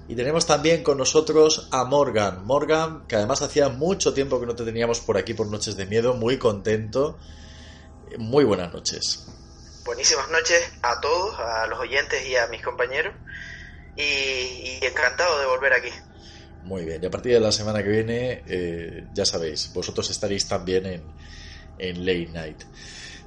Y 0.08 0.16
tenemos 0.16 0.48
también 0.48 0.84
con 0.84 0.98
nosotros 0.98 1.70
a 1.72 1.86
Morgan. 1.86 2.46
Morgan, 2.46 3.06
que 3.08 3.16
además 3.16 3.44
hacía 3.44 3.70
mucho 3.70 4.14
tiempo 4.14 4.40
que 4.40 4.48
no 4.48 4.56
te 4.56 4.66
teníamos 4.66 5.00
por 5.02 5.18
aquí 5.18 5.36
por 5.36 5.48
Noches 5.48 5.78
de 5.78 5.86
Miedo, 5.86 6.16
muy 6.16 6.38
contento. 6.40 7.20
Muy 8.18 8.44
buenas 8.44 8.74
noches. 8.74 9.28
Buenísimas 9.86 10.30
noches 10.32 10.74
a 10.82 11.00
todos, 11.00 11.40
a 11.40 11.68
los 11.68 11.80
oyentes 11.80 12.26
y 12.28 12.36
a 12.36 12.48
mis 12.48 12.62
compañeros 12.62 13.14
y, 13.96 14.86
encantado 14.86 15.40
de 15.40 15.46
volver 15.46 15.74
aquí. 15.74 15.90
Muy 16.64 16.86
bien, 16.86 17.02
y 17.02 17.06
a 17.06 17.10
partir 17.10 17.34
de 17.34 17.40
la 17.40 17.52
semana 17.52 17.84
que 17.84 17.90
viene, 17.90 18.44
eh, 18.48 19.08
ya 19.14 19.26
sabéis, 19.26 19.72
vosotros 19.74 20.10
estaréis 20.10 20.48
también 20.48 20.86
en, 20.86 21.02
en 21.80 22.06
Late 22.06 22.30
Night. 22.32 22.64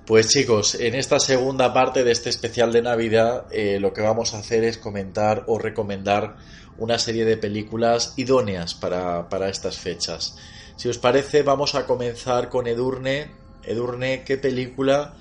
Pues 0.06 0.28
chicos, 0.28 0.74
en 0.74 0.94
esta 0.94 1.18
segunda 1.18 1.72
parte 1.72 2.04
de 2.04 2.12
este 2.12 2.28
especial 2.28 2.72
de 2.72 2.82
Navidad, 2.82 3.46
eh, 3.50 3.80
lo 3.80 3.94
que 3.94 4.02
vamos 4.02 4.34
a 4.34 4.38
hacer 4.38 4.62
es 4.62 4.76
comentar 4.76 5.44
o 5.46 5.58
recomendar 5.58 6.36
una 6.76 6.98
serie 6.98 7.24
de 7.24 7.38
películas 7.38 8.12
idóneas 8.16 8.74
para, 8.74 9.30
para 9.30 9.48
estas 9.48 9.78
fechas. 9.78 10.36
Si 10.76 10.88
os 10.88 10.98
parece, 10.98 11.42
vamos 11.42 11.74
a 11.74 11.86
comenzar 11.86 12.50
con 12.50 12.66
Edurne. 12.66 13.30
Edurne, 13.62 14.24
¿qué 14.24 14.36
película 14.36 15.14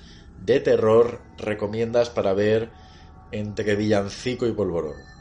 de 0.44 0.60
terror 0.60 1.20
recomiendas 1.38 2.10
para 2.10 2.34
ver 2.34 2.70
entre 3.32 3.76
villancico 3.76 4.46
y 4.46 4.52
polvorón? 4.52 5.13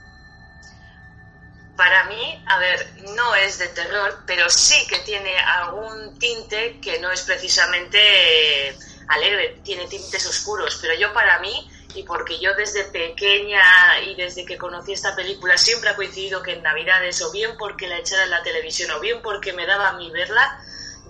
Para 1.76 2.04
mí, 2.06 2.44
a 2.48 2.60
ver, 2.60 3.02
no 3.16 3.36
es 3.36 3.58
de 3.58 3.68
terror, 3.70 4.24
pero 4.28 4.50
sí 4.50 4.86
que 4.88 5.00
tiene 5.00 5.36
algún 5.38 6.18
tinte 6.20 6.80
que 6.80 7.00
no 7.00 7.12
es 7.12 7.22
precisamente 7.24 7.98
eh, 8.00 8.78
alegre, 9.08 9.60
tiene 9.64 9.88
tintes 9.88 10.26
oscuros, 10.28 10.78
pero 10.82 10.94
yo 10.94 11.12
para 11.14 11.40
mí, 11.40 11.70
y 11.96 12.04
porque 12.04 12.40
yo 12.40 12.54
desde 12.56 12.84
pequeña 12.86 13.62
y 14.02 14.16
desde 14.16 14.46
que 14.46 14.58
conocí 14.58 14.94
esta 14.94 15.16
película 15.16 15.58
siempre 15.58 15.90
ha 15.90 15.96
coincidido 15.96 16.44
que 16.44 16.54
en 16.54 16.64
Navidades, 16.64 17.22
o 17.24 17.32
bien 17.32 17.58
porque 17.58 17.88
la 17.88 17.98
echara 17.98 18.24
en 18.24 18.30
la 18.30 18.44
televisión, 18.44 18.92
o 18.92 19.00
bien 19.00 19.22
porque 19.24 19.54
me 19.54 19.66
daba 19.66 19.90
a 19.90 19.94
mí 19.94 20.12
verla, 20.12 20.60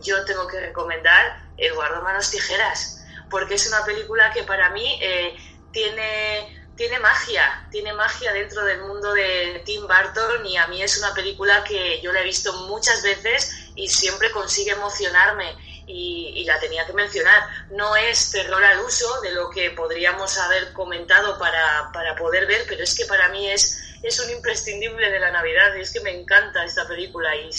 yo 0.02 0.24
tengo 0.26 0.48
que 0.48 0.60
recomendar 0.60 1.44
Eduardo 1.58 2.02
Manos 2.02 2.32
Tijeras, 2.32 3.06
porque 3.30 3.56
es 3.56 3.68
una 3.68 3.84
película 3.84 4.32
que 4.32 4.44
para 4.44 4.70
mí 4.70 4.98
eh, 5.02 5.36
tiene 5.72 6.63
tiene 6.76 7.00
magia, 7.00 7.68
tiene 7.72 7.94
magia 7.94 8.34
dentro 8.34 8.64
del 8.66 8.82
mundo 8.82 9.14
de 9.14 9.62
Tim 9.66 9.82
Burton 9.82 10.46
y 10.46 10.58
a 10.58 10.68
mí 10.68 10.82
es 10.82 10.98
una 10.98 11.14
película 11.14 11.64
que 11.64 12.02
yo 12.02 12.12
la 12.12 12.22
he 12.22 12.24
visto 12.24 12.52
muchas 12.68 13.04
veces 13.04 13.72
y 13.76 13.88
siempre 13.88 14.32
consigue 14.32 14.72
emocionarme 14.72 15.56
y, 15.86 16.44
la 16.46 16.60
tenía 16.60 16.86
que 16.86 16.94
mencionar. 16.94 17.42
No 17.72 17.96
es 17.96 18.32
terror 18.32 18.64
al 18.64 18.80
uso 18.80 19.22
de 19.22 19.32
lo 19.32 19.50
que 19.50 19.72
podríamos 19.72 20.38
haber 20.38 20.74
comentado 20.74 21.38
para, 21.40 21.90
para 21.94 22.16
poder 22.16 22.46
ver, 22.48 22.66
pero 22.68 22.84
es 22.84 22.96
que 22.96 23.06
para 23.06 23.30
mí 23.30 23.50
es, 23.50 23.82
es 24.02 24.20
un 24.20 24.30
imprescindible 24.30 25.10
de 25.10 25.20
la 25.20 25.32
Navidad 25.32 25.76
y 25.78 25.82
es 25.82 25.94
que 25.94 26.02
me 26.02 26.12
encanta 26.12 26.66
esta 26.66 26.88
película 26.88 27.34
y 27.36 27.50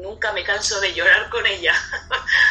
nunca 0.00 0.32
me 0.32 0.42
canso 0.42 0.80
de 0.80 0.92
llorar 0.92 1.30
con 1.30 1.46
ella. 1.46 1.74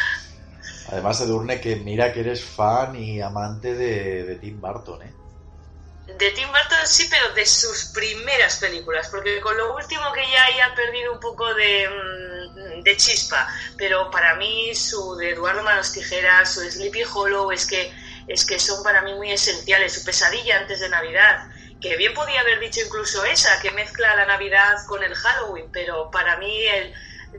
Además, 0.88 1.20
Edurne, 1.20 1.60
que 1.60 1.76
mira 1.76 2.12
que 2.12 2.20
eres 2.20 2.44
fan 2.44 2.94
y 2.96 3.20
amante 3.20 3.74
de, 3.74 4.24
de 4.24 4.36
Tim 4.36 4.60
Burton, 4.60 5.02
¿eh? 5.02 5.15
De 6.06 6.30
Tim 6.30 6.48
Burton 6.48 6.86
sí, 6.86 7.08
pero 7.10 7.32
de 7.34 7.44
sus 7.44 7.86
primeras 7.86 8.56
películas, 8.56 9.08
porque 9.08 9.40
con 9.40 9.56
lo 9.56 9.74
último 9.74 10.12
que 10.12 10.22
ya 10.30 10.44
haya 10.44 10.74
perdido 10.74 11.12
un 11.12 11.20
poco 11.20 11.52
de, 11.54 11.88
mm, 11.88 12.82
de 12.82 12.96
chispa, 12.96 13.48
pero 13.76 14.10
para 14.10 14.36
mí 14.36 14.74
su 14.74 15.16
de 15.16 15.30
Eduardo 15.30 15.62
Manos 15.62 15.92
Tijeras, 15.92 16.54
su 16.54 16.60
Sleepy 16.60 17.02
Hollow, 17.02 17.50
es 17.50 17.66
que, 17.66 17.92
es 18.28 18.46
que 18.46 18.58
son 18.58 18.82
para 18.84 19.02
mí 19.02 19.14
muy 19.14 19.32
esenciales, 19.32 19.94
su 19.94 20.04
pesadilla 20.04 20.58
antes 20.58 20.80
de 20.80 20.88
Navidad, 20.88 21.48
que 21.80 21.96
bien 21.96 22.14
podía 22.14 22.40
haber 22.40 22.60
dicho 22.60 22.80
incluso 22.80 23.24
esa, 23.24 23.60
que 23.60 23.72
mezcla 23.72 24.14
la 24.14 24.26
Navidad 24.26 24.76
con 24.86 25.02
el 25.02 25.14
Halloween, 25.14 25.70
pero 25.72 26.10
para 26.10 26.36
mí 26.36 26.62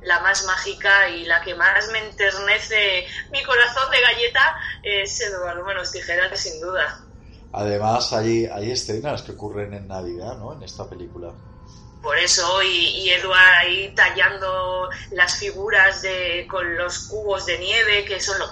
la 0.03 0.19
más 0.19 0.43
mágica 0.43 1.09
y 1.09 1.25
la 1.25 1.41
que 1.41 1.55
más 1.55 1.87
me 1.89 1.99
enternece 1.99 3.07
mi 3.31 3.41
corazón 3.43 3.89
de 3.89 4.01
galleta 4.01 4.57
es 4.83 5.19
Eduardo 5.21 5.63
Manos 5.63 5.91
Tijeras, 5.91 6.39
sin 6.39 6.59
duda. 6.59 7.06
Además, 7.57 8.13
hay, 8.13 8.45
hay 8.45 8.69
escenas 8.69 9.23
que 9.23 9.31
ocurren 9.31 9.73
en 9.73 9.87
Navidad, 9.87 10.37
¿no? 10.37 10.53
En 10.53 10.61
esta 10.61 10.87
película. 10.87 11.33
Por 12.03 12.15
eso, 12.19 12.61
y, 12.61 12.67
y 12.67 13.09
Edward 13.09 13.55
ahí 13.61 13.91
tallando 13.95 14.89
las 15.11 15.37
figuras 15.37 16.03
de, 16.03 16.45
con 16.47 16.77
los 16.77 17.07
cubos 17.07 17.47
de 17.47 17.57
nieve, 17.57 18.05
que 18.05 18.21
son 18.21 18.37
lo, 18.37 18.45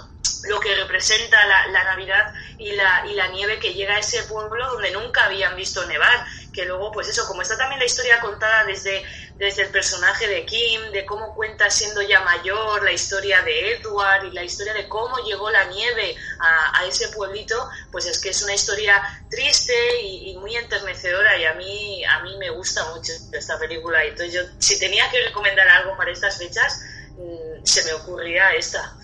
lo 0.48 0.58
que 0.58 0.74
representa 0.74 1.36
la, 1.46 1.68
la, 1.68 1.84
Navidad 1.84 2.34
y 2.58 2.72
la, 2.72 3.06
y 3.06 3.14
la 3.14 3.28
nieve 3.28 3.60
que 3.60 3.74
llega 3.74 3.94
a 3.94 4.00
ese 4.00 4.24
pueblo 4.24 4.72
donde 4.72 4.90
nunca 4.90 5.26
habían 5.26 5.54
visto 5.54 5.86
nevar. 5.86 6.26
Que 6.52 6.64
luego, 6.64 6.90
pues 6.90 7.08
eso, 7.08 7.28
como 7.28 7.42
está 7.42 7.56
también 7.56 7.78
la 7.78 7.86
historia 7.86 8.20
contada 8.20 8.64
desde, 8.64 9.04
desde 9.38 9.62
el 9.62 9.68
personaje 9.70 10.26
de 10.26 10.46
Kim, 10.46 10.80
de 10.92 11.04
cómo 11.04 11.34
cuenta 11.34 11.68
siendo 11.68 12.00
ya 12.02 12.20
mayor, 12.22 12.82
la 12.82 12.92
historia 12.92 13.42
de 13.42 13.72
Edward 13.72 14.24
y 14.24 14.30
la 14.32 14.42
historia 14.42 14.72
de 14.72 14.88
cómo 14.88 15.18
llegó 15.18 15.50
la 15.50 15.64
nieve 15.66 16.16
a, 16.40 16.80
a 16.80 16.86
ese 16.86 17.08
pueblito, 17.08 17.54
pues 17.92 18.06
es 18.06 18.18
que 18.18 18.30
es 18.30 18.42
una 18.42 18.54
historia 18.54 19.02
triste 19.30 19.74
y, 20.02 20.30
y, 20.30 20.38
muy 20.38 20.56
enternecedora 20.56 21.36
y 21.38 21.44
a 21.44 21.54
mí, 21.54 22.04
a 22.04 22.22
mí 22.22 22.36
me 22.38 22.50
gusta 22.50 22.82
mucho 22.94 23.12
esta 23.32 23.58
película. 23.58 24.02
Entonces 24.04 24.32
yo, 24.32 24.40
si 24.58 24.78
tenía 24.78 25.10
que 25.10 25.22
recomendar 25.22 25.68
algo 25.68 25.96
para 25.96 26.12
estas 26.12 26.38
fechas, 26.38 26.80
mmm, 27.16 27.64
se 27.64 27.84
me 27.84 27.92
ocurría 27.92 28.50
esta. 28.52 28.96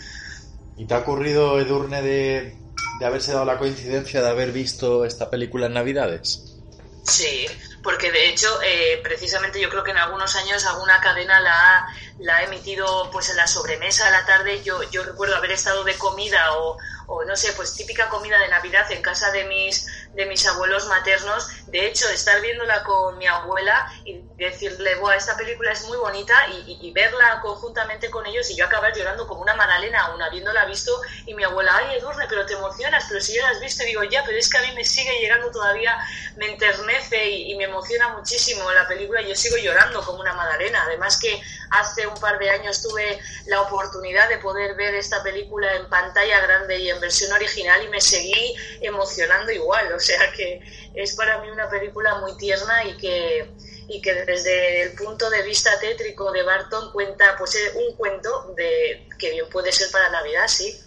¿Y 0.79 0.87
te 0.87 0.95
ha 0.95 0.99
ocurrido, 0.99 1.61
Edurne, 1.61 2.01
de, 2.01 2.57
de 3.01 3.07
haberse 3.07 3.33
dado 3.33 3.45
la 3.45 3.59
coincidencia 3.59 4.23
de 4.23 4.31
haber 4.31 4.53
visto 4.53 5.05
esta 5.05 5.29
película 5.29 5.67
en 5.67 5.75
Navidades? 5.75 6.57
Sí, 7.05 7.47
porque 7.83 8.13
de 8.13 8.29
hecho, 8.29 8.61
eh, 8.63 9.01
precisamente 9.03 9.61
yo 9.61 9.69
creo 9.69 9.83
que 9.83 9.91
en 9.91 9.99
algunos 9.99 10.35
años 10.37 10.65
alguna 10.67 11.01
cadena 11.01 11.41
la 11.41 11.79
ha, 11.79 11.87
la 12.23 12.39
ha 12.39 12.43
emitido 12.45 13.11
pues 13.11 13.31
en 13.31 13.37
la 13.37 13.47
sobremesa 13.47 14.07
a 14.07 14.11
la 14.11 14.25
tarde. 14.25 14.63
Yo, 14.63 14.83
yo 14.91 15.03
recuerdo 15.03 15.37
haber 15.37 15.53
estado 15.53 15.85
de 15.85 15.95
comida 15.99 16.57
o, 16.57 16.79
o 17.07 17.25
no 17.25 17.37
sé, 17.37 17.53
pues 17.53 17.75
típica 17.75 18.09
comida 18.09 18.39
de 18.39 18.49
Navidad 18.49 18.91
en 18.93 19.03
casa 19.03 19.31
de 19.31 19.45
mis, 19.45 19.87
de 20.15 20.27
mis 20.27 20.47
abuelos 20.47 20.87
maternos. 20.87 21.49
De 21.67 21.87
hecho, 21.87 22.09
estar 22.09 22.41
viéndola 22.41 22.83
con 22.85 23.19
mi 23.19 23.27
abuela 23.27 23.93
y 24.05 24.21
decirle, 24.37 24.95
Buah, 24.97 25.17
esta 25.17 25.37
película 25.37 25.73
es 25.73 25.85
muy 25.87 25.99
bonita 25.99 26.35
y, 26.49 26.73
y, 26.73 26.89
y, 26.89 26.93
verla 26.93 27.41
conjuntamente 27.41 28.11
con 28.11 28.27
ellos 28.27 28.49
y 28.51 28.57
yo 28.57 28.67
acabar 28.67 28.95
llorando 28.95 29.27
como 29.27 29.43
una 29.43 29.55
magdalena 29.55 30.07
aún 30.07 30.23
habiéndola 30.23 30.65
visto 30.67 31.01
y 31.27 31.35
mi 31.35 31.45
abuela, 31.45 31.77
ay 31.77 31.97
Edurne, 31.97 32.27
pero 32.29 32.47
te 32.47 32.55
emocionas, 32.55 33.05
pero 33.09 33.21
si 33.21 33.35
ya 33.35 33.43
la 33.43 33.51
has 33.51 33.61
visto, 33.61 33.83
y 33.83 33.87
digo, 33.87 34.05
ya, 34.05 34.23
pero 34.25 34.39
es 34.39 34.49
que 34.49 34.59
a 34.59 34.63
mí 34.63 34.73
me 34.73 34.85
sigue 34.85 35.19
llegando 35.21 35.51
todavía, 35.51 35.99
me 36.37 36.47
enternece 36.51 37.29
y, 37.29 37.53
y 37.53 37.57
me 37.57 37.65
emociona 37.65 38.09
muchísimo 38.09 38.71
la 38.73 38.87
película 38.87 39.23
y 39.23 39.29
yo 39.29 39.37
sigo 39.37 39.57
llorando 39.57 40.03
como 40.05 40.21
una 40.21 40.35
magdalena. 40.35 40.83
Además 40.85 41.19
que 41.19 41.41
hace 41.71 42.07
un 42.13 42.21
par 42.21 42.39
de 42.39 42.51
años 42.51 42.83
tuve 42.83 43.19
la 43.47 43.63
oportunidad 43.63 44.29
de 44.29 44.39
poder 44.39 44.77
ver 44.77 44.95
esta 44.95 45.23
película 45.23 45.75
en 45.77 45.89
pantalla 45.89 46.41
grande 46.41 46.79
y 46.79 46.91
en 46.91 47.01
versión 47.01 47.33
original 47.33 47.83
y 47.85 47.89
me 47.89 48.01
seguí 48.01 48.55
emocionando 48.81 49.53
igual. 49.53 49.93
O 49.93 50.01
sea 50.01 50.33
que 50.33 50.61
es 50.95 51.15
para 51.15 51.41
mí 51.43 51.51
una 51.51 51.69
película 51.69 52.21
muy 52.21 52.37
tierna 52.37 52.85
y 52.85 52.97
que, 52.97 53.51
y 53.89 54.01
que 54.01 54.15
desde 54.25 54.83
el 54.83 54.93
punto 54.95 55.31
de 55.31 55.43
vista 55.43 55.71
tétrico 55.81 56.31
de 56.33 56.43
Barton 56.43 56.93
cuenta 56.93 57.37
pues 57.39 57.59
un 57.75 57.97
cuento 57.97 58.55
de 58.57 59.09
que 59.19 59.31
bien 59.31 59.47
puede 59.51 59.73
ser 59.73 59.91
para 59.91 60.11
Navidad, 60.11 60.47
sí. 60.47 60.79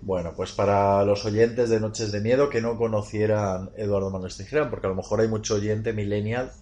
Bueno, 0.00 0.32
pues 0.34 0.52
para 0.52 1.04
los 1.04 1.24
oyentes 1.24 1.68
de 1.68 1.80
Noches 1.80 2.12
de 2.12 2.20
Miedo 2.20 2.48
que 2.48 2.60
no 2.60 2.78
conocieran 2.78 3.70
Eduardo 3.76 4.10
Manos 4.10 4.36
Tijera, 4.36 4.70
porque 4.70 4.86
a 4.86 4.90
lo 4.90 4.96
mejor 4.96 5.20
hay 5.20 5.28
mucho 5.28 5.56
oyente 5.56 5.92
millennial, 5.92 6.52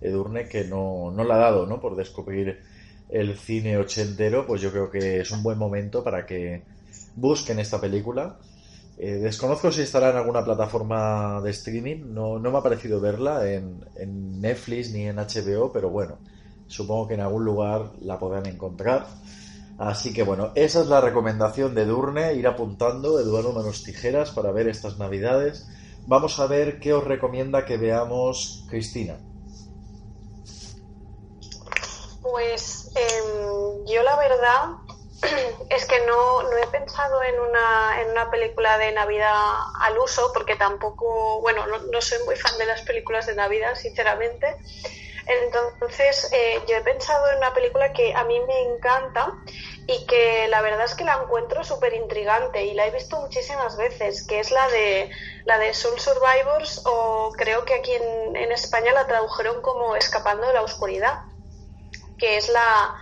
Edurne, 0.00 0.48
que 0.48 0.64
no, 0.64 1.10
no 1.10 1.24
la 1.24 1.36
ha 1.36 1.38
dado, 1.38 1.66
¿no? 1.66 1.80
Por 1.80 1.96
descubrir 1.96 2.62
el 3.10 3.36
cine 3.36 3.76
ochentero, 3.76 4.46
pues 4.46 4.60
yo 4.60 4.70
creo 4.70 4.90
que 4.90 5.20
es 5.20 5.30
un 5.30 5.42
buen 5.42 5.58
momento 5.58 6.02
para 6.04 6.24
que 6.24 6.62
busquen 7.16 7.58
esta 7.58 7.80
película. 7.80 8.38
Eh, 8.98 9.14
desconozco 9.14 9.72
si 9.72 9.82
estará 9.82 10.10
en 10.10 10.16
alguna 10.16 10.44
plataforma 10.44 11.40
de 11.40 11.50
streaming, 11.50 12.12
no, 12.12 12.38
no 12.38 12.50
me 12.50 12.58
ha 12.58 12.62
parecido 12.62 13.00
verla 13.00 13.50
en, 13.50 13.84
en 13.96 14.40
Netflix 14.40 14.90
ni 14.92 15.06
en 15.06 15.16
HBO, 15.16 15.72
pero 15.72 15.88
bueno, 15.88 16.18
supongo 16.66 17.08
que 17.08 17.14
en 17.14 17.20
algún 17.20 17.44
lugar 17.44 17.92
la 18.02 18.18
podrán 18.18 18.46
encontrar. 18.46 19.06
Así 19.78 20.12
que 20.12 20.22
bueno, 20.22 20.52
esa 20.54 20.82
es 20.82 20.88
la 20.88 21.00
recomendación 21.00 21.74
de 21.74 21.86
Durne, 21.86 22.34
ir 22.34 22.46
apuntando 22.46 23.18
Eduardo 23.18 23.54
Manos 23.54 23.82
Tijeras 23.82 24.30
para 24.30 24.52
ver 24.52 24.68
estas 24.68 24.98
navidades. 24.98 25.66
Vamos 26.06 26.38
a 26.38 26.46
ver 26.46 26.78
qué 26.78 26.92
os 26.92 27.02
recomienda 27.02 27.64
que 27.64 27.78
veamos 27.78 28.66
Cristina. 28.68 29.16
Pues 32.20 32.79
em, 32.94 33.86
yo 33.86 34.02
la 34.02 34.16
verdad 34.16 34.64
es 35.70 35.84
que 35.86 36.00
no, 36.06 36.42
no 36.42 36.56
he 36.56 36.66
pensado 36.68 37.22
en 37.22 37.38
una, 37.40 38.02
en 38.02 38.10
una 38.10 38.30
película 38.30 38.78
de 38.78 38.92
Navidad 38.92 39.34
al 39.80 39.98
uso, 39.98 40.32
porque 40.32 40.56
tampoco, 40.56 41.40
bueno, 41.40 41.66
no, 41.66 41.78
no 41.78 42.00
soy 42.00 42.18
muy 42.24 42.36
fan 42.36 42.56
de 42.58 42.66
las 42.66 42.82
películas 42.82 43.26
de 43.26 43.34
Navidad, 43.34 43.74
sinceramente. 43.74 44.56
Entonces, 45.26 46.28
eh, 46.32 46.60
yo 46.66 46.76
he 46.76 46.80
pensado 46.80 47.30
en 47.30 47.38
una 47.38 47.54
película 47.54 47.92
que 47.92 48.12
a 48.14 48.24
mí 48.24 48.40
me 48.40 48.62
encanta 48.62 49.32
y 49.86 50.04
que 50.06 50.48
la 50.48 50.60
verdad 50.60 50.84
es 50.84 50.94
que 50.94 51.04
la 51.04 51.20
encuentro 51.22 51.62
súper 51.62 51.94
intrigante 51.94 52.64
y 52.64 52.74
la 52.74 52.86
he 52.86 52.90
visto 52.90 53.20
muchísimas 53.20 53.76
veces, 53.76 54.26
que 54.26 54.40
es 54.40 54.50
la 54.50 54.66
de 54.68 55.10
la 55.44 55.58
de 55.58 55.72
Soul 55.74 56.00
Survivors 56.00 56.82
o 56.84 57.32
creo 57.36 57.64
que 57.64 57.74
aquí 57.74 57.92
en, 57.92 58.36
en 58.36 58.52
España 58.52 58.92
la 58.92 59.06
tradujeron 59.06 59.62
como 59.62 59.94
Escapando 59.94 60.46
de 60.46 60.54
la 60.54 60.62
Oscuridad, 60.62 61.20
que 62.20 62.36
es 62.36 62.48
la, 62.50 62.94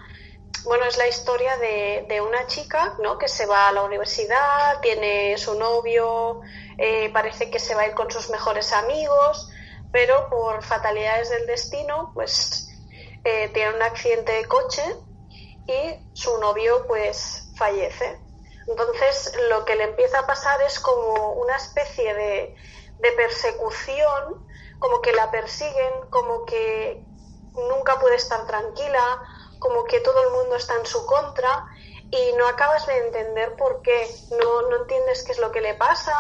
bueno, 0.65 0.85
es 0.85 0.97
la 0.97 1.09
historia 1.09 1.57
de, 1.59 2.07
de, 2.09 2.21
una 2.21 2.47
chica, 2.47 2.95
¿no? 3.03 3.19
Que 3.19 3.29
se 3.29 3.47
va 3.47 3.69
a 3.69 3.73
la 3.73 3.83
universidad, 3.83 4.81
tiene 4.81 5.37
su 5.37 5.59
novio, 5.59 6.41
eh, 6.79 7.11
parece 7.13 7.51
que 7.51 7.59
se 7.59 7.75
va 7.75 7.83
a 7.83 7.89
ir 7.89 7.95
con 7.95 8.11
sus 8.11 8.31
mejores 8.31 8.73
amigos, 8.73 9.51
pero 9.93 10.29
por 10.31 10.63
fatalidades 10.63 11.31
del 11.31 11.47
destino, 11.47 12.13
pues 12.15 12.69
eh, 13.25 13.51
tiene 13.53 13.75
un 13.75 13.83
accidente 13.83 14.33
de 14.33 14.45
coche 14.47 14.83
y 15.67 16.01
su 16.15 16.39
novio, 16.39 16.87
pues, 16.87 17.51
fallece. 17.57 18.19
Entonces, 18.67 19.35
lo 19.49 19.65
que 19.65 19.75
le 19.75 19.85
empieza 19.85 20.21
a 20.21 20.27
pasar 20.27 20.61
es 20.63 20.79
como 20.79 21.33
una 21.33 21.57
especie 21.57 22.15
de, 22.15 22.55
de 22.99 23.13
persecución, 23.13 24.47
como 24.79 25.01
que 25.01 25.13
la 25.13 25.31
persiguen, 25.31 25.93
como 26.11 26.45
que 26.45 27.03
nunca 27.69 27.99
puede 27.99 28.17
estar 28.17 28.47
tranquila, 28.47 29.23
como 29.59 29.85
que 29.85 30.01
todo 30.01 30.23
el 30.23 30.31
mundo 30.31 30.57
está 30.57 30.75
en 30.77 30.87
su 30.87 31.05
contra 31.07 31.67
y 32.11 32.33
no 32.37 32.47
acabas 32.47 32.87
de 32.87 32.97
entender 33.07 33.55
por 33.57 33.83
qué, 33.83 34.09
no, 34.31 34.63
no 34.63 34.77
entiendes 34.83 35.23
qué 35.25 35.33
es 35.33 35.39
lo 35.39 35.53
que 35.53 35.61
le 35.61 35.75
pasa, 35.75 36.15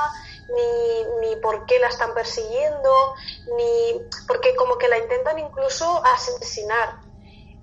ni, 0.54 1.04
ni 1.20 1.36
por 1.36 1.66
qué 1.66 1.78
la 1.78 1.88
están 1.88 2.14
persiguiendo, 2.14 3.14
ni 3.56 4.02
porque 4.26 4.54
como 4.56 4.76
que 4.76 4.88
la 4.88 4.98
intentan 4.98 5.38
incluso 5.38 6.02
asesinar. 6.04 7.00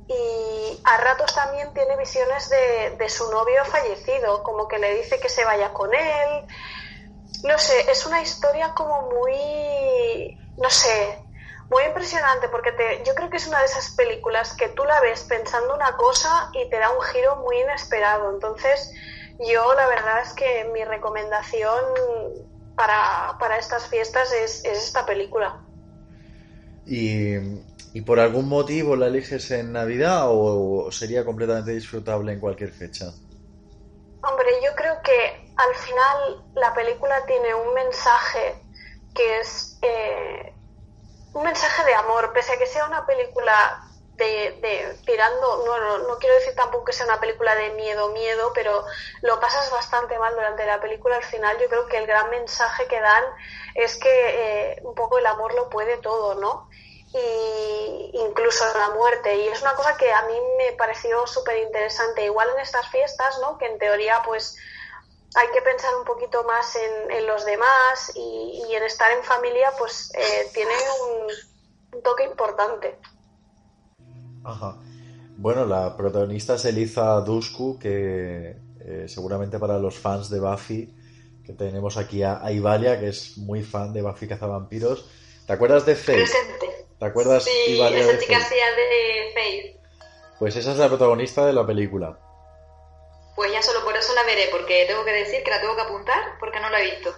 Y 0.08 0.82
a 0.84 0.98
ratos 0.98 1.34
también 1.34 1.74
tiene 1.74 1.98
visiones 1.98 2.50
de, 2.50 2.96
de 2.98 3.10
su 3.10 3.30
novio 3.32 3.66
fallecido, 3.66 4.44
como 4.44 4.68
que 4.68 4.78
le 4.78 4.96
dice 4.96 5.20
que 5.20 5.30
se 5.30 5.46
vaya 5.46 5.74
con 5.74 5.94
él. 5.94 6.46
No 7.44 7.58
sé, 7.58 7.92
es 7.92 8.06
una 8.06 8.22
historia 8.22 8.74
como 8.74 9.04
muy, 9.04 10.38
no 10.58 10.70
sé, 10.70 11.25
muy 11.69 11.84
impresionante 11.84 12.47
porque 12.49 12.71
te, 12.71 13.04
yo 13.06 13.15
creo 13.15 13.30
que 13.30 13.38
es 13.38 13.47
una 13.47 13.60
de 13.60 13.65
esas 13.65 13.95
películas 13.95 14.56
que 14.56 14.69
tú 14.69 14.84
la 14.84 14.99
ves 15.01 15.23
pensando 15.23 15.73
una 15.73 15.95
cosa 15.97 16.49
y 16.54 16.69
te 16.69 16.78
da 16.78 16.89
un 16.91 17.01
giro 17.01 17.38
muy 17.38 17.60
inesperado. 17.60 18.32
Entonces, 18.32 18.91
yo 19.39 19.73
la 19.73 19.88
verdad 19.88 20.21
es 20.21 20.34
que 20.34 20.69
mi 20.73 20.84
recomendación 20.84 21.84
para, 22.75 23.38
para 23.39 23.58
estas 23.58 23.88
fiestas 23.88 24.32
es, 24.34 24.63
es 24.65 24.78
esta 24.86 25.06
película. 25.06 25.62
¿Y, 26.86 27.36
¿Y, 27.93 28.01
por 28.01 28.19
algún 28.19 28.47
motivo 28.47 28.95
la 28.95 29.08
eliges 29.08 29.49
en 29.49 29.71
Navidad 29.71 30.25
o 30.28 30.91
sería 30.91 31.25
completamente 31.25 31.71
disfrutable 31.71 32.32
en 32.34 32.39
cualquier 32.39 32.71
fecha? 32.71 33.12
Hombre, 34.21 34.47
yo 34.63 34.75
creo 34.75 35.01
que 35.01 35.51
al 35.56 35.75
final 35.75 36.43
la 36.54 36.73
película 36.75 37.25
tiene 37.25 37.56
un 37.56 37.73
mensaje 37.73 38.56
que 39.15 39.39
es 39.39 39.80
eh, 39.82 40.55
un 41.36 41.43
mensaje 41.43 41.84
de 41.84 41.93
amor, 41.93 42.32
pese 42.32 42.54
a 42.54 42.58
que 42.58 42.65
sea 42.65 42.86
una 42.86 43.06
película 43.06 43.84
de, 44.15 44.58
de 44.62 44.98
tirando, 45.06 45.65
no, 45.65 45.78
no, 45.78 45.98
no, 46.08 46.17
quiero 46.17 46.36
decir 46.36 46.56
tampoco 46.56 46.86
que 46.86 46.93
sea 46.93 47.06
una 47.06 47.19
película 47.19 47.54
de 47.56 47.71
miedo, 47.71 48.08
miedo, 48.13 48.54
pero 48.56 48.86
lo 49.21 49.38
pasas 49.41 49.69
bastante 49.69 50.17
mal 50.17 50.34
durante 50.34 50.65
la 50.65 50.80
película. 50.80 51.17
Al 51.17 51.26
final 51.26 51.58
yo 51.60 51.67
creo 51.67 51.88
que 51.88 51.98
el 51.98 52.08
gran 52.08 52.30
mensaje 52.30 52.88
que 52.88 53.02
dan 53.02 53.24
es 53.76 53.98
que 53.98 54.10
eh, 54.10 54.82
un 54.84 54.95
poco 54.95 55.17
el 55.17 55.26
amor 55.26 55.54
lo 55.54 55.69
puede 55.69 55.98
todo, 55.98 56.36
¿no? 56.36 56.69
Y 57.13 58.12
incluso 58.13 58.63
la 58.78 58.91
muerte. 58.91 59.36
Y 59.36 59.50
es 59.50 59.62
una 59.62 59.76
cosa 59.76 59.98
que 59.98 60.13
a 60.13 60.21
mí 60.24 60.39
me 60.58 60.71
pareció 60.78 61.28
súper 61.28 61.58
interesante. 61.58 62.24
Igual 62.24 62.48
en 62.52 62.62
estas 62.62 62.88
fiestas, 62.88 63.39
¿no? 63.39 63.58
Que 63.58 63.65
en 63.65 63.78
teoría 63.78 64.21
pues 64.26 64.58
hay 65.36 65.48
que 65.54 65.62
pensar 65.62 65.95
un 65.98 66.06
poquito 66.06 66.43
más 66.45 66.76
en, 66.76 67.12
en 67.12 67.28
los 67.28 67.45
demás 67.45 68.12
y, 68.15 68.63
y, 68.69 68.76
en 68.76 68.84
estar 68.84 69.12
en 69.12 69.24
familia, 69.24 69.71
pues 69.78 70.12
eh, 70.15 70.50
tiene 70.54 70.71
un, 70.71 71.98
un, 71.98 72.04
toque 72.04 72.24
importante. 72.24 72.98
Ajá. 74.43 74.78
Bueno, 75.38 75.65
la 75.65 75.98
protagonista 75.98 76.56
es 76.56 76.65
Eliza 76.65 77.19
Dusku, 77.21 77.78
que 77.78 78.56
eh, 78.80 79.06
seguramente 79.10 79.60
para 79.60 79.78
los 79.78 80.00
fans 80.00 80.30
de 80.30 80.39
Buffy, 80.39 80.93
que 81.45 81.54
tenemos 81.54 81.98
aquí 81.98 82.24
a, 82.24 82.43
a, 82.43 82.52
Ivalia, 82.54 83.00
que 83.00 83.10
es 83.10 83.38
muy 83.38 83.62
fan 83.62 83.91
de 83.91 84.02
Buffy 84.02 84.28
Cazavampiros. 84.28 85.10
¿Te 85.45 85.54
acuerdas 85.54 85.86
de 85.86 85.95
Faith? 85.95 86.17
Presente. 86.17 86.88
¿Te 86.98 87.06
acuerdas, 87.06 87.43
sí, 87.43 87.74
Ivalia, 87.74 88.00
esa 88.00 88.12
de 88.13 88.19
chica 88.19 88.38
hacía 88.38 88.65
de 88.71 89.34
Faith. 89.34 89.76
Pues 90.39 90.56
esa 90.56 90.71
es 90.71 90.78
la 90.78 90.88
protagonista 90.88 91.45
de 91.45 91.52
la 91.52 91.65
película. 91.65 92.17
Pues 93.36 93.52
ya 93.52 93.62
solo 93.62 93.84
por 93.84 93.95
eso 93.95 94.13
la 94.13 94.24
veré, 94.24 94.48
porque 94.52 94.86
tengo 94.88 95.04
que 95.04 95.12
decir 95.12 95.43
que 95.43 95.52
la 95.52 95.60
tengo 95.60 95.76
que 95.76 95.82
apuntar 95.82 96.38
porque 96.39 96.60
no 96.60 96.69
la 96.69 96.82
he 96.82 96.91
visto. 96.91 97.13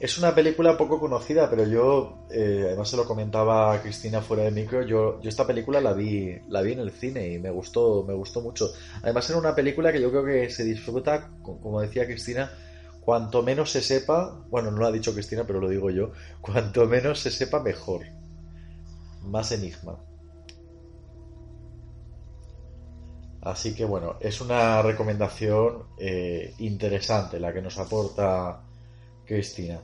Es 0.00 0.16
una 0.16 0.32
película 0.32 0.76
poco 0.76 1.00
conocida, 1.00 1.50
pero 1.50 1.66
yo, 1.66 2.18
eh, 2.30 2.62
además 2.66 2.88
se 2.88 2.96
lo 2.96 3.04
comentaba 3.04 3.72
a 3.72 3.82
Cristina 3.82 4.22
fuera 4.22 4.44
de 4.44 4.52
micro, 4.52 4.82
yo, 4.82 5.20
yo 5.20 5.28
esta 5.28 5.44
película 5.44 5.80
la 5.80 5.92
vi, 5.92 6.38
la 6.48 6.62
vi 6.62 6.72
en 6.72 6.78
el 6.78 6.92
cine 6.92 7.26
y 7.26 7.40
me 7.40 7.50
gustó, 7.50 8.04
me 8.06 8.14
gustó 8.14 8.40
mucho. 8.40 8.72
Además 9.02 9.28
era 9.28 9.40
una 9.40 9.56
película 9.56 9.92
que 9.92 10.00
yo 10.00 10.10
creo 10.10 10.24
que 10.24 10.50
se 10.50 10.62
disfruta, 10.62 11.30
como 11.42 11.80
decía 11.80 12.06
Cristina, 12.06 12.48
cuanto 13.00 13.42
menos 13.42 13.72
se 13.72 13.82
sepa, 13.82 14.38
bueno, 14.48 14.70
no 14.70 14.78
lo 14.78 14.86
ha 14.86 14.92
dicho 14.92 15.12
Cristina, 15.12 15.44
pero 15.44 15.58
lo 15.58 15.68
digo 15.68 15.90
yo, 15.90 16.12
cuanto 16.40 16.86
menos 16.86 17.18
se 17.18 17.32
sepa 17.32 17.60
mejor. 17.60 18.06
Más 19.22 19.50
enigma. 19.50 19.98
Así 23.42 23.74
que 23.74 23.84
bueno, 23.84 24.16
es 24.20 24.40
una 24.40 24.82
recomendación 24.82 25.84
eh, 25.98 26.54
interesante 26.58 27.38
la 27.38 27.52
que 27.52 27.62
nos 27.62 27.78
aporta 27.78 28.60
Cristina. 29.24 29.80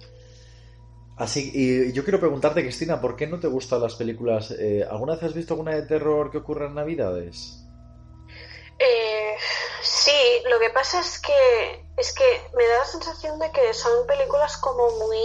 Así, 1.17 1.53
y 1.55 1.93
yo 1.93 2.03
quiero 2.03 2.19
preguntarte, 2.19 2.63
Cristina, 2.63 3.01
¿por 3.01 3.15
qué 3.15 3.29
no 3.29 3.39
te 3.39 3.47
gustan 3.47 3.81
las 3.81 3.95
películas? 3.95 4.51
Eh, 4.51 4.85
¿Alguna 4.89 5.15
vez 5.15 5.23
has 5.23 5.35
visto 5.35 5.55
alguna 5.55 5.77
de 5.77 5.83
terror 5.83 6.31
que 6.31 6.39
ocurra 6.39 6.67
en 6.67 6.75
Navidades? 6.75 7.65
Eh, 8.81 9.37
sí, 9.81 10.43
lo 10.51 10.59
que 10.59 10.71
pasa 10.71 11.01
es 11.01 11.21
que 11.21 11.85
es 11.97 12.13
que 12.13 12.25
me 12.57 12.67
da 12.67 12.79
la 12.79 12.85
sensación 12.85 13.39
de 13.39 13.53
que 13.53 13.73
son 13.73 14.05
películas 14.09 14.57
como 14.57 14.91
muy 14.99 15.17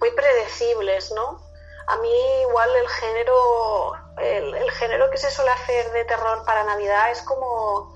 muy 0.00 0.10
predecibles, 0.12 1.12
¿no? 1.14 1.45
A 1.88 1.96
mí 1.98 2.40
igual 2.42 2.74
el 2.76 2.88
género 2.88 3.92
el, 4.18 4.54
el, 4.54 4.70
género 4.72 5.10
que 5.10 5.18
se 5.18 5.30
suele 5.30 5.50
hacer 5.50 5.90
de 5.92 6.04
terror 6.04 6.42
para 6.44 6.64
Navidad 6.64 7.10
es 7.10 7.22
como, 7.22 7.94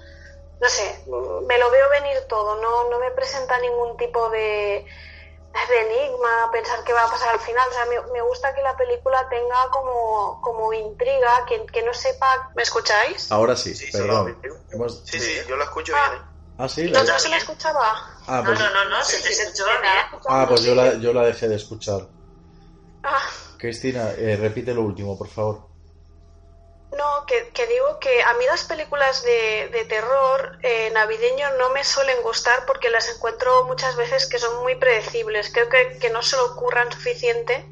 no 0.61 0.69
sé, 0.69 1.05
me 1.47 1.59
lo 1.59 1.71
veo 1.71 1.89
venir 1.91 2.19
todo, 2.29 2.61
no, 2.61 2.91
no 2.91 2.99
me 2.99 3.11
presenta 3.13 3.59
ningún 3.59 3.97
tipo 3.97 4.29
de, 4.31 4.87
de 5.69 5.81
enigma, 5.81 6.51
pensar 6.53 6.85
qué 6.85 6.93
va 6.93 7.05
a 7.05 7.11
pasar 7.11 7.31
al 7.31 7.41
final. 7.41 7.67
O 7.69 7.73
sea, 7.73 7.85
me, 7.87 8.01
me 8.13 8.23
gusta 8.23 8.55
que 8.55 8.63
la 8.63 8.77
película 8.77 9.27
tenga 9.29 9.69
como, 9.71 10.41
como 10.43 10.73
intriga, 10.73 11.45
que, 11.47 11.65
que, 11.67 11.83
no 11.83 11.93
sepa. 11.95 12.51
¿Me 12.55 12.63
escucháis? 12.63 13.33
Ahora 13.33 13.57
sí, 13.57 13.75
Sí, 13.75 13.91
perdón. 13.91 14.39
sí, 14.43 14.49
Hemos- 14.73 15.03
Sí, 15.05 15.19
sí, 15.21 15.41
yo 15.49 15.57
lo 15.57 15.65
escucho 15.65 15.95
Ah. 15.97 16.11
bien. 16.11 16.23
¿eh? 16.23 16.27
Ah, 16.59 16.69
sí. 16.69 16.83
¿No, 16.91 17.03
la- 17.03 17.13
no 17.15 17.19
se 17.19 17.29
la 17.31 17.39
escuchaba? 17.39 17.83
Ah, 18.27 18.43
No, 18.43 18.45
pues, 18.45 18.61
no, 18.61 18.71
no, 18.71 18.85
no, 18.85 19.03
se 19.03 19.21
te 19.23 19.31
escuchó 19.31 19.65
bien. 19.65 19.83
ah, 20.29 20.47
pues 20.49 20.63
yo, 20.63 20.75
la, 20.75 20.95
yo 20.95 21.13
la 21.15 21.23
dejé 21.25 21.49
de 21.49 21.57
escuchar. 21.57 22.07
Ah, 23.03 23.23
Cristina, 23.61 24.13
eh, 24.17 24.37
repite 24.37 24.73
lo 24.73 24.83
último, 24.83 25.19
por 25.19 25.29
favor. 25.29 25.69
no, 26.97 27.27
que, 27.27 27.67
digo 27.67 27.99
que 28.01 28.23
a 28.23 28.33
mí 28.35 28.47
las 28.47 28.65
películas 28.65 29.23
de, 29.23 29.87
terror 29.89 30.59
eh, 30.63 30.91
navideño 30.93 31.51
no 31.59 31.71
me 31.71 31.85
suelen 31.85 32.23
gustar 32.23 32.65
porque 32.67 32.91
las 32.91 33.09
encuentro 33.15 33.65
muchas 33.65 33.97
veces 33.97 34.27
que 34.27 34.39
son 34.39 34.63
muy 34.63 34.77
predecibles. 34.77 35.51
Creo 35.53 35.69
que, 35.69 35.99
que 35.99 36.11
no 36.11 36.23
se 36.23 36.37
lo 36.37 36.47
ocurran 36.47 36.91
suficiente 36.91 37.65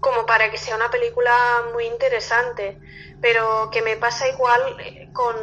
como 0.00 0.26
para 0.26 0.50
que 0.50 0.58
sea 0.58 0.74
una 0.74 0.90
película 0.90 1.32
muy 1.72 1.86
interesante. 1.86 2.78
Pero 3.20 3.70
que 3.70 3.82
me 3.82 3.96
pasa 3.96 4.26
igual 4.28 4.76
eh, 4.80 5.08
con, 5.12 5.36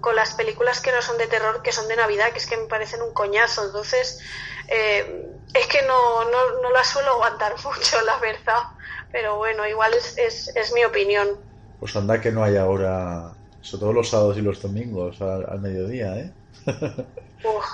con 0.00 0.16
las 0.16 0.34
películas 0.34 0.80
que 0.80 0.90
no 0.90 1.02
son 1.02 1.18
de 1.18 1.26
terror, 1.26 1.60
que 1.62 1.70
son 1.70 1.86
de 1.86 1.96
Navidad, 1.96 2.32
que 2.32 2.38
es 2.38 2.46
que 2.46 2.56
me 2.56 2.66
parecen 2.66 3.02
un 3.02 3.12
coñazo. 3.12 3.66
Entonces, 3.66 4.18
eh, 4.68 5.26
es 5.52 5.66
que 5.66 5.82
no, 5.82 6.24
no, 6.24 6.62
no 6.62 6.70
la 6.70 6.82
suelo 6.82 7.12
aguantar 7.12 7.54
mucho, 7.64 8.00
la 8.00 8.16
verdad. 8.16 8.62
Pero 9.12 9.36
bueno, 9.36 9.66
igual 9.66 9.92
es, 9.94 10.16
es, 10.18 10.48
es 10.56 10.72
mi 10.72 10.84
opinión. 10.84 11.28
Pues 11.80 11.94
anda 11.96 12.20
que 12.20 12.32
no 12.32 12.42
hay 12.42 12.56
ahora, 12.56 13.32
sobre 13.60 13.80
todo 13.80 13.92
los 13.92 14.08
sábados 14.08 14.38
y 14.38 14.42
los 14.42 14.60
domingos 14.60 15.20
al, 15.20 15.60
mediodía, 15.60 16.16
¿eh? 16.16 16.32
Uf, 17.44 17.64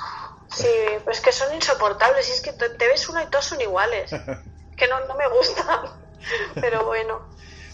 sí, 0.55 0.68
pues 1.05 1.20
que 1.20 1.33
son 1.33 1.55
insoportables. 1.55 2.28
Y 2.28 2.33
es 2.33 2.41
que 2.41 2.53
te, 2.53 2.68
ves 2.87 3.09
uno 3.09 3.22
y 3.22 3.26
todos 3.26 3.45
son 3.45 3.61
iguales. 3.61 4.11
Que 4.74 4.89
no, 4.89 5.07
no 5.07 5.14
me 5.14 5.28
gustan. 5.28 5.80
Pero 6.55 6.87
bueno. 6.87 7.20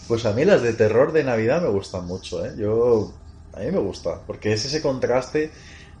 Pues 0.07 0.25
a 0.25 0.33
mí 0.33 0.43
las 0.45 0.61
de 0.61 0.73
terror 0.73 1.11
de 1.11 1.23
Navidad 1.23 1.61
me 1.61 1.69
gustan 1.69 2.05
mucho, 2.05 2.45
¿eh? 2.45 2.53
Yo, 2.57 3.13
a 3.53 3.59
mí 3.59 3.71
me 3.71 3.79
gusta, 3.79 4.21
porque 4.27 4.53
es 4.53 4.65
ese 4.65 4.81
contraste 4.81 5.51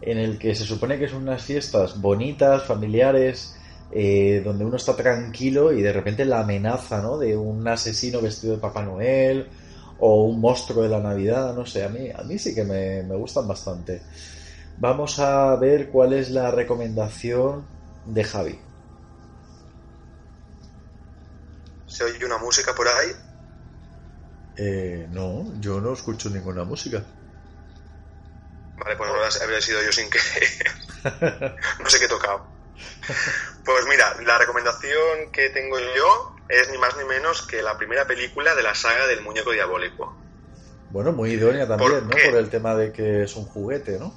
en 0.01 0.17
el 0.17 0.37
que 0.37 0.55
se 0.55 0.65
supone 0.65 0.99
que 0.99 1.07
son 1.07 1.23
unas 1.23 1.43
fiestas 1.43 1.99
bonitas, 1.99 2.63
familiares, 2.63 3.58
eh, 3.89 4.41
donde 4.43 4.65
uno 4.65 4.77
está 4.77 4.95
tranquilo 4.95 5.71
y 5.73 5.81
de 5.81 5.93
repente 5.93 6.25
la 6.25 6.41
amenaza, 6.41 7.01
¿no? 7.01 7.17
De 7.17 7.35
un 7.37 7.67
asesino 7.67 8.21
vestido 8.21 8.55
de 8.55 8.61
Papá 8.61 8.83
Noel 8.83 9.49
o 9.97 10.25
un 10.25 10.39
monstruo 10.41 10.83
de 10.83 10.89
la 10.89 10.99
Navidad, 11.01 11.53
no 11.55 11.65
sé, 11.65 11.83
a 11.83 11.89
mí, 11.89 12.09
a 12.13 12.23
mí 12.23 12.37
sí 12.39 12.55
que 12.55 12.63
me, 12.63 13.03
me 13.03 13.15
gustan 13.15 13.47
bastante. 13.47 14.03
Vamos 14.77 15.19
a 15.19 15.55
ver 15.57 15.89
cuál 15.89 16.13
es 16.13 16.31
la 16.31 16.51
recomendación 16.51 17.67
de 18.05 18.23
Javi. 18.23 18.59
¿Se 21.85 22.05
oye 22.05 22.25
una 22.25 22.37
música 22.37 22.73
por 22.73 22.87
ahí? 22.87 23.11
Eh, 24.55 25.07
no, 25.09 25.55
yo 25.59 25.81
no 25.81 25.93
escucho 25.93 26.29
ninguna 26.29 26.63
música. 26.63 27.03
Vale, 28.77 28.95
pues 28.95 29.41
habría 29.41 29.61
sido 29.61 29.81
yo 29.83 29.91
sin 29.91 30.09
querer. 30.09 30.71
no 31.79 31.89
sé 31.89 31.99
qué 31.99 32.05
he 32.05 32.09
tocado. 32.09 32.43
Pues 33.69 33.85
mira, 33.85 34.15
la 34.25 34.39
recomendación 34.39 35.31
que 35.31 35.51
tengo 35.51 35.77
yo 35.79 36.35
es 36.49 36.71
ni 36.71 36.79
más 36.79 36.97
ni 36.97 37.03
menos 37.03 37.45
que 37.45 37.61
la 37.61 37.77
primera 37.77 38.07
película 38.07 38.55
de 38.55 38.63
la 38.63 38.73
saga 38.73 39.05
del 39.05 39.21
muñeco 39.21 39.51
diabólico. 39.51 40.17
Bueno, 40.89 41.11
muy 41.11 41.33
idónea 41.33 41.67
también, 41.67 42.07
¿no? 42.07 42.09
Por 42.09 42.35
el 42.35 42.49
tema 42.49 42.73
de 42.73 42.91
que 42.91 43.21
es 43.21 43.35
un 43.35 43.45
juguete, 43.45 43.99
¿no? 43.99 44.11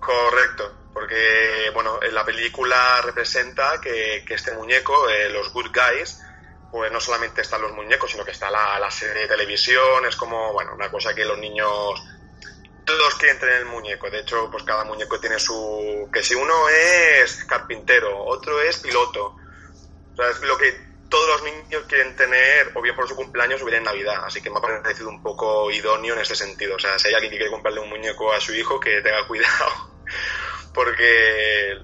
Correcto, 0.00 0.72
porque, 0.94 1.70
bueno, 1.74 2.00
la 2.12 2.24
película 2.24 3.02
representa 3.02 3.78
que, 3.82 4.24
este 4.26 4.52
muñeco, 4.54 5.06
eh, 5.10 5.28
los 5.28 5.52
Good 5.52 5.66
Guys, 5.66 6.18
pues 6.72 6.90
no 6.90 7.00
solamente 7.02 7.42
están 7.42 7.60
los 7.60 7.72
muñecos, 7.72 8.10
sino 8.10 8.24
que 8.24 8.30
está 8.30 8.50
la, 8.50 8.78
la 8.78 8.90
serie 8.90 9.24
de 9.24 9.28
televisión, 9.28 10.06
es 10.08 10.16
como, 10.16 10.54
bueno, 10.54 10.72
una 10.74 10.90
cosa 10.90 11.14
que 11.14 11.26
los 11.26 11.36
niños 11.38 12.02
quieren 13.24 13.40
tener 13.40 13.56
el 13.56 13.64
muñeco. 13.64 14.10
De 14.10 14.20
hecho, 14.20 14.50
pues 14.50 14.62
cada 14.64 14.84
muñeco 14.84 15.18
tiene 15.18 15.38
su. 15.38 16.08
que 16.12 16.22
si 16.22 16.34
uno 16.34 16.68
es 16.68 17.44
carpintero, 17.44 18.24
otro 18.24 18.60
es 18.60 18.78
piloto. 18.78 19.36
O 20.12 20.16
sea, 20.16 20.30
es 20.30 20.40
lo 20.42 20.56
que 20.58 20.72
todos 21.08 21.28
los 21.28 21.42
niños 21.42 21.84
quieren 21.88 22.14
tener, 22.16 22.72
o 22.74 22.82
bien 22.82 22.94
por 22.94 23.08
su 23.08 23.16
cumpleaños 23.16 23.62
o 23.62 23.64
bien 23.64 23.78
en 23.78 23.84
Navidad. 23.84 24.24
Así 24.24 24.42
que 24.42 24.50
me 24.50 24.58
ha 24.58 24.60
parecido 24.60 25.08
un 25.08 25.22
poco 25.22 25.70
idóneo 25.70 26.14
en 26.14 26.20
ese 26.20 26.36
sentido. 26.36 26.76
O 26.76 26.78
sea, 26.78 26.98
si 26.98 27.08
hay 27.08 27.14
alguien 27.14 27.30
que 27.30 27.38
quiere 27.38 27.50
comprarle 27.50 27.80
un 27.80 27.88
muñeco 27.88 28.32
a 28.32 28.40
su 28.40 28.54
hijo, 28.54 28.78
que 28.78 29.00
tenga 29.00 29.26
cuidado. 29.26 29.94
Porque 30.74 31.78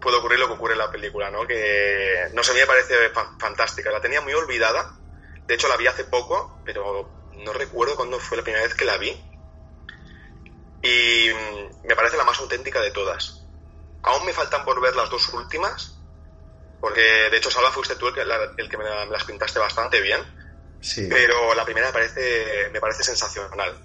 puede 0.00 0.16
ocurrir 0.18 0.38
lo 0.38 0.48
que 0.48 0.54
ocurre 0.54 0.72
en 0.72 0.78
la 0.78 0.90
película, 0.90 1.30
¿no? 1.30 1.46
Que 1.46 2.28
no 2.34 2.42
sé, 2.42 2.52
me 2.52 2.66
parece 2.66 2.94
fantástica. 3.38 3.90
La 3.90 4.00
tenía 4.00 4.20
muy 4.20 4.34
olvidada. 4.34 4.98
De 5.46 5.54
hecho, 5.54 5.68
la 5.68 5.76
vi 5.76 5.86
hace 5.86 6.04
poco, 6.04 6.60
pero 6.64 7.08
no 7.34 7.52
recuerdo 7.52 7.96
cuándo 7.96 8.18
fue 8.20 8.36
la 8.36 8.44
primera 8.44 8.64
vez 8.64 8.74
que 8.74 8.84
la 8.84 8.98
vi 8.98 9.31
y 10.82 11.30
mm, 11.32 11.86
me 11.86 11.96
parece 11.96 12.16
la 12.16 12.24
más 12.24 12.38
auténtica 12.40 12.80
de 12.80 12.90
todas. 12.90 13.40
Aún 14.02 14.26
me 14.26 14.32
faltan 14.32 14.64
por 14.64 14.80
ver 14.80 14.96
las 14.96 15.08
dos 15.10 15.28
últimas, 15.32 15.96
porque 16.80 17.00
de 17.00 17.36
hecho, 17.36 17.50
Salva, 17.50 17.70
fuiste 17.70 17.94
tú 17.94 18.08
el 18.08 18.14
que, 18.14 18.22
el 18.22 18.68
que 18.68 18.76
me, 18.76 18.84
las 18.84 19.24
pintaste 19.24 19.60
bastante 19.60 20.00
bien. 20.00 20.20
Sí. 20.80 21.06
Pero 21.08 21.54
la 21.54 21.64
primera 21.64 21.86
me 21.86 21.92
parece, 21.92 22.68
me 22.72 22.80
parece 22.80 23.04
sensacional. 23.04 23.78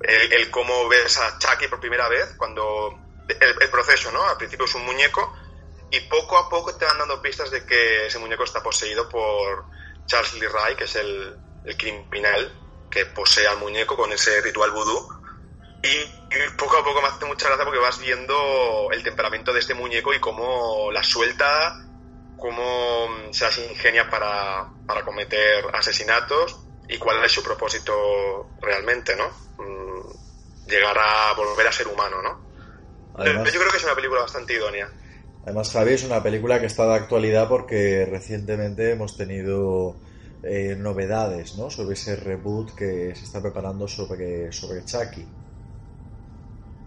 El, 0.00 0.50
cómo 0.50 0.88
ves 0.88 1.16
a 1.18 1.38
Chucky 1.38 1.68
por 1.68 1.78
primera 1.78 2.08
vez, 2.08 2.34
cuando. 2.36 2.98
El, 3.28 3.70
proceso, 3.70 4.10
¿no? 4.10 4.24
Al 4.24 4.36
principio 4.36 4.66
es 4.66 4.74
un 4.74 4.84
muñeco 4.84 5.32
y 5.90 6.00
poco 6.00 6.36
a 6.36 6.48
poco 6.48 6.74
te 6.74 6.84
van 6.84 6.98
dando 6.98 7.22
pistas 7.22 7.50
de 7.50 7.64
que 7.64 8.06
ese 8.06 8.18
muñeco 8.18 8.42
está 8.42 8.62
poseído 8.62 9.08
por 9.08 9.64
Charles 10.06 10.34
Lee 10.34 10.48
Ray, 10.48 10.74
que 10.74 10.84
es 10.84 10.96
el, 10.96 11.36
el 11.64 11.76
criminal 11.76 12.52
que 12.90 13.06
posee 13.06 13.46
al 13.46 13.58
muñeco 13.58 13.96
con 13.96 14.12
ese 14.12 14.40
ritual 14.40 14.72
vudú 14.72 15.21
y 15.82 16.56
poco 16.56 16.76
a 16.76 16.84
poco 16.84 17.02
me 17.02 17.08
hace 17.08 17.24
mucha 17.24 17.48
gracia 17.48 17.64
porque 17.64 17.80
vas 17.80 17.98
viendo 17.98 18.88
el 18.92 19.02
temperamento 19.02 19.52
de 19.52 19.60
este 19.60 19.74
muñeco 19.74 20.14
y 20.14 20.20
cómo 20.20 20.90
la 20.92 21.02
suelta, 21.02 21.84
cómo 22.36 23.08
se 23.32 23.44
las 23.44 23.58
ingenia 23.58 24.08
para, 24.08 24.68
cometer 25.04 25.64
asesinatos 25.72 26.60
y 26.88 26.98
cuál 26.98 27.24
es 27.24 27.32
su 27.32 27.42
propósito 27.42 28.50
realmente, 28.60 29.16
¿no? 29.16 29.28
Mm, 29.58 30.68
llegar 30.68 30.96
a 30.98 31.34
volver 31.34 31.66
a 31.66 31.72
ser 31.72 31.88
humano, 31.88 32.22
¿no? 32.22 32.52
Yo 33.24 33.42
creo 33.42 33.70
que 33.70 33.76
es 33.76 33.84
una 33.84 33.94
película 33.94 34.22
bastante 34.22 34.54
idónea. 34.54 34.88
Además, 35.44 35.72
Javi, 35.72 35.94
es 35.94 36.04
una 36.04 36.22
película 36.22 36.60
que 36.60 36.66
está 36.66 36.86
de 36.86 36.94
actualidad 36.94 37.48
porque 37.48 38.06
recientemente 38.06 38.92
hemos 38.92 39.16
tenido 39.16 39.96
eh, 40.44 40.76
novedades 40.78 41.56
¿no? 41.56 41.68
sobre 41.68 41.94
ese 41.94 42.16
reboot 42.16 42.74
que 42.74 43.14
se 43.14 43.24
está 43.24 43.42
preparando 43.42 43.88
sobre, 43.88 44.52
sobre 44.52 44.84
Chucky. 44.84 45.26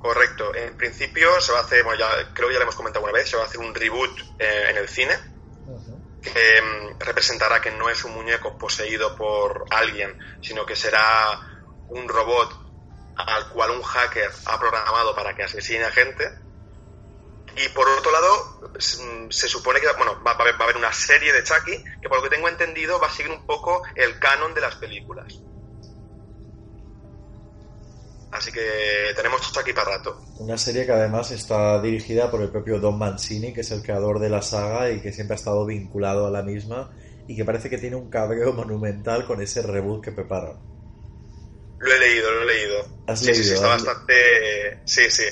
Correcto. 0.05 0.53
En 0.53 0.77
principio 0.77 1.41
se 1.41 1.51
va 1.51 1.57
a 1.57 1.61
hacer, 1.63 1.83
bueno, 1.83 1.99
ya, 1.99 2.31
creo 2.31 2.47
que 2.47 2.53
ya 2.53 2.59
lo 2.59 2.65
hemos 2.65 2.75
comentado 2.75 3.03
una 3.03 3.11
vez, 3.11 3.27
se 3.27 3.37
va 3.37 3.41
a 3.41 3.45
hacer 3.47 3.59
un 3.59 3.73
reboot 3.73 4.11
eh, 4.37 4.67
en 4.69 4.77
el 4.77 4.87
cine 4.87 5.17
que 6.21 6.61
mm, 6.61 6.99
representará 6.99 7.59
que 7.59 7.71
no 7.71 7.89
es 7.89 8.03
un 8.03 8.13
muñeco 8.13 8.55
poseído 8.55 9.15
por 9.15 9.65
alguien, 9.71 10.15
sino 10.43 10.63
que 10.63 10.75
será 10.75 11.39
un 11.87 12.07
robot 12.07 12.53
al 13.15 13.49
cual 13.49 13.71
un 13.71 13.81
hacker 13.81 14.29
ha 14.45 14.59
programado 14.59 15.15
para 15.15 15.35
que 15.35 15.41
asesine 15.41 15.85
a 15.85 15.91
gente. 15.91 16.23
Y 17.57 17.69
por 17.69 17.89
otro 17.89 18.11
lado, 18.11 18.59
mm, 18.73 19.31
se 19.31 19.47
supone 19.47 19.81
que 19.81 19.87
bueno, 19.93 20.21
va, 20.23 20.33
a 20.33 20.35
haber, 20.35 20.53
va 20.53 20.59
a 20.59 20.63
haber 20.65 20.77
una 20.77 20.93
serie 20.93 21.33
de 21.33 21.43
Chucky 21.43 21.83
que 21.99 22.09
por 22.09 22.19
lo 22.19 22.23
que 22.29 22.35
tengo 22.35 22.47
entendido 22.47 22.99
va 22.99 23.07
a 23.07 23.11
seguir 23.11 23.31
un 23.31 23.43
poco 23.47 23.81
el 23.95 24.19
canon 24.19 24.53
de 24.53 24.61
las 24.61 24.75
películas. 24.75 25.33
Así 28.35 28.51
que 28.51 29.13
tenemos 29.15 29.41
aquí 29.57 29.71
para 29.71 29.97
rato. 29.97 30.21
Una 30.39 30.57
serie 30.57 30.85
que 30.85 30.91
además 30.91 31.31
está 31.31 31.81
dirigida 31.81 32.29
por 32.29 32.41
el 32.41 32.49
propio 32.49 32.79
Don 32.79 32.99
Mancini, 32.99 33.53
que 33.53 33.61
es 33.61 33.71
el 33.71 33.81
creador 33.81 34.19
de 34.19 34.29
la 34.29 34.41
saga 34.41 34.91
y 34.91 34.99
que 34.99 35.13
siempre 35.13 35.35
ha 35.35 35.37
estado 35.37 35.65
vinculado 35.65 36.27
a 36.27 36.31
la 36.31 36.43
misma 36.43 36.91
y 37.27 37.35
que 37.35 37.45
parece 37.45 37.69
que 37.69 37.77
tiene 37.77 37.95
un 37.95 38.09
cabreo 38.09 38.51
monumental 38.51 39.25
con 39.25 39.41
ese 39.41 39.61
reboot 39.61 40.03
que 40.03 40.11
preparan. 40.11 40.59
Lo 41.79 41.93
he 41.93 41.99
leído, 41.99 42.31
lo 42.31 42.41
he 42.41 42.45
leído. 42.45 42.83
sí, 43.15 43.33
sí, 43.33 43.43
sí, 43.43 43.53
está 43.53 43.67
bastante. 43.67 44.81
Sí, 44.85 45.09
sí. 45.09 45.23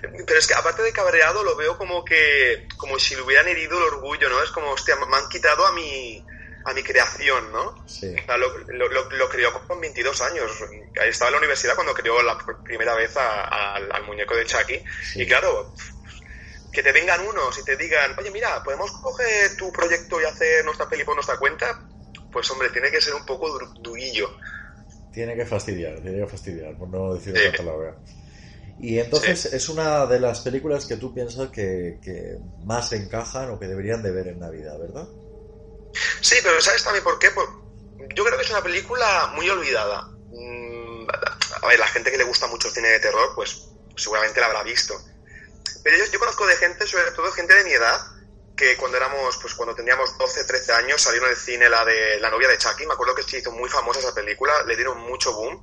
Pero 0.00 0.38
es 0.38 0.46
que 0.46 0.54
aparte 0.54 0.82
de 0.82 0.92
cabreado, 0.92 1.42
lo 1.42 1.56
veo 1.56 1.76
como 1.76 2.04
que. 2.04 2.68
como 2.76 2.98
si 2.98 3.16
le 3.16 3.22
hubieran 3.22 3.48
herido 3.48 3.76
el 3.78 3.94
orgullo, 3.94 4.28
¿no? 4.28 4.42
Es 4.42 4.50
como, 4.50 4.70
hostia, 4.70 4.96
me 4.96 5.16
han 5.16 5.28
quitado 5.28 5.66
a 5.66 5.72
mi 5.72 6.24
a 6.64 6.72
mi 6.72 6.82
creación, 6.82 7.52
¿no? 7.52 7.86
Sí. 7.86 8.14
lo, 8.26 8.88
lo, 8.88 9.28
creó 9.28 9.52
con 9.66 9.80
22 9.80 10.20
años. 10.22 10.50
Estaba 11.04 11.28
en 11.28 11.32
la 11.32 11.38
universidad 11.38 11.74
cuando 11.74 11.92
creó 11.92 12.22
la 12.22 12.38
primera 12.64 12.94
vez 12.94 13.14
al 13.16 14.02
muñeco 14.04 14.34
de 14.34 14.46
Chucky. 14.46 14.82
Y 15.16 15.26
claro, 15.26 15.74
que 16.72 16.82
te 16.82 16.92
vengan 16.92 17.20
unos 17.26 17.58
y 17.58 17.64
te 17.64 17.76
digan, 17.76 18.18
oye, 18.18 18.30
mira, 18.30 18.62
¿podemos 18.64 18.90
coger 18.92 19.56
tu 19.56 19.70
proyecto 19.72 20.20
y 20.20 20.24
hacer 20.24 20.64
nuestra 20.64 20.88
peli 20.88 21.04
por 21.04 21.14
nuestra 21.14 21.38
cuenta? 21.38 21.86
Pues 22.32 22.50
hombre, 22.50 22.70
tiene 22.70 22.90
que 22.90 23.00
ser 23.00 23.14
un 23.14 23.26
poco 23.26 23.58
durillo. 23.80 24.30
Tiene 25.12 25.36
que 25.36 25.46
fastidiar, 25.46 26.00
tiene 26.00 26.18
que 26.18 26.26
fastidiar, 26.26 26.76
por 26.76 26.88
no 26.88 27.14
decir 27.14 27.32
otra 27.36 27.56
palabra. 27.58 27.96
Y 28.80 28.98
entonces 28.98 29.52
es 29.52 29.68
una 29.68 30.04
de 30.06 30.18
las 30.18 30.40
películas 30.40 30.86
que 30.86 30.96
tú 30.96 31.14
piensas 31.14 31.50
que, 31.50 32.00
que 32.02 32.38
más 32.64 32.92
encajan 32.92 33.50
o 33.50 33.60
que 33.60 33.68
deberían 33.68 34.02
de 34.02 34.10
ver 34.10 34.26
en 34.28 34.40
Navidad, 34.40 34.76
¿verdad? 34.78 35.06
Sí, 36.20 36.36
pero 36.42 36.60
¿sabes 36.60 36.82
también 36.82 37.04
por 37.04 37.18
qué? 37.18 37.30
Pues, 37.30 37.48
yo 38.14 38.24
creo 38.24 38.36
que 38.36 38.44
es 38.44 38.50
una 38.50 38.62
película 38.62 39.32
muy 39.34 39.48
olvidada. 39.48 40.08
Mm, 40.30 41.06
a 41.62 41.66
ver, 41.66 41.78
la 41.78 41.88
gente 41.88 42.10
que 42.10 42.18
le 42.18 42.24
gusta 42.24 42.46
mucho 42.46 42.68
el 42.68 42.74
cine 42.74 42.88
de 42.88 43.00
terror, 43.00 43.32
pues 43.34 43.68
seguramente 43.96 44.40
la 44.40 44.46
habrá 44.46 44.62
visto. 44.62 44.94
Pero 45.82 45.96
yo, 45.98 46.18
conozco 46.18 46.46
de 46.46 46.56
gente, 46.56 46.86
sobre 46.86 47.10
todo 47.12 47.30
gente 47.32 47.54
de 47.54 47.64
mi 47.64 47.72
edad, 47.72 48.00
que 48.56 48.76
cuando 48.76 48.96
éramos, 48.96 49.36
pues 49.38 49.54
cuando 49.54 49.74
teníamos 49.74 50.16
12, 50.16 50.44
13 50.44 50.72
años, 50.72 51.02
salieron 51.02 51.28
del 51.28 51.38
cine 51.38 51.68
la 51.68 51.84
de 51.84 52.18
La 52.20 52.30
novia 52.30 52.48
de 52.48 52.58
Chucky. 52.58 52.86
Me 52.86 52.94
acuerdo 52.94 53.14
que 53.14 53.22
se 53.22 53.38
hizo 53.38 53.52
muy 53.52 53.68
famosa 53.68 54.00
esa 54.00 54.14
película, 54.14 54.62
le 54.64 54.76
dieron 54.76 54.98
mucho 55.00 55.32
boom. 55.34 55.62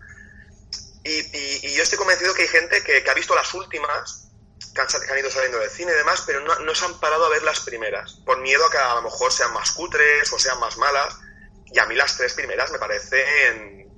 Y, 1.04 1.76
yo 1.76 1.82
estoy 1.82 1.98
convencido 1.98 2.34
que 2.34 2.44
hay 2.44 2.48
gente 2.48 2.84
que, 2.84 3.04
ha 3.10 3.14
visto 3.16 3.34
las 3.34 3.52
últimas, 3.56 4.31
que 4.74 4.82
han, 4.82 5.20
ido 5.20 5.30
saliendo 5.30 5.60
del 5.60 5.70
cine 5.70 5.92
y 5.92 5.96
demás, 5.96 6.24
pero 6.26 6.40
no, 6.42 6.76
se 6.76 6.86
han 6.86 7.00
parado 7.00 7.26
a 7.26 7.30
ver 7.30 7.44
las 7.44 7.60
primeras, 7.62 8.14
por 8.26 8.40
miedo 8.40 8.66
a 8.66 8.72
que 8.72 8.78
a 8.78 8.96
lo 8.96 9.02
mejor 9.02 9.32
sean 9.32 9.54
más 9.54 9.72
cutres 9.72 10.32
o 10.32 10.40
sean 10.40 10.60
más 10.60 10.78
malas. 10.78 11.18
Y 11.66 11.80
a 11.80 11.86
mí 11.86 11.96
las 11.96 12.18
tres 12.18 12.34
primeras 12.34 12.72
me 12.72 12.80
parecen. 12.80 13.90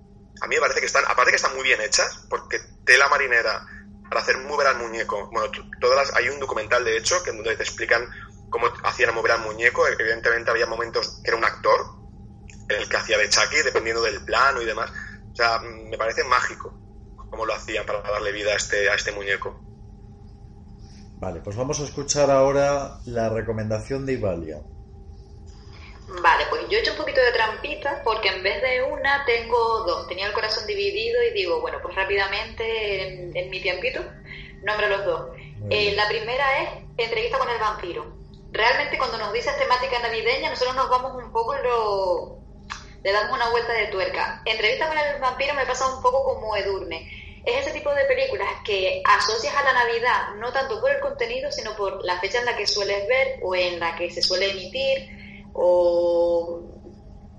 A 0.41 0.47
mí 0.47 0.55
me 0.55 0.61
parece 0.61 0.79
que 0.79 0.85
están. 0.85 1.03
Aparte 1.05 1.31
que 1.31 1.37
están 1.37 1.55
muy 1.55 1.63
bien 1.63 1.81
hechas, 1.81 2.25
porque 2.29 2.59
tela 2.85 3.07
marinera 3.07 3.65
para 4.09 4.21
hacer 4.21 4.37
mover 4.39 4.67
al 4.67 4.77
muñeco. 4.77 5.29
Bueno, 5.31 5.51
todas 5.79 6.13
hay 6.15 6.29
un 6.29 6.39
documental 6.39 6.83
de 6.85 6.97
hecho 6.97 7.23
que 7.23 7.31
donde 7.31 7.55
te 7.55 7.63
explican 7.63 8.07
cómo 8.49 8.67
hacían 8.83 9.13
mover 9.15 9.33
al 9.33 9.41
muñeco. 9.41 9.87
Evidentemente 9.87 10.51
había 10.51 10.67
momentos 10.67 11.19
que 11.23 11.31
era 11.31 11.37
un 11.37 11.45
actor, 11.45 11.95
el 12.69 12.87
que 12.87 12.97
hacía 12.97 13.17
de 13.17 13.29
Chucky, 13.29 13.63
dependiendo 13.63 14.03
del 14.03 14.23
plano 14.23 14.61
y 14.61 14.65
demás. 14.65 14.91
O 15.31 15.35
sea, 15.35 15.59
me 15.59 15.97
parece 15.97 16.23
mágico 16.23 16.79
cómo 17.33 17.47
lo 17.47 17.55
hacían 17.55 17.83
para 17.87 18.01
darle 18.01 18.31
vida 18.31 18.51
a 18.51 18.55
este, 18.55 18.89
a 18.89 18.93
este 18.93 19.11
muñeco. 19.11 19.59
Vale, 21.23 21.39
pues 21.39 21.55
vamos 21.55 21.79
a 21.79 21.85
escuchar 21.85 22.29
ahora 22.29 22.99
la 23.05 23.29
recomendación 23.29 24.05
de 24.05 24.11
Ivalia. 24.11 24.57
Vale, 26.21 26.43
pues 26.49 26.63
yo 26.67 26.77
he 26.77 26.81
hecho 26.81 26.91
un 26.91 26.97
poquito 26.97 27.21
de 27.21 27.31
trampita 27.31 28.01
porque 28.03 28.27
en 28.27 28.43
vez 28.43 28.61
de 28.61 28.83
una 28.83 29.23
tengo 29.23 29.85
dos. 29.85 30.05
Tenía 30.09 30.27
el 30.27 30.33
corazón 30.33 30.67
dividido 30.67 31.23
y 31.23 31.31
digo, 31.31 31.61
bueno, 31.61 31.79
pues 31.81 31.95
rápidamente 31.95 33.39
en, 33.39 33.49
mi 33.49 33.61
tiempito 33.61 34.01
nombro 34.63 34.89
los 34.89 35.05
dos. 35.05 35.29
Eh, 35.69 35.93
la 35.95 36.09
primera 36.09 36.61
es 36.61 36.69
entrevista 36.97 37.37
con 37.37 37.49
el 37.49 37.57
vampiro. 37.57 38.05
Realmente 38.51 38.97
cuando 38.97 39.17
nos 39.17 39.31
dices 39.31 39.57
temática 39.57 39.99
navideña, 39.99 40.49
nosotros 40.49 40.75
nos 40.75 40.89
vamos 40.89 41.23
un 41.23 41.31
poco 41.31 41.55
lo... 41.55 42.37
le 43.01 43.11
damos 43.13 43.33
una 43.33 43.49
vuelta 43.49 43.71
de 43.71 43.87
tuerca. 43.87 44.41
Entrevista 44.43 44.89
con 44.89 44.97
el 44.97 45.21
vampiro 45.21 45.53
me 45.53 45.65
pasa 45.65 45.87
un 45.87 46.01
poco 46.01 46.25
como 46.25 46.53
Edurne. 46.57 47.22
Es 47.45 47.61
ese 47.61 47.71
tipo 47.71 47.93
de 47.93 48.05
películas 48.05 48.47
que 48.65 49.01
asocias 49.05 49.53
a 49.55 49.63
la 49.63 49.73
Navidad 49.73 50.35
no 50.37 50.53
tanto 50.53 50.79
por 50.79 50.91
el 50.91 51.01
contenido, 51.01 51.51
sino 51.51 51.75
por 51.75 52.03
la 52.05 52.19
fecha 52.19 52.39
en 52.39 52.45
la 52.45 52.55
que 52.55 52.65
sueles 52.65 53.05
ver 53.07 53.39
o 53.41 53.53
en 53.53 53.79
la 53.79 53.95
que 53.95 54.09
se 54.09 54.21
suele 54.21 54.51
emitir 54.51 55.49
o 55.53 56.61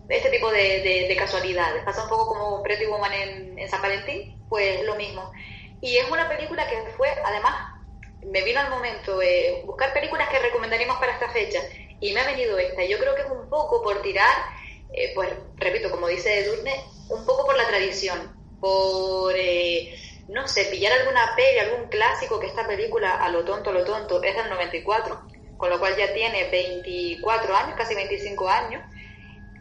este 0.09 0.30
tipo 0.30 0.50
de, 0.50 1.14
casualidades. 1.18 1.84
Pasa 1.84 2.02
un 2.02 2.09
poco 2.11 2.26
como 2.26 2.62
Pretty 2.62 2.86
Woman 2.86 3.12
en, 3.12 3.68
San 3.68 3.80
Valentín, 3.80 4.38
pues 4.48 4.84
lo 4.84 4.94
mismo. 4.96 5.32
Y 5.80 5.96
es 5.96 6.11
una 6.11 6.28
película 6.28 6.68
que 6.68 6.76
fue, 6.96 7.09
además, 7.24 7.82
me 8.22 8.42
vino 8.42 8.61
al 8.61 8.70
momento 8.70 9.20
eh, 9.22 9.62
buscar 9.64 9.92
películas 9.92 10.28
que 10.28 10.38
recomendaríamos 10.38 10.98
para 10.98 11.12
esta 11.12 11.30
fecha 11.30 11.61
y 12.00 12.12
me 12.12 12.20
ha 12.20 12.26
venido 12.26 12.59
esta. 12.59 12.84
Yo 12.84 12.98
creo 12.98 13.14
que 13.14 13.22
es 13.22 13.30
un 13.30 13.48
poco 13.48 13.82
por 13.82 14.02
tirar, 14.02 14.34
eh, 14.92 15.12
pues 15.14 15.30
repito, 15.57 15.90
como 15.90 16.09
dice 16.09 16.40
Edurne, 16.40 16.84
un 17.09 17.24
poco 17.24 17.46
por 17.46 17.57
la 17.57 17.66
tradición, 17.66 18.34
por, 18.64 19.34
eh, 19.36 19.94
no 20.28 20.48
sé, 20.48 20.64
pillar 20.64 20.92
alguna 20.98 21.34
peli, 21.36 21.58
algún 21.58 21.86
clásico 21.90 22.40
que 22.40 22.46
esta 22.46 22.66
película, 22.66 23.16
a 23.22 23.28
lo 23.28 23.44
tonto, 23.44 23.68
a 23.68 23.72
lo 23.74 23.84
tonto, 23.84 24.22
es 24.22 24.34
del 24.34 24.48
94 24.48 25.20
con 25.58 25.68
lo 25.68 25.78
cual 25.78 25.94
ya 25.98 26.14
tiene 26.14 26.48
24 26.50 27.54
años, 27.54 27.76
casi 27.76 27.94
25 27.94 28.48
años, 28.48 28.82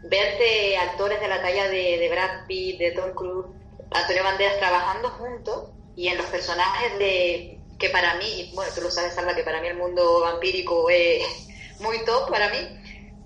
verte 0.04 0.78
actores 0.78 1.20
de 1.20 1.28
la 1.28 1.42
talla 1.42 1.68
de, 1.68 2.08
Brad 2.10 2.46
Pitt, 2.46 2.78
de 2.78 2.92
Tom 2.92 3.12
Cruise, 3.12 3.46
Antonio 3.90 4.24
Banderas 4.24 4.58
trabajando 4.58 5.10
juntos 5.10 5.68
y 5.96 6.08
en 6.08 6.16
los 6.16 6.26
personajes 6.26 6.98
de 6.98 7.60
que 7.78 7.90
para 7.90 8.14
mí, 8.14 8.52
bueno, 8.54 8.72
tú 8.74 8.80
lo 8.80 8.90
sabes, 8.90 9.12
Salva, 9.12 9.34
que 9.34 9.42
para 9.42 9.60
mí 9.60 9.68
el 9.68 9.76
mundo 9.76 10.20
vampírico 10.20 10.88
es 10.88 11.46
muy 11.80 12.02
top 12.06 12.30
para 12.30 12.48
mí, 12.48 12.58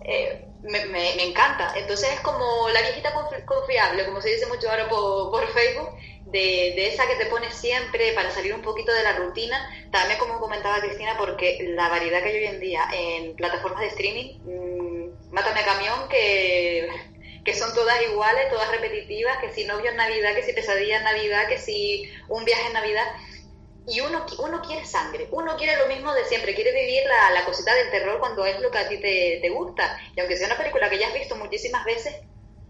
eh, 0.05 0.48
me, 0.63 1.25
encanta. 1.25 1.73
Entonces 1.77 2.11
es 2.15 2.21
como 2.21 2.69
la 2.71 2.83
viejita 2.83 3.13
confiable, 3.45 4.05
como 4.05 4.21
se 4.21 4.31
dice 4.31 4.47
mucho 4.47 4.71
ahora 4.71 4.89
por, 4.89 5.31
por 5.31 5.47
Facebook, 5.53 5.91
de, 6.27 6.89
esa 6.89 7.07
que 7.07 7.17
te 7.17 7.27
pones 7.27 7.55
siempre 7.55 8.13
para 8.13 8.31
salir 8.31 8.55
un 8.55 8.63
poquito 8.63 8.93
de 8.93 9.03
la 9.03 9.15
rutina, 9.15 9.59
también 9.91 10.19
como 10.19 10.41
comentaba 10.41 10.81
Cristina, 10.81 11.17
porque 11.17 11.59
la 11.75 11.89
variedad 11.89 12.23
que 12.23 12.29
hay 12.29 12.37
hoy 12.37 12.45
en 12.45 12.61
día 12.61 12.83
en 12.93 13.37
plataformas 13.37 13.81
de 13.81 13.89
streaming, 13.89 15.11
mátame 15.31 15.63
camión, 15.63 16.09
que, 16.09 16.89
que 17.45 17.55
son 17.55 17.73
todas 17.75 18.03
iguales, 18.03 18.51
todas 18.51 18.71
repetitivas, 18.71 19.39
que 19.39 19.53
si 19.53 19.65
novio 19.65 19.91
en 19.91 19.97
Navidad, 19.97 20.35
que 20.35 20.43
si 20.43 20.53
pesadilla 20.53 20.99
en 20.99 21.05
Navidad, 21.05 21.49
que 21.49 21.59
si 21.59 22.11
un 22.29 22.45
viaje 22.45 22.67
en 22.67 22.73
Navidad. 22.75 23.07
Y 23.89 24.01
uno, 24.01 24.27
uno 24.39 24.61
quiere 24.61 24.85
sangre, 24.85 25.29
uno 25.31 25.57
quiere 25.57 25.77
lo 25.77 25.87
mismo 25.87 26.13
de 26.13 26.25
siempre, 26.27 26.55
quiere 26.55 26.73
vivir 26.73 27.05
la, 27.07 27.31
la 27.31 27.45
cosita 27.45 27.75
del 27.75 27.91
terror 27.91 28.19
cuando 28.19 28.45
es 28.45 28.61
lo 28.61 28.71
que 28.71 28.79
a 28.79 28.89
ti 28.89 28.99
te, 28.99 29.39
te 29.41 29.49
gusta. 29.49 29.99
Y 30.15 30.21
aunque 30.21 30.37
sea 30.37 30.47
una 30.47 30.59
película 30.59 30.91
que 30.91 30.99
ya 30.99 31.09
has 31.09 31.15
visto 31.15 31.37
muchísimas 31.37 31.85
veces, 31.85 32.15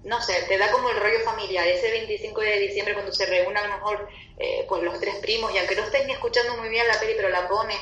no 0.05 0.21
sé, 0.23 0.45
te 0.49 0.57
da 0.57 0.71
como 0.71 0.91
el 0.91 0.97
rollo 0.97 1.21
familiar, 1.25 1.67
ese 1.67 1.91
25 1.91 2.41
de 2.41 2.61
diciembre 2.61 2.95
cuando 2.95 3.13
se 3.13 3.27
reúnen 3.27 3.57
a 3.57 3.67
lo 3.67 3.75
mejor 3.75 4.09
eh, 4.39 4.65
pues 4.69 4.83
los 4.83 5.01
tres 5.01 5.17
primos, 5.17 5.53
y 5.53 5.59
aunque 5.59 5.75
no 5.75 5.83
estés 5.83 6.07
ni 6.07 6.13
escuchando 6.13 6.57
muy 6.57 6.69
bien 6.69 6.87
la 6.87 7.01
peli, 7.01 7.15
pero 7.17 7.29
la 7.31 7.49
pones 7.49 7.79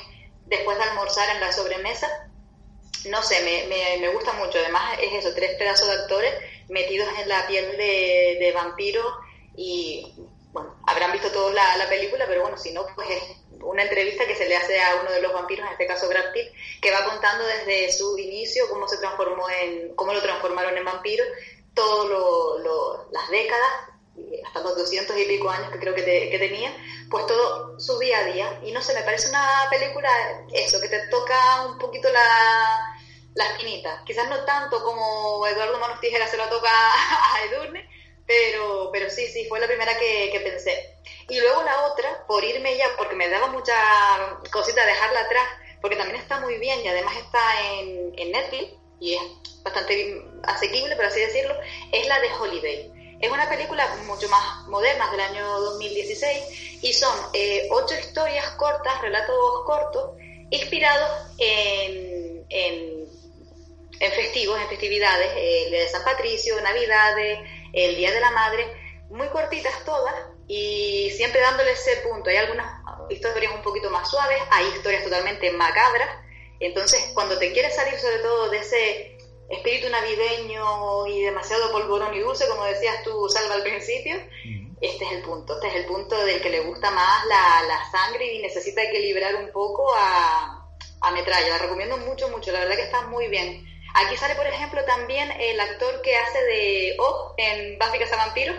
después 0.47 0.79
de 0.79 0.85
almorzar 0.85 1.29
en 1.35 1.41
la 1.41 1.53
sobremesa, 1.53 2.09
no 3.11 3.23
sé, 3.23 3.41
me, 3.43 3.67
me, 3.69 3.99
me 4.01 4.09
gusta 4.15 4.33
mucho. 4.33 4.59
Además 4.59 4.99
es 5.01 5.13
eso, 5.13 5.35
tres 5.35 5.57
pedazos 5.57 5.89
de 5.89 5.95
actores 5.95 6.35
metidos 6.69 7.09
en 7.21 7.29
la 7.29 7.47
piel 7.47 7.77
de, 7.77 8.37
de 8.41 8.53
vampiro 8.53 9.03
y 9.57 10.15
bueno, 10.57 10.75
habrán 10.87 11.13
visto 11.13 11.31
todos 11.31 11.53
la, 11.53 11.77
la 11.77 11.87
película, 11.87 12.25
pero 12.27 12.41
bueno, 12.41 12.57
si 12.57 12.73
no, 12.73 12.87
pues 12.95 13.11
es 13.11 13.23
una 13.61 13.83
entrevista 13.83 14.27
que 14.27 14.35
se 14.35 14.49
le 14.49 14.57
hace 14.57 14.81
a 14.81 15.03
uno 15.03 15.13
de 15.13 15.21
los 15.21 15.35
vampiros, 15.35 15.67
en 15.67 15.73
este 15.73 15.87
caso 15.87 16.09
Brad 16.09 16.33
Pitt, 16.33 16.51
que 16.81 16.91
va 16.91 17.05
contando 17.05 17.45
desde 17.45 17.93
su 17.93 18.17
inicio 18.17 18.67
cómo 18.71 18.89
se 18.89 18.97
transformó 18.97 19.51
en, 19.51 19.95
cómo 19.95 20.15
lo 20.15 20.23
transformaron 20.23 20.75
en 20.79 20.85
vampiro 20.87 21.23
todas 21.75 22.67
las 23.13 23.29
décadas, 23.29 23.69
hasta 24.47 24.61
los 24.61 24.79
200 24.79 25.15
y 25.19 25.25
pico 25.27 25.51
años 25.51 25.71
que 25.71 25.79
creo 25.79 25.95
que, 25.95 26.03
que, 26.03 26.39
tenía, 26.39 26.75
pues 27.11 27.27
todo 27.27 27.79
su 27.79 27.99
día 27.99 28.21
a 28.21 28.25
día. 28.25 28.61
Y 28.65 28.73
no 28.73 28.81
sé, 28.81 28.95
me 28.95 29.03
parece 29.03 29.29
una 29.29 29.67
película, 29.69 30.09
eso, 30.55 30.81
que 30.81 30.89
te 30.89 31.07
toca 31.09 31.67
un 31.67 31.77
poquito 31.79 32.09
la, 32.11 32.97
la 33.35 33.45
espinita. 33.45 34.03
Quizás 34.07 34.27
no 34.31 34.43
tanto 34.47 34.83
como 34.83 35.47
Eduardo 35.47 35.79
Manos 35.79 36.01
Tijeras 36.01 36.31
se 36.31 36.39
lo 36.39 36.49
toca 36.49 36.71
a 37.35 37.45
Edurne, 37.45 37.87
pero, 38.27 38.91
pero 38.93 39.11
sí, 39.11 39.27
sí, 39.27 39.47
fue 39.49 39.61
la 39.61 39.67
primera 39.67 39.99
que, 39.99 40.31
que 40.33 40.41
pensé. 40.41 40.97
Y 41.29 41.41
luego 41.41 41.63
la 41.63 41.87
otra, 41.87 42.27
por 42.27 42.45
irme 42.45 42.77
ya, 42.77 42.89
porque 42.97 43.17
me 43.17 43.29
daba 43.29 43.49
mucha 43.49 43.75
cosita 44.53 44.85
dejarla 44.85 45.21
atrás, 45.21 45.49
porque 45.81 45.97
también 45.97 46.21
está 46.21 46.41
muy 46.41 46.59
bien 46.59 46.81
y 46.85 46.89
además 46.89 47.17
está 47.17 47.41
en, 47.71 48.13
en 48.17 48.33
Netflix 48.33 48.73
y 49.01 49.15
es 49.15 49.23
bastante 49.63 50.25
asequible, 50.45 50.97
por 50.97 51.05
así 51.05 51.21
decirlo, 51.21 51.55
es 51.93 52.07
la 52.07 52.21
de 52.21 52.33
Holiday. 52.33 52.93
Es 53.21 53.31
una 53.31 53.49
película 53.49 53.87
mucho 54.07 54.29
más 54.29 54.67
moderna, 54.69 55.11
del 55.11 55.21
año 55.21 55.61
2016, 55.61 56.83
y 56.83 56.93
son 56.93 57.17
eh, 57.33 57.67
ocho 57.71 57.95
historias 57.95 58.51
cortas, 58.51 59.01
relatos 59.01 59.65
cortos, 59.65 60.11
inspirados 60.51 61.11
en, 61.39 62.45
en, 62.51 63.07
festivos, 64.13 64.61
en 64.61 64.69
festividades, 64.69 65.31
el 65.35 65.71
de 65.73 65.89
San 65.89 66.05
Patricio, 66.05 66.61
Navidades, 66.61 67.41
el 67.77 67.97
Día 67.97 68.13
de 68.13 68.21
la 68.21 68.31
Madre, 68.31 68.67
muy 69.11 69.29
cortitas 69.29 69.85
todas, 69.85 70.15
y 70.49 71.11
siempre 71.17 71.41
dándole 71.41 71.73
ese 71.73 71.97
punto. 71.99 72.31
Hay 72.31 72.37
algunas 72.37 72.67
historias 73.11 73.53
un 73.55 73.63
poquito 73.63 73.91
más 73.91 74.11
suaves, 74.11 74.43
hay 74.51 74.67
historias 74.69 75.05
totalmente 75.05 75.53
macabras, 75.53 76.09
entonces 76.59 77.11
cuando 77.15 77.39
te 77.39 77.53
quieres 77.53 77.77
salir 77.77 77.99
sobre 77.99 78.19
todo 78.19 78.49
de 78.51 78.59
ese 78.59 79.19
espíritu 79.49 79.89
navideño 79.89 81.07
y 81.07 81.23
demasiado 81.23 81.71
polvorón 81.71 82.15
y 82.15 82.21
dulce, 82.21 82.49
como 82.49 82.65
decías 82.65 83.03
tú, 83.05 83.29
Salva, 83.29 83.55
al 83.55 83.63
principio, 83.63 84.17
este 84.81 85.05
es 85.05 85.13
el 85.13 85.23
punto. 85.23 85.55
Este 85.55 85.69
es 85.69 85.75
el 85.77 85.87
punto 85.87 86.17
del 86.25 86.41
que 86.41 86.51
le 86.51 86.61
gusta 86.61 86.91
más 86.91 87.25
la, 87.27 87.63
la 87.67 87.91
sangre 87.91 88.33
y 88.35 88.43
necesita 88.43 88.83
equilibrar 88.83 89.35
un 89.37 89.51
poco 89.53 89.95
a, 89.95 90.69
a 91.01 91.11
metralla. 91.13 91.49
La 91.49 91.59
recomiendo 91.59 91.97
mucho, 91.99 92.29
mucho. 92.29 92.53
La 92.53 92.61
verdad 92.61 92.77
que 92.77 92.83
está 92.83 93.03
muy 93.03 93.29
bien. 93.29 93.65
Aquí 93.97 94.15
sale, 94.19 94.35
por 94.35 94.47
ejemplo, 94.47 94.85
también 94.85 95.31
el 95.41 95.59
actor 95.59 96.03
que 96.03 96.15
hace 96.15 96.39
de 96.45 96.97
O 96.99 97.35
en 97.39 97.79
Buffy 97.79 97.99
Vampiro 98.15 98.53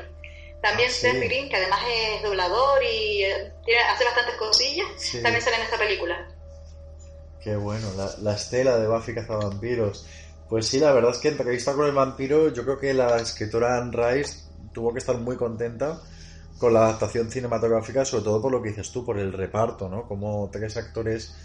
También 0.64 0.90
ah, 0.90 0.94
Seth 0.94 1.24
Green, 1.24 1.48
que 1.48 1.58
además 1.58 1.80
es 1.88 2.24
doblador 2.24 2.84
y 2.84 3.24
eh, 3.24 3.54
hace 3.88 4.04
bastantes 4.04 4.36
cosillas, 4.36 4.88
también 5.22 5.42
sale 5.42 5.58
en 5.58 5.62
esta 5.62 5.78
película. 5.78 6.28
Qué 7.44 7.56
bueno, 7.56 7.88
la, 7.96 8.10
la 8.24 8.34
estela 8.34 8.78
de 8.78 8.88
Buffy 8.88 9.14
Cazavampiros. 9.14 10.08
Pues 10.50 10.68
sí, 10.68 10.80
la 10.80 10.92
verdad 10.92 11.12
es 11.12 11.20
que 11.20 11.28
entrevista 11.28 11.74
con 11.74 11.86
el 11.86 11.92
vampiro, 11.92 12.52
yo 12.52 12.64
creo 12.64 12.80
que 12.80 12.94
la 12.96 13.18
escritora 13.18 13.78
Anne 13.78 13.92
Rice 13.96 14.48
tuvo 14.74 14.92
que 14.92 15.00
estar 15.00 15.18
muy 15.18 15.38
contenta 15.38 16.02
con 16.58 16.74
la 16.74 16.86
adaptación 16.86 17.30
cinematográfica, 17.30 18.06
sobre 18.06 18.24
todo 18.24 18.42
por 18.42 18.52
lo 18.52 18.64
que 18.64 18.70
dices 18.70 18.92
tú, 18.92 19.06
por 19.06 19.20
el 19.20 19.34
reparto, 19.34 19.88
¿no? 19.88 20.08
Como 20.08 20.50
tres 20.52 20.78
actores 20.78 21.36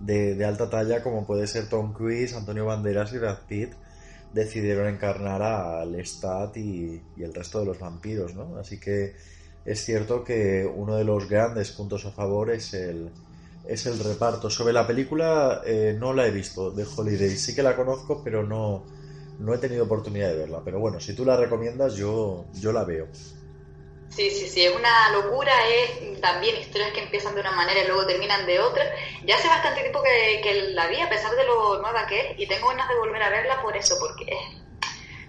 de, 0.00 0.44
alta 0.44 0.68
talla, 0.70 1.02
como 1.02 1.26
puede 1.26 1.46
ser 1.46 1.68
Tom 1.68 1.92
Cruise, 1.92 2.34
Antonio 2.34 2.66
Banderas 2.66 3.12
y 3.12 3.18
Brad 3.18 3.38
Pitt, 3.46 3.72
decidieron 4.32 4.88
encarnar 4.88 5.42
a 5.42 5.84
Lestat 5.84 6.56
y, 6.56 7.02
y 7.16 7.22
el 7.22 7.32
resto 7.32 7.60
de 7.60 7.66
los 7.66 7.78
vampiros, 7.78 8.34
¿no? 8.34 8.56
Así 8.58 8.80
que 8.80 9.14
es 9.64 9.84
cierto 9.84 10.22
que 10.24 10.66
uno 10.66 10.96
de 10.96 11.04
los 11.04 11.28
grandes 11.28 11.70
puntos 11.70 12.04
a 12.04 12.10
favor 12.10 12.50
es 12.50 12.74
el, 12.74 13.10
es 13.66 13.86
el 13.86 13.98
reparto. 13.98 14.50
Sobre 14.50 14.72
la 14.72 14.86
película 14.86 15.62
eh, 15.64 15.96
no 15.98 16.12
la 16.12 16.26
he 16.26 16.30
visto 16.30 16.70
de 16.70 16.84
Holiday, 16.84 17.30
sí 17.30 17.54
que 17.54 17.62
la 17.62 17.74
conozco, 17.74 18.22
pero 18.22 18.44
no, 18.44 18.84
no 19.38 19.54
he 19.54 19.58
tenido 19.58 19.84
oportunidad 19.84 20.28
de 20.28 20.36
verla. 20.36 20.60
Pero 20.64 20.80
bueno, 20.80 21.00
si 21.00 21.14
tú 21.14 21.24
la 21.24 21.36
recomiendas, 21.36 21.94
yo, 21.94 22.44
yo 22.54 22.72
la 22.72 22.84
veo. 22.84 23.08
Sí, 24.14 24.30
sí, 24.30 24.48
sí, 24.48 24.64
es 24.64 24.72
una 24.72 25.10
locura, 25.10 25.52
es 25.66 26.20
también 26.20 26.56
historias 26.56 26.92
que 26.92 27.02
empiezan 27.02 27.34
de 27.34 27.40
una 27.40 27.50
manera 27.50 27.82
y 27.82 27.86
luego 27.88 28.06
terminan 28.06 28.46
de 28.46 28.60
otra. 28.60 28.84
Ya 29.24 29.36
hace 29.36 29.48
bastante 29.48 29.80
tiempo 29.80 30.00
que, 30.04 30.40
que 30.40 30.68
la 30.70 30.86
vi, 30.86 31.00
a 31.00 31.08
pesar 31.08 31.34
de 31.34 31.44
lo 31.44 31.80
nueva 31.80 32.06
que 32.06 32.20
es, 32.20 32.38
y 32.38 32.46
tengo 32.46 32.68
ganas 32.68 32.88
de 32.88 32.94
volver 32.94 33.20
a 33.20 33.30
verla 33.30 33.60
por 33.60 33.76
eso, 33.76 33.96
porque 33.98 34.36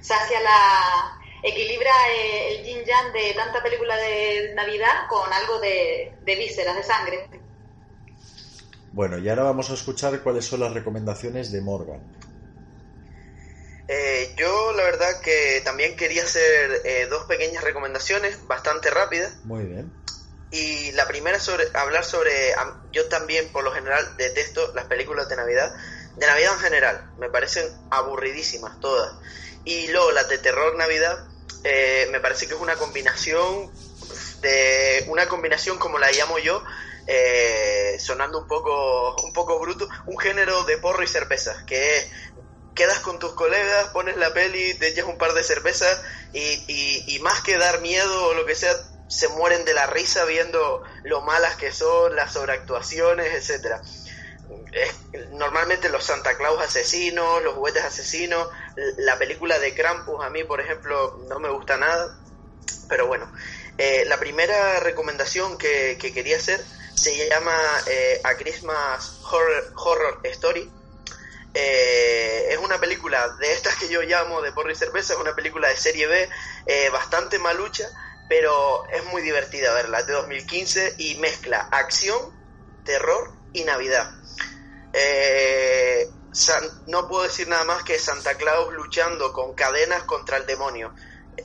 sacia 0.01 0.39
la 0.39 1.19
equilibra 1.41 1.91
eh, 2.15 2.57
el 2.57 2.63
yin 2.63 2.85
yang 2.85 3.11
de 3.11 3.33
tanta 3.33 3.63
película 3.63 3.97
de 3.97 4.53
Navidad 4.53 5.07
con 5.09 5.33
algo 5.33 5.59
de, 5.59 6.13
de 6.23 6.35
vísceras, 6.35 6.75
de 6.75 6.83
sangre. 6.83 7.27
Bueno, 8.91 9.17
y 9.17 9.27
ahora 9.27 9.43
vamos 9.43 9.71
a 9.71 9.73
escuchar 9.73 10.21
cuáles 10.21 10.45
son 10.45 10.59
las 10.59 10.73
recomendaciones 10.73 11.51
de 11.51 11.61
Morgan. 11.61 12.01
Eh, 13.87 14.33
yo 14.35 14.73
la 14.73 14.83
verdad 14.83 15.21
que 15.21 15.61
también 15.63 15.95
quería 15.95 16.23
hacer 16.23 16.81
eh, 16.85 17.07
dos 17.09 17.25
pequeñas 17.25 17.63
recomendaciones 17.63 18.47
bastante 18.47 18.89
rápidas. 18.89 19.33
Muy 19.43 19.65
bien. 19.65 19.93
Y 20.51 20.91
la 20.93 21.07
primera 21.07 21.39
sobre 21.39 21.65
hablar 21.73 22.05
sobre 22.05 22.53
yo 22.91 23.07
también 23.09 23.51
por 23.51 23.63
lo 23.63 23.71
general 23.71 24.15
detesto 24.17 24.73
las 24.73 24.85
películas 24.85 25.27
de 25.27 25.35
Navidad, 25.35 25.71
de 26.15 26.25
Navidad 26.25 26.53
en 26.53 26.59
general, 26.59 27.11
me 27.17 27.29
parecen 27.29 27.67
aburridísimas 27.91 28.79
todas. 28.79 29.13
Y 29.65 29.87
luego 29.87 30.11
las 30.11 30.29
de 30.29 30.37
terror 30.37 30.75
Navidad 30.77 31.17
eh, 31.63 32.07
me 32.11 32.19
parece 32.19 32.47
que 32.47 32.53
es 32.53 32.59
una 32.59 32.75
combinación 32.75 33.71
de 34.41 35.03
una 35.07 35.27
combinación 35.27 35.77
como 35.77 35.97
la 35.97 36.11
llamo 36.11 36.39
yo 36.39 36.63
sonando 37.99 38.39
un 38.39 38.47
poco 38.47 39.15
un 39.23 39.31
poco 39.31 39.59
bruto 39.59 39.87
un 40.07 40.17
género 40.17 40.63
de 40.63 40.79
porro 40.79 41.03
y 41.03 41.07
cerveza 41.07 41.55
que 41.67 41.97
es 41.97 42.07
quedas 42.75 42.99
con 42.99 43.17
tus 43.19 43.33
colegas, 43.33 43.87
pones 43.87 44.17
la 44.17 44.33
peli, 44.33 44.73
te 44.75 44.89
echas 44.89 45.05
un 45.05 45.17
par 45.17 45.33
de 45.33 45.43
cervezas 45.43 46.01
y, 46.33 47.17
más 47.21 47.41
que 47.41 47.57
dar 47.57 47.81
miedo 47.81 48.27
o 48.27 48.33
lo 48.33 48.45
que 48.45 48.53
sea, 48.53 48.75
se 49.07 49.29
mueren 49.29 49.65
de 49.65 49.73
la 49.73 49.87
risa 49.87 50.25
viendo 50.25 50.83
lo 51.03 51.21
malas 51.21 51.55
que 51.55 51.71
son, 51.71 52.15
las 52.15 52.33
sobreactuaciones, 52.33 53.33
etcétera. 53.33 53.81
normalmente 55.31 55.89
los 55.89 56.03
Santa 56.03 56.37
Claus 56.37 56.61
asesinos, 56.61 57.41
los 57.41 57.55
juguetes 57.55 57.83
asesinos, 57.83 58.49
la 58.97 59.17
película 59.17 59.57
de 59.57 59.73
Krampus 59.73 60.23
a 60.23 60.29
mí, 60.29 60.43
por 60.43 60.59
ejemplo, 60.59 61.17
no 61.29 61.39
me 61.39 61.49
gusta 61.49 61.77
nada. 61.77 62.19
Pero 62.89 63.07
bueno, 63.07 63.31
eh, 63.77 64.03
la 64.05 64.19
primera 64.19 64.79
recomendación 64.81 65.57
que, 65.57 65.97
quería 65.97 66.37
hacer 66.37 66.63
se 66.93 67.27
llama 67.27 67.57
eh, 67.87 68.21
A 68.23 68.35
Christmas 68.35 69.19
Horror 69.31 70.19
Story 70.23 70.69
eh, 71.57 72.47
es 72.51 72.57
una 72.57 72.81
película 72.81 73.29
de 73.39 73.53
estas 73.53 73.77
que 73.77 73.87
yo 73.87 74.01
llamo 74.01 74.41
de 74.41 74.51
porro 74.51 74.71
y 74.71 74.75
cerveza, 74.75 75.13
es 75.13 75.19
una 75.19 75.33
película 75.33 75.69
de 75.69 75.77
serie 75.77 76.05
B, 76.05 76.29
eh, 76.65 76.89
bastante 76.89 77.39
malucha, 77.39 77.89
pero 78.27 78.85
es 78.89 79.05
muy 79.05 79.21
divertida 79.21 79.73
verla, 79.73 80.03
de 80.03 80.11
2015 80.11 80.95
y 80.97 81.15
mezcla 81.15 81.69
acción, 81.71 82.19
terror 82.83 83.31
y 83.53 83.63
Navidad. 83.63 84.11
Eh, 84.91 86.09
no 86.87 87.07
puedo 87.07 87.23
decir 87.23 87.47
nada 87.47 87.63
más 87.63 87.83
que 87.83 87.97
Santa 87.99 88.35
Claus 88.35 88.73
luchando 88.73 89.31
con 89.31 89.53
cadenas 89.53 90.03
contra 90.03 90.35
el 90.35 90.45
demonio. 90.45 90.93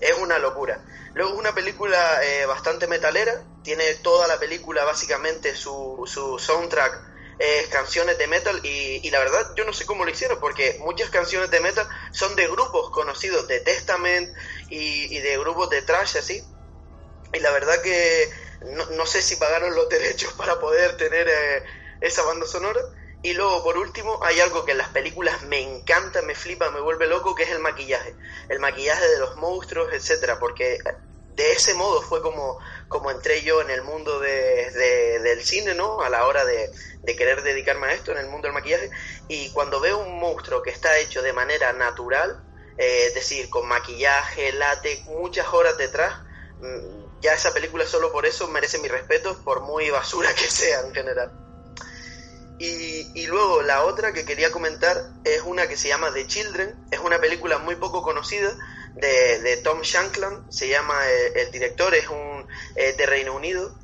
Es 0.00 0.18
una 0.18 0.40
locura. 0.40 0.84
Luego 1.14 1.34
es 1.34 1.38
una 1.38 1.54
película 1.54 2.20
bastante 2.48 2.88
metalera, 2.88 3.44
tiene 3.62 3.94
toda 3.96 4.26
la 4.26 4.40
película 4.40 4.84
básicamente 4.84 5.54
su, 5.54 6.02
su 6.06 6.36
soundtrack 6.36 7.09
eh, 7.42 7.68
canciones 7.70 8.18
de 8.18 8.26
metal 8.26 8.60
y, 8.64 9.08
la 9.08 9.18
verdad 9.18 9.54
yo 9.56 9.64
no 9.64 9.72
sé 9.72 9.86
cómo 9.86 10.04
lo 10.04 10.10
hicieron 10.10 10.38
porque 10.40 10.76
muchas 10.80 11.08
canciones 11.08 11.50
de 11.50 11.60
metal 11.60 11.88
son 12.12 12.36
de 12.36 12.46
grupos 12.46 12.90
conocidos 12.90 13.48
de 13.48 13.60
Testament 13.60 14.28
y, 14.68 15.18
de 15.20 15.38
grupos 15.38 15.70
de 15.70 15.80
trash 15.80 16.18
así. 16.18 16.44
Y 17.32 17.38
la 17.38 17.50
verdad 17.50 17.80
que 17.80 18.28
no, 18.90 19.06
sé 19.06 19.22
si 19.22 19.36
pagaron 19.36 19.74
los 19.74 19.88
derechos 19.88 20.34
para 20.34 20.60
poder 20.60 20.98
tener 20.98 21.28
eh, 21.30 21.62
esa 22.02 22.22
banda 22.24 22.46
sonora. 22.46 22.80
Y 23.22 23.32
luego 23.32 23.64
por 23.64 23.78
último 23.78 24.20
hay 24.22 24.38
algo 24.40 24.66
que 24.66 24.72
en 24.72 24.78
las 24.78 24.90
películas 24.90 25.40
me 25.44 25.60
encanta, 25.60 26.20
me 26.20 26.34
flipa, 26.34 26.70
me 26.70 26.80
vuelve 26.80 27.06
loco 27.06 27.34
que 27.34 27.44
es 27.44 27.50
el 27.50 27.60
maquillaje. 27.60 28.14
El 28.50 28.58
maquillaje 28.58 29.08
de 29.08 29.18
los 29.18 29.36
monstruos, 29.36 29.90
etcétera 29.94 30.38
porque 30.38 30.78
de 31.36 31.52
ese 31.52 31.74
modo 31.74 32.02
fue 32.02 32.22
como, 32.22 32.58
como 32.88 33.10
entré 33.10 33.42
yo 33.42 33.60
en 33.60 33.70
el 33.70 33.82
mundo 33.82 34.20
de, 34.20 34.70
del 35.22 35.42
cine, 35.42 35.74
¿no? 35.74 36.02
A 36.02 36.10
la 36.10 36.26
hora 36.26 36.44
de, 36.44 36.70
querer 37.16 37.42
dedicarme 37.42 37.88
a 37.88 37.92
esto, 37.92 38.12
en 38.12 38.18
el 38.18 38.28
mundo 38.28 38.46
del 38.46 38.54
maquillaje. 38.54 38.90
Y 39.28 39.50
cuando 39.50 39.80
veo 39.80 39.98
un 39.98 40.18
monstruo 40.18 40.62
que 40.62 40.70
está 40.70 40.98
hecho 40.98 41.22
de 41.22 41.32
manera 41.32 41.72
natural, 41.72 42.42
eh, 42.78 43.06
es 43.08 43.14
decir, 43.14 43.50
con 43.50 43.66
maquillaje, 43.66 44.52
látex, 44.52 45.04
muchas 45.06 45.46
horas 45.52 45.76
detrás, 45.76 46.14
mm, 46.60 47.20
ya 47.20 47.34
esa 47.34 47.52
película 47.52 47.86
solo 47.86 48.12
por 48.12 48.26
eso 48.26 48.48
merece 48.48 48.78
mi 48.78 48.88
respeto, 48.88 49.36
por 49.44 49.62
muy 49.62 49.90
basura 49.90 50.34
que 50.34 50.48
sea 50.50 50.80
en 50.80 50.94
general. 50.94 51.32
Y, 52.58 53.10
y, 53.14 53.26
luego 53.26 53.62
la 53.62 53.84
otra 53.84 54.12
que 54.12 54.26
quería 54.26 54.50
comentar 54.50 54.96
es 55.24 55.40
una 55.42 55.66
que 55.66 55.78
se 55.78 55.88
llama 55.88 56.12
The 56.12 56.26
Children, 56.26 56.88
es 56.90 57.00
una 57.00 57.18
película 57.18 57.56
muy 57.56 57.76
poco 57.76 58.02
conocida, 58.02 58.54
de, 58.94 59.56
Tom 59.62 59.80
Shankland, 59.82 60.50
se 60.50 60.68
llama 60.68 60.94
eh, 61.08 61.32
el, 61.42 61.50
director, 61.50 61.94
es 61.94 62.08
un 62.08 62.46
eh, 62.76 62.94
de 62.96 63.06
Reino 63.06 63.34
Unido. 63.34 63.74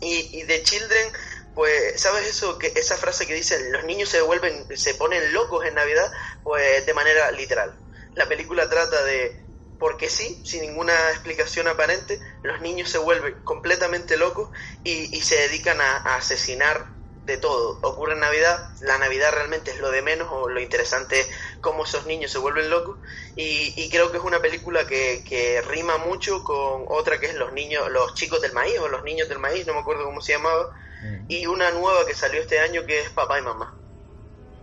Y, 0.00 0.42
de 0.42 0.62
Children, 0.62 1.08
pues, 1.54 1.98
¿sabes 1.98 2.26
eso? 2.26 2.58
que 2.58 2.66
Esa 2.76 2.96
frase 2.98 3.26
que 3.26 3.34
dice, 3.34 3.70
los 3.70 3.84
niños 3.84 4.10
se 4.10 4.20
vuelven, 4.20 4.66
se 4.76 4.94
ponen 4.94 5.32
locos 5.32 5.64
en 5.64 5.74
Navidad, 5.74 6.12
pues 6.42 6.84
de 6.84 6.92
manera 6.92 7.30
literal. 7.30 7.74
La 8.14 8.26
película 8.26 8.68
trata 8.68 9.02
de, 9.04 9.40
porque 9.78 10.10
sí, 10.10 10.42
sin 10.44 10.60
ninguna 10.60 10.92
explicación 11.10 11.66
aparente, 11.68 12.20
los 12.42 12.60
niños 12.60 12.90
se 12.90 12.98
vuelven 12.98 13.34
completamente 13.44 14.18
locos 14.18 14.50
y, 14.82 15.20
se 15.22 15.36
dedican 15.36 15.80
a 15.80 16.16
asesinar 16.16 16.86
de 17.24 17.38
todo. 17.38 17.78
Ocurre 17.82 18.14
en 18.14 18.20
Navidad, 18.20 18.70
la 18.80 18.98
Navidad 18.98 19.32
realmente 19.32 19.70
es 19.70 19.80
lo 19.80 19.90
de 19.90 20.02
menos, 20.02 20.28
o 20.30 20.48
lo 20.48 20.60
interesante 20.60 21.20
es 21.20 21.28
cómo 21.64 21.84
esos 21.84 22.06
niños 22.06 22.30
se 22.30 22.38
vuelven 22.38 22.68
locos. 22.70 22.98
Y, 23.34 23.88
creo 23.88 24.12
que 24.12 24.18
es 24.18 24.22
una 24.22 24.38
película 24.38 24.86
que, 24.86 25.62
rima 25.66 25.96
mucho 25.98 26.44
con 26.44 26.84
otra 26.88 27.18
que 27.18 27.26
es 27.26 27.34
Los 27.34 27.52
niños, 27.52 27.90
los 27.90 28.14
chicos 28.14 28.40
del 28.40 28.52
maíz, 28.52 28.78
o 28.78 28.88
los 28.88 29.02
niños 29.02 29.28
del 29.28 29.38
maíz, 29.38 29.66
no 29.66 29.72
me 29.72 29.80
acuerdo 29.80 30.04
cómo 30.04 30.20
se 30.20 30.34
llamaba. 30.34 30.70
Mm. 31.02 31.24
Y 31.28 31.46
una 31.46 31.70
nueva 31.70 32.06
que 32.06 32.14
salió 32.14 32.40
este 32.42 32.60
año 32.60 32.84
que 32.86 33.00
es 33.00 33.10
Papá 33.10 33.38
y 33.38 33.42
Mamá. 33.42 33.74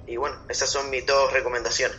Y 0.08 0.16
bueno, 0.18 0.38
esas 0.48 0.70
son 0.70 0.90
mis 0.90 1.06
dos 1.06 1.34
recomendaciones. 1.34 1.98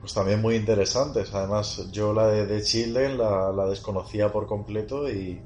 Pues 0.00 0.12
también 0.12 0.42
muy 0.42 0.56
interesantes. 0.56 1.32
Además, 1.32 1.90
yo 1.92 2.12
la 2.12 2.26
de, 2.26 2.46
de 2.46 2.62
Children 2.62 3.16
la, 3.16 3.52
la 3.52 3.66
desconocía 3.66 4.30
por 4.32 4.46
completo 4.46 5.08
y, 5.08 5.40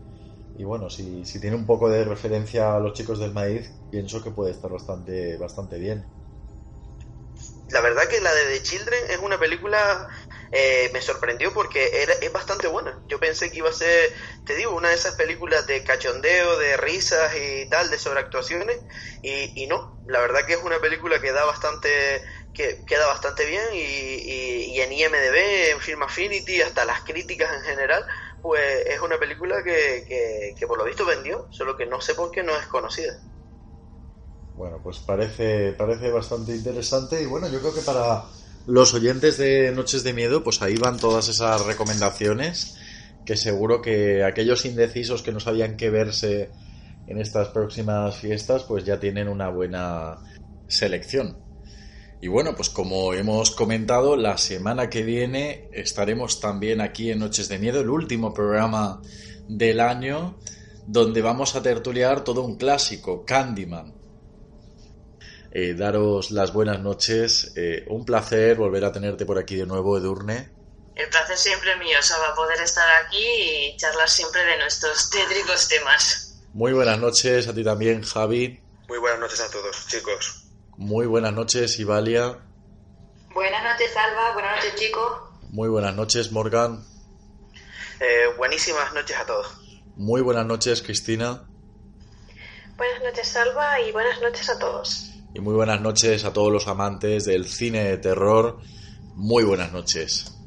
y 0.56 0.64
bueno, 0.64 0.90
si, 0.90 1.24
si 1.24 1.40
tiene 1.40 1.56
un 1.56 1.66
poco 1.66 1.88
de 1.88 2.04
referencia 2.04 2.74
a 2.74 2.80
los 2.80 2.94
chicos 2.94 3.18
del 3.20 3.32
maíz, 3.32 3.70
pienso 3.90 4.22
que 4.22 4.30
puede 4.30 4.50
estar 4.50 4.70
bastante, 4.70 5.36
bastante 5.36 5.78
bien. 5.78 6.04
La 7.68 7.82
verdad 7.82 8.08
que 8.08 8.20
la 8.22 8.32
de 8.34 8.44
The 8.46 8.62
Children 8.62 9.04
es 9.10 9.18
una 9.18 9.38
película, 9.38 10.08
eh, 10.50 10.88
me 10.94 11.02
sorprendió 11.02 11.52
porque 11.52 11.90
era, 12.02 12.14
es 12.14 12.32
bastante 12.32 12.66
buena. 12.66 12.98
Yo 13.08 13.20
pensé 13.20 13.50
que 13.50 13.58
iba 13.58 13.68
a 13.68 13.72
ser, 13.72 14.10
te 14.44 14.54
digo, 14.54 14.74
una 14.74 14.88
de 14.88 14.94
esas 14.94 15.14
películas 15.16 15.66
de 15.66 15.84
cachondeo, 15.84 16.56
de 16.58 16.78
risas 16.78 17.30
y 17.36 17.68
tal, 17.68 17.90
de 17.90 17.98
sobreactuaciones, 17.98 18.78
y, 19.20 19.62
y 19.62 19.66
no, 19.66 19.98
la 20.06 20.20
verdad 20.20 20.46
que 20.46 20.54
es 20.54 20.62
una 20.62 20.78
película 20.80 21.20
que 21.20 21.30
da 21.32 21.44
bastante, 21.44 22.22
que 22.54 22.84
queda 22.86 23.06
bastante 23.06 23.44
bien 23.44 23.64
y, 23.74 23.78
y, 23.80 24.64
y 24.76 24.80
en 24.80 24.92
IMDB, 24.92 25.70
en 25.72 25.80
Film 25.80 26.02
Affinity, 26.04 26.62
hasta 26.62 26.86
las 26.86 27.02
críticas 27.02 27.52
en 27.54 27.62
general, 27.64 28.02
pues 28.40 28.86
es 28.86 29.00
una 29.02 29.18
película 29.18 29.62
que, 29.62 30.54
que, 30.58 30.66
por 30.66 30.78
lo 30.78 30.84
visto 30.84 31.04
vendió, 31.04 31.46
solo 31.50 31.76
que 31.76 31.84
no 31.86 32.00
sé 32.00 32.14
por 32.14 32.30
qué 32.30 32.42
no 32.42 32.56
es 32.56 32.66
conocida. 32.66 33.12
Bueno, 34.58 34.80
pues 34.82 34.98
parece, 34.98 35.72
parece 35.72 36.10
bastante 36.10 36.56
interesante 36.56 37.22
y 37.22 37.26
bueno, 37.26 37.48
yo 37.48 37.60
creo 37.60 37.72
que 37.72 37.80
para 37.80 38.24
los 38.66 38.92
oyentes 38.92 39.38
de 39.38 39.70
Noches 39.70 40.02
de 40.02 40.12
Miedo, 40.12 40.42
pues 40.42 40.60
ahí 40.62 40.74
van 40.74 40.98
todas 40.98 41.28
esas 41.28 41.64
recomendaciones 41.64 42.76
que 43.24 43.36
seguro 43.36 43.80
que 43.80 44.24
aquellos 44.24 44.64
indecisos 44.64 45.22
que 45.22 45.30
no 45.30 45.38
sabían 45.38 45.76
qué 45.76 45.90
verse 45.90 46.50
en 47.06 47.20
estas 47.20 47.48
próximas 47.48 48.16
fiestas, 48.16 48.64
pues 48.64 48.84
ya 48.84 48.98
tienen 48.98 49.28
una 49.28 49.48
buena 49.48 50.18
selección. 50.66 51.38
Y 52.20 52.26
bueno, 52.26 52.56
pues 52.56 52.68
como 52.68 53.14
hemos 53.14 53.52
comentado, 53.52 54.16
la 54.16 54.38
semana 54.38 54.90
que 54.90 55.04
viene 55.04 55.68
estaremos 55.72 56.40
también 56.40 56.80
aquí 56.80 57.12
en 57.12 57.20
Noches 57.20 57.48
de 57.48 57.60
Miedo, 57.60 57.80
el 57.80 57.90
último 57.90 58.34
programa 58.34 59.00
del 59.46 59.78
año, 59.78 60.36
donde 60.84 61.22
vamos 61.22 61.54
a 61.54 61.62
tertuliar 61.62 62.24
todo 62.24 62.42
un 62.42 62.56
clásico, 62.56 63.24
Candyman. 63.24 63.97
Eh, 65.50 65.74
daros 65.74 66.30
las 66.30 66.52
buenas 66.52 66.80
noches, 66.80 67.52
eh, 67.56 67.84
un 67.88 68.04
placer 68.04 68.56
volver 68.56 68.84
a 68.84 68.92
tenerte 68.92 69.24
por 69.24 69.38
aquí 69.38 69.56
de 69.56 69.66
nuevo, 69.66 69.96
Edurne. 69.96 70.50
El 70.94 71.08
placer 71.08 71.36
siempre 71.36 71.76
mío, 71.76 71.96
Saba, 72.02 72.34
poder 72.34 72.60
estar 72.60 72.86
aquí 73.04 73.24
y 73.24 73.76
charlar 73.76 74.08
siempre 74.08 74.44
de 74.44 74.58
nuestros 74.58 75.10
tétricos 75.10 75.68
temas. 75.68 76.40
Muy 76.52 76.72
buenas 76.72 76.98
noches 76.98 77.48
a 77.48 77.54
ti 77.54 77.64
también, 77.64 78.02
Javi. 78.02 78.60
Muy 78.88 78.98
buenas 78.98 79.20
noches 79.20 79.40
a 79.40 79.50
todos, 79.50 79.86
chicos. 79.86 80.44
Muy 80.76 81.06
buenas 81.06 81.32
noches, 81.32 81.78
Ivalia. 81.78 82.38
Buenas 83.32 83.62
noches, 83.62 83.96
Alba. 83.96 84.32
Buenas 84.34 84.56
noches, 84.56 84.74
chicos. 84.80 85.12
Muy 85.50 85.68
buenas 85.68 85.94
noches, 85.94 86.30
Morgan. 86.30 86.84
Eh, 88.00 88.34
buenísimas 88.36 88.92
noches 88.92 89.16
a 89.16 89.24
todos. 89.24 89.58
Muy 89.96 90.20
buenas 90.20 90.46
noches, 90.46 90.82
Cristina. 90.82 91.48
Buenas 92.76 93.02
noches, 93.02 93.28
Salva, 93.28 93.80
y 93.80 93.90
buenas 93.90 94.20
noches 94.20 94.48
a 94.48 94.58
todos. 94.58 95.07
Y 95.34 95.40
muy 95.40 95.54
buenas 95.54 95.80
noches 95.80 96.24
a 96.24 96.32
todos 96.32 96.50
los 96.50 96.68
amantes 96.68 97.24
del 97.24 97.44
cine 97.44 97.84
de 97.84 97.98
terror. 97.98 98.60
Muy 99.14 99.44
buenas 99.44 99.72
noches. 99.72 100.37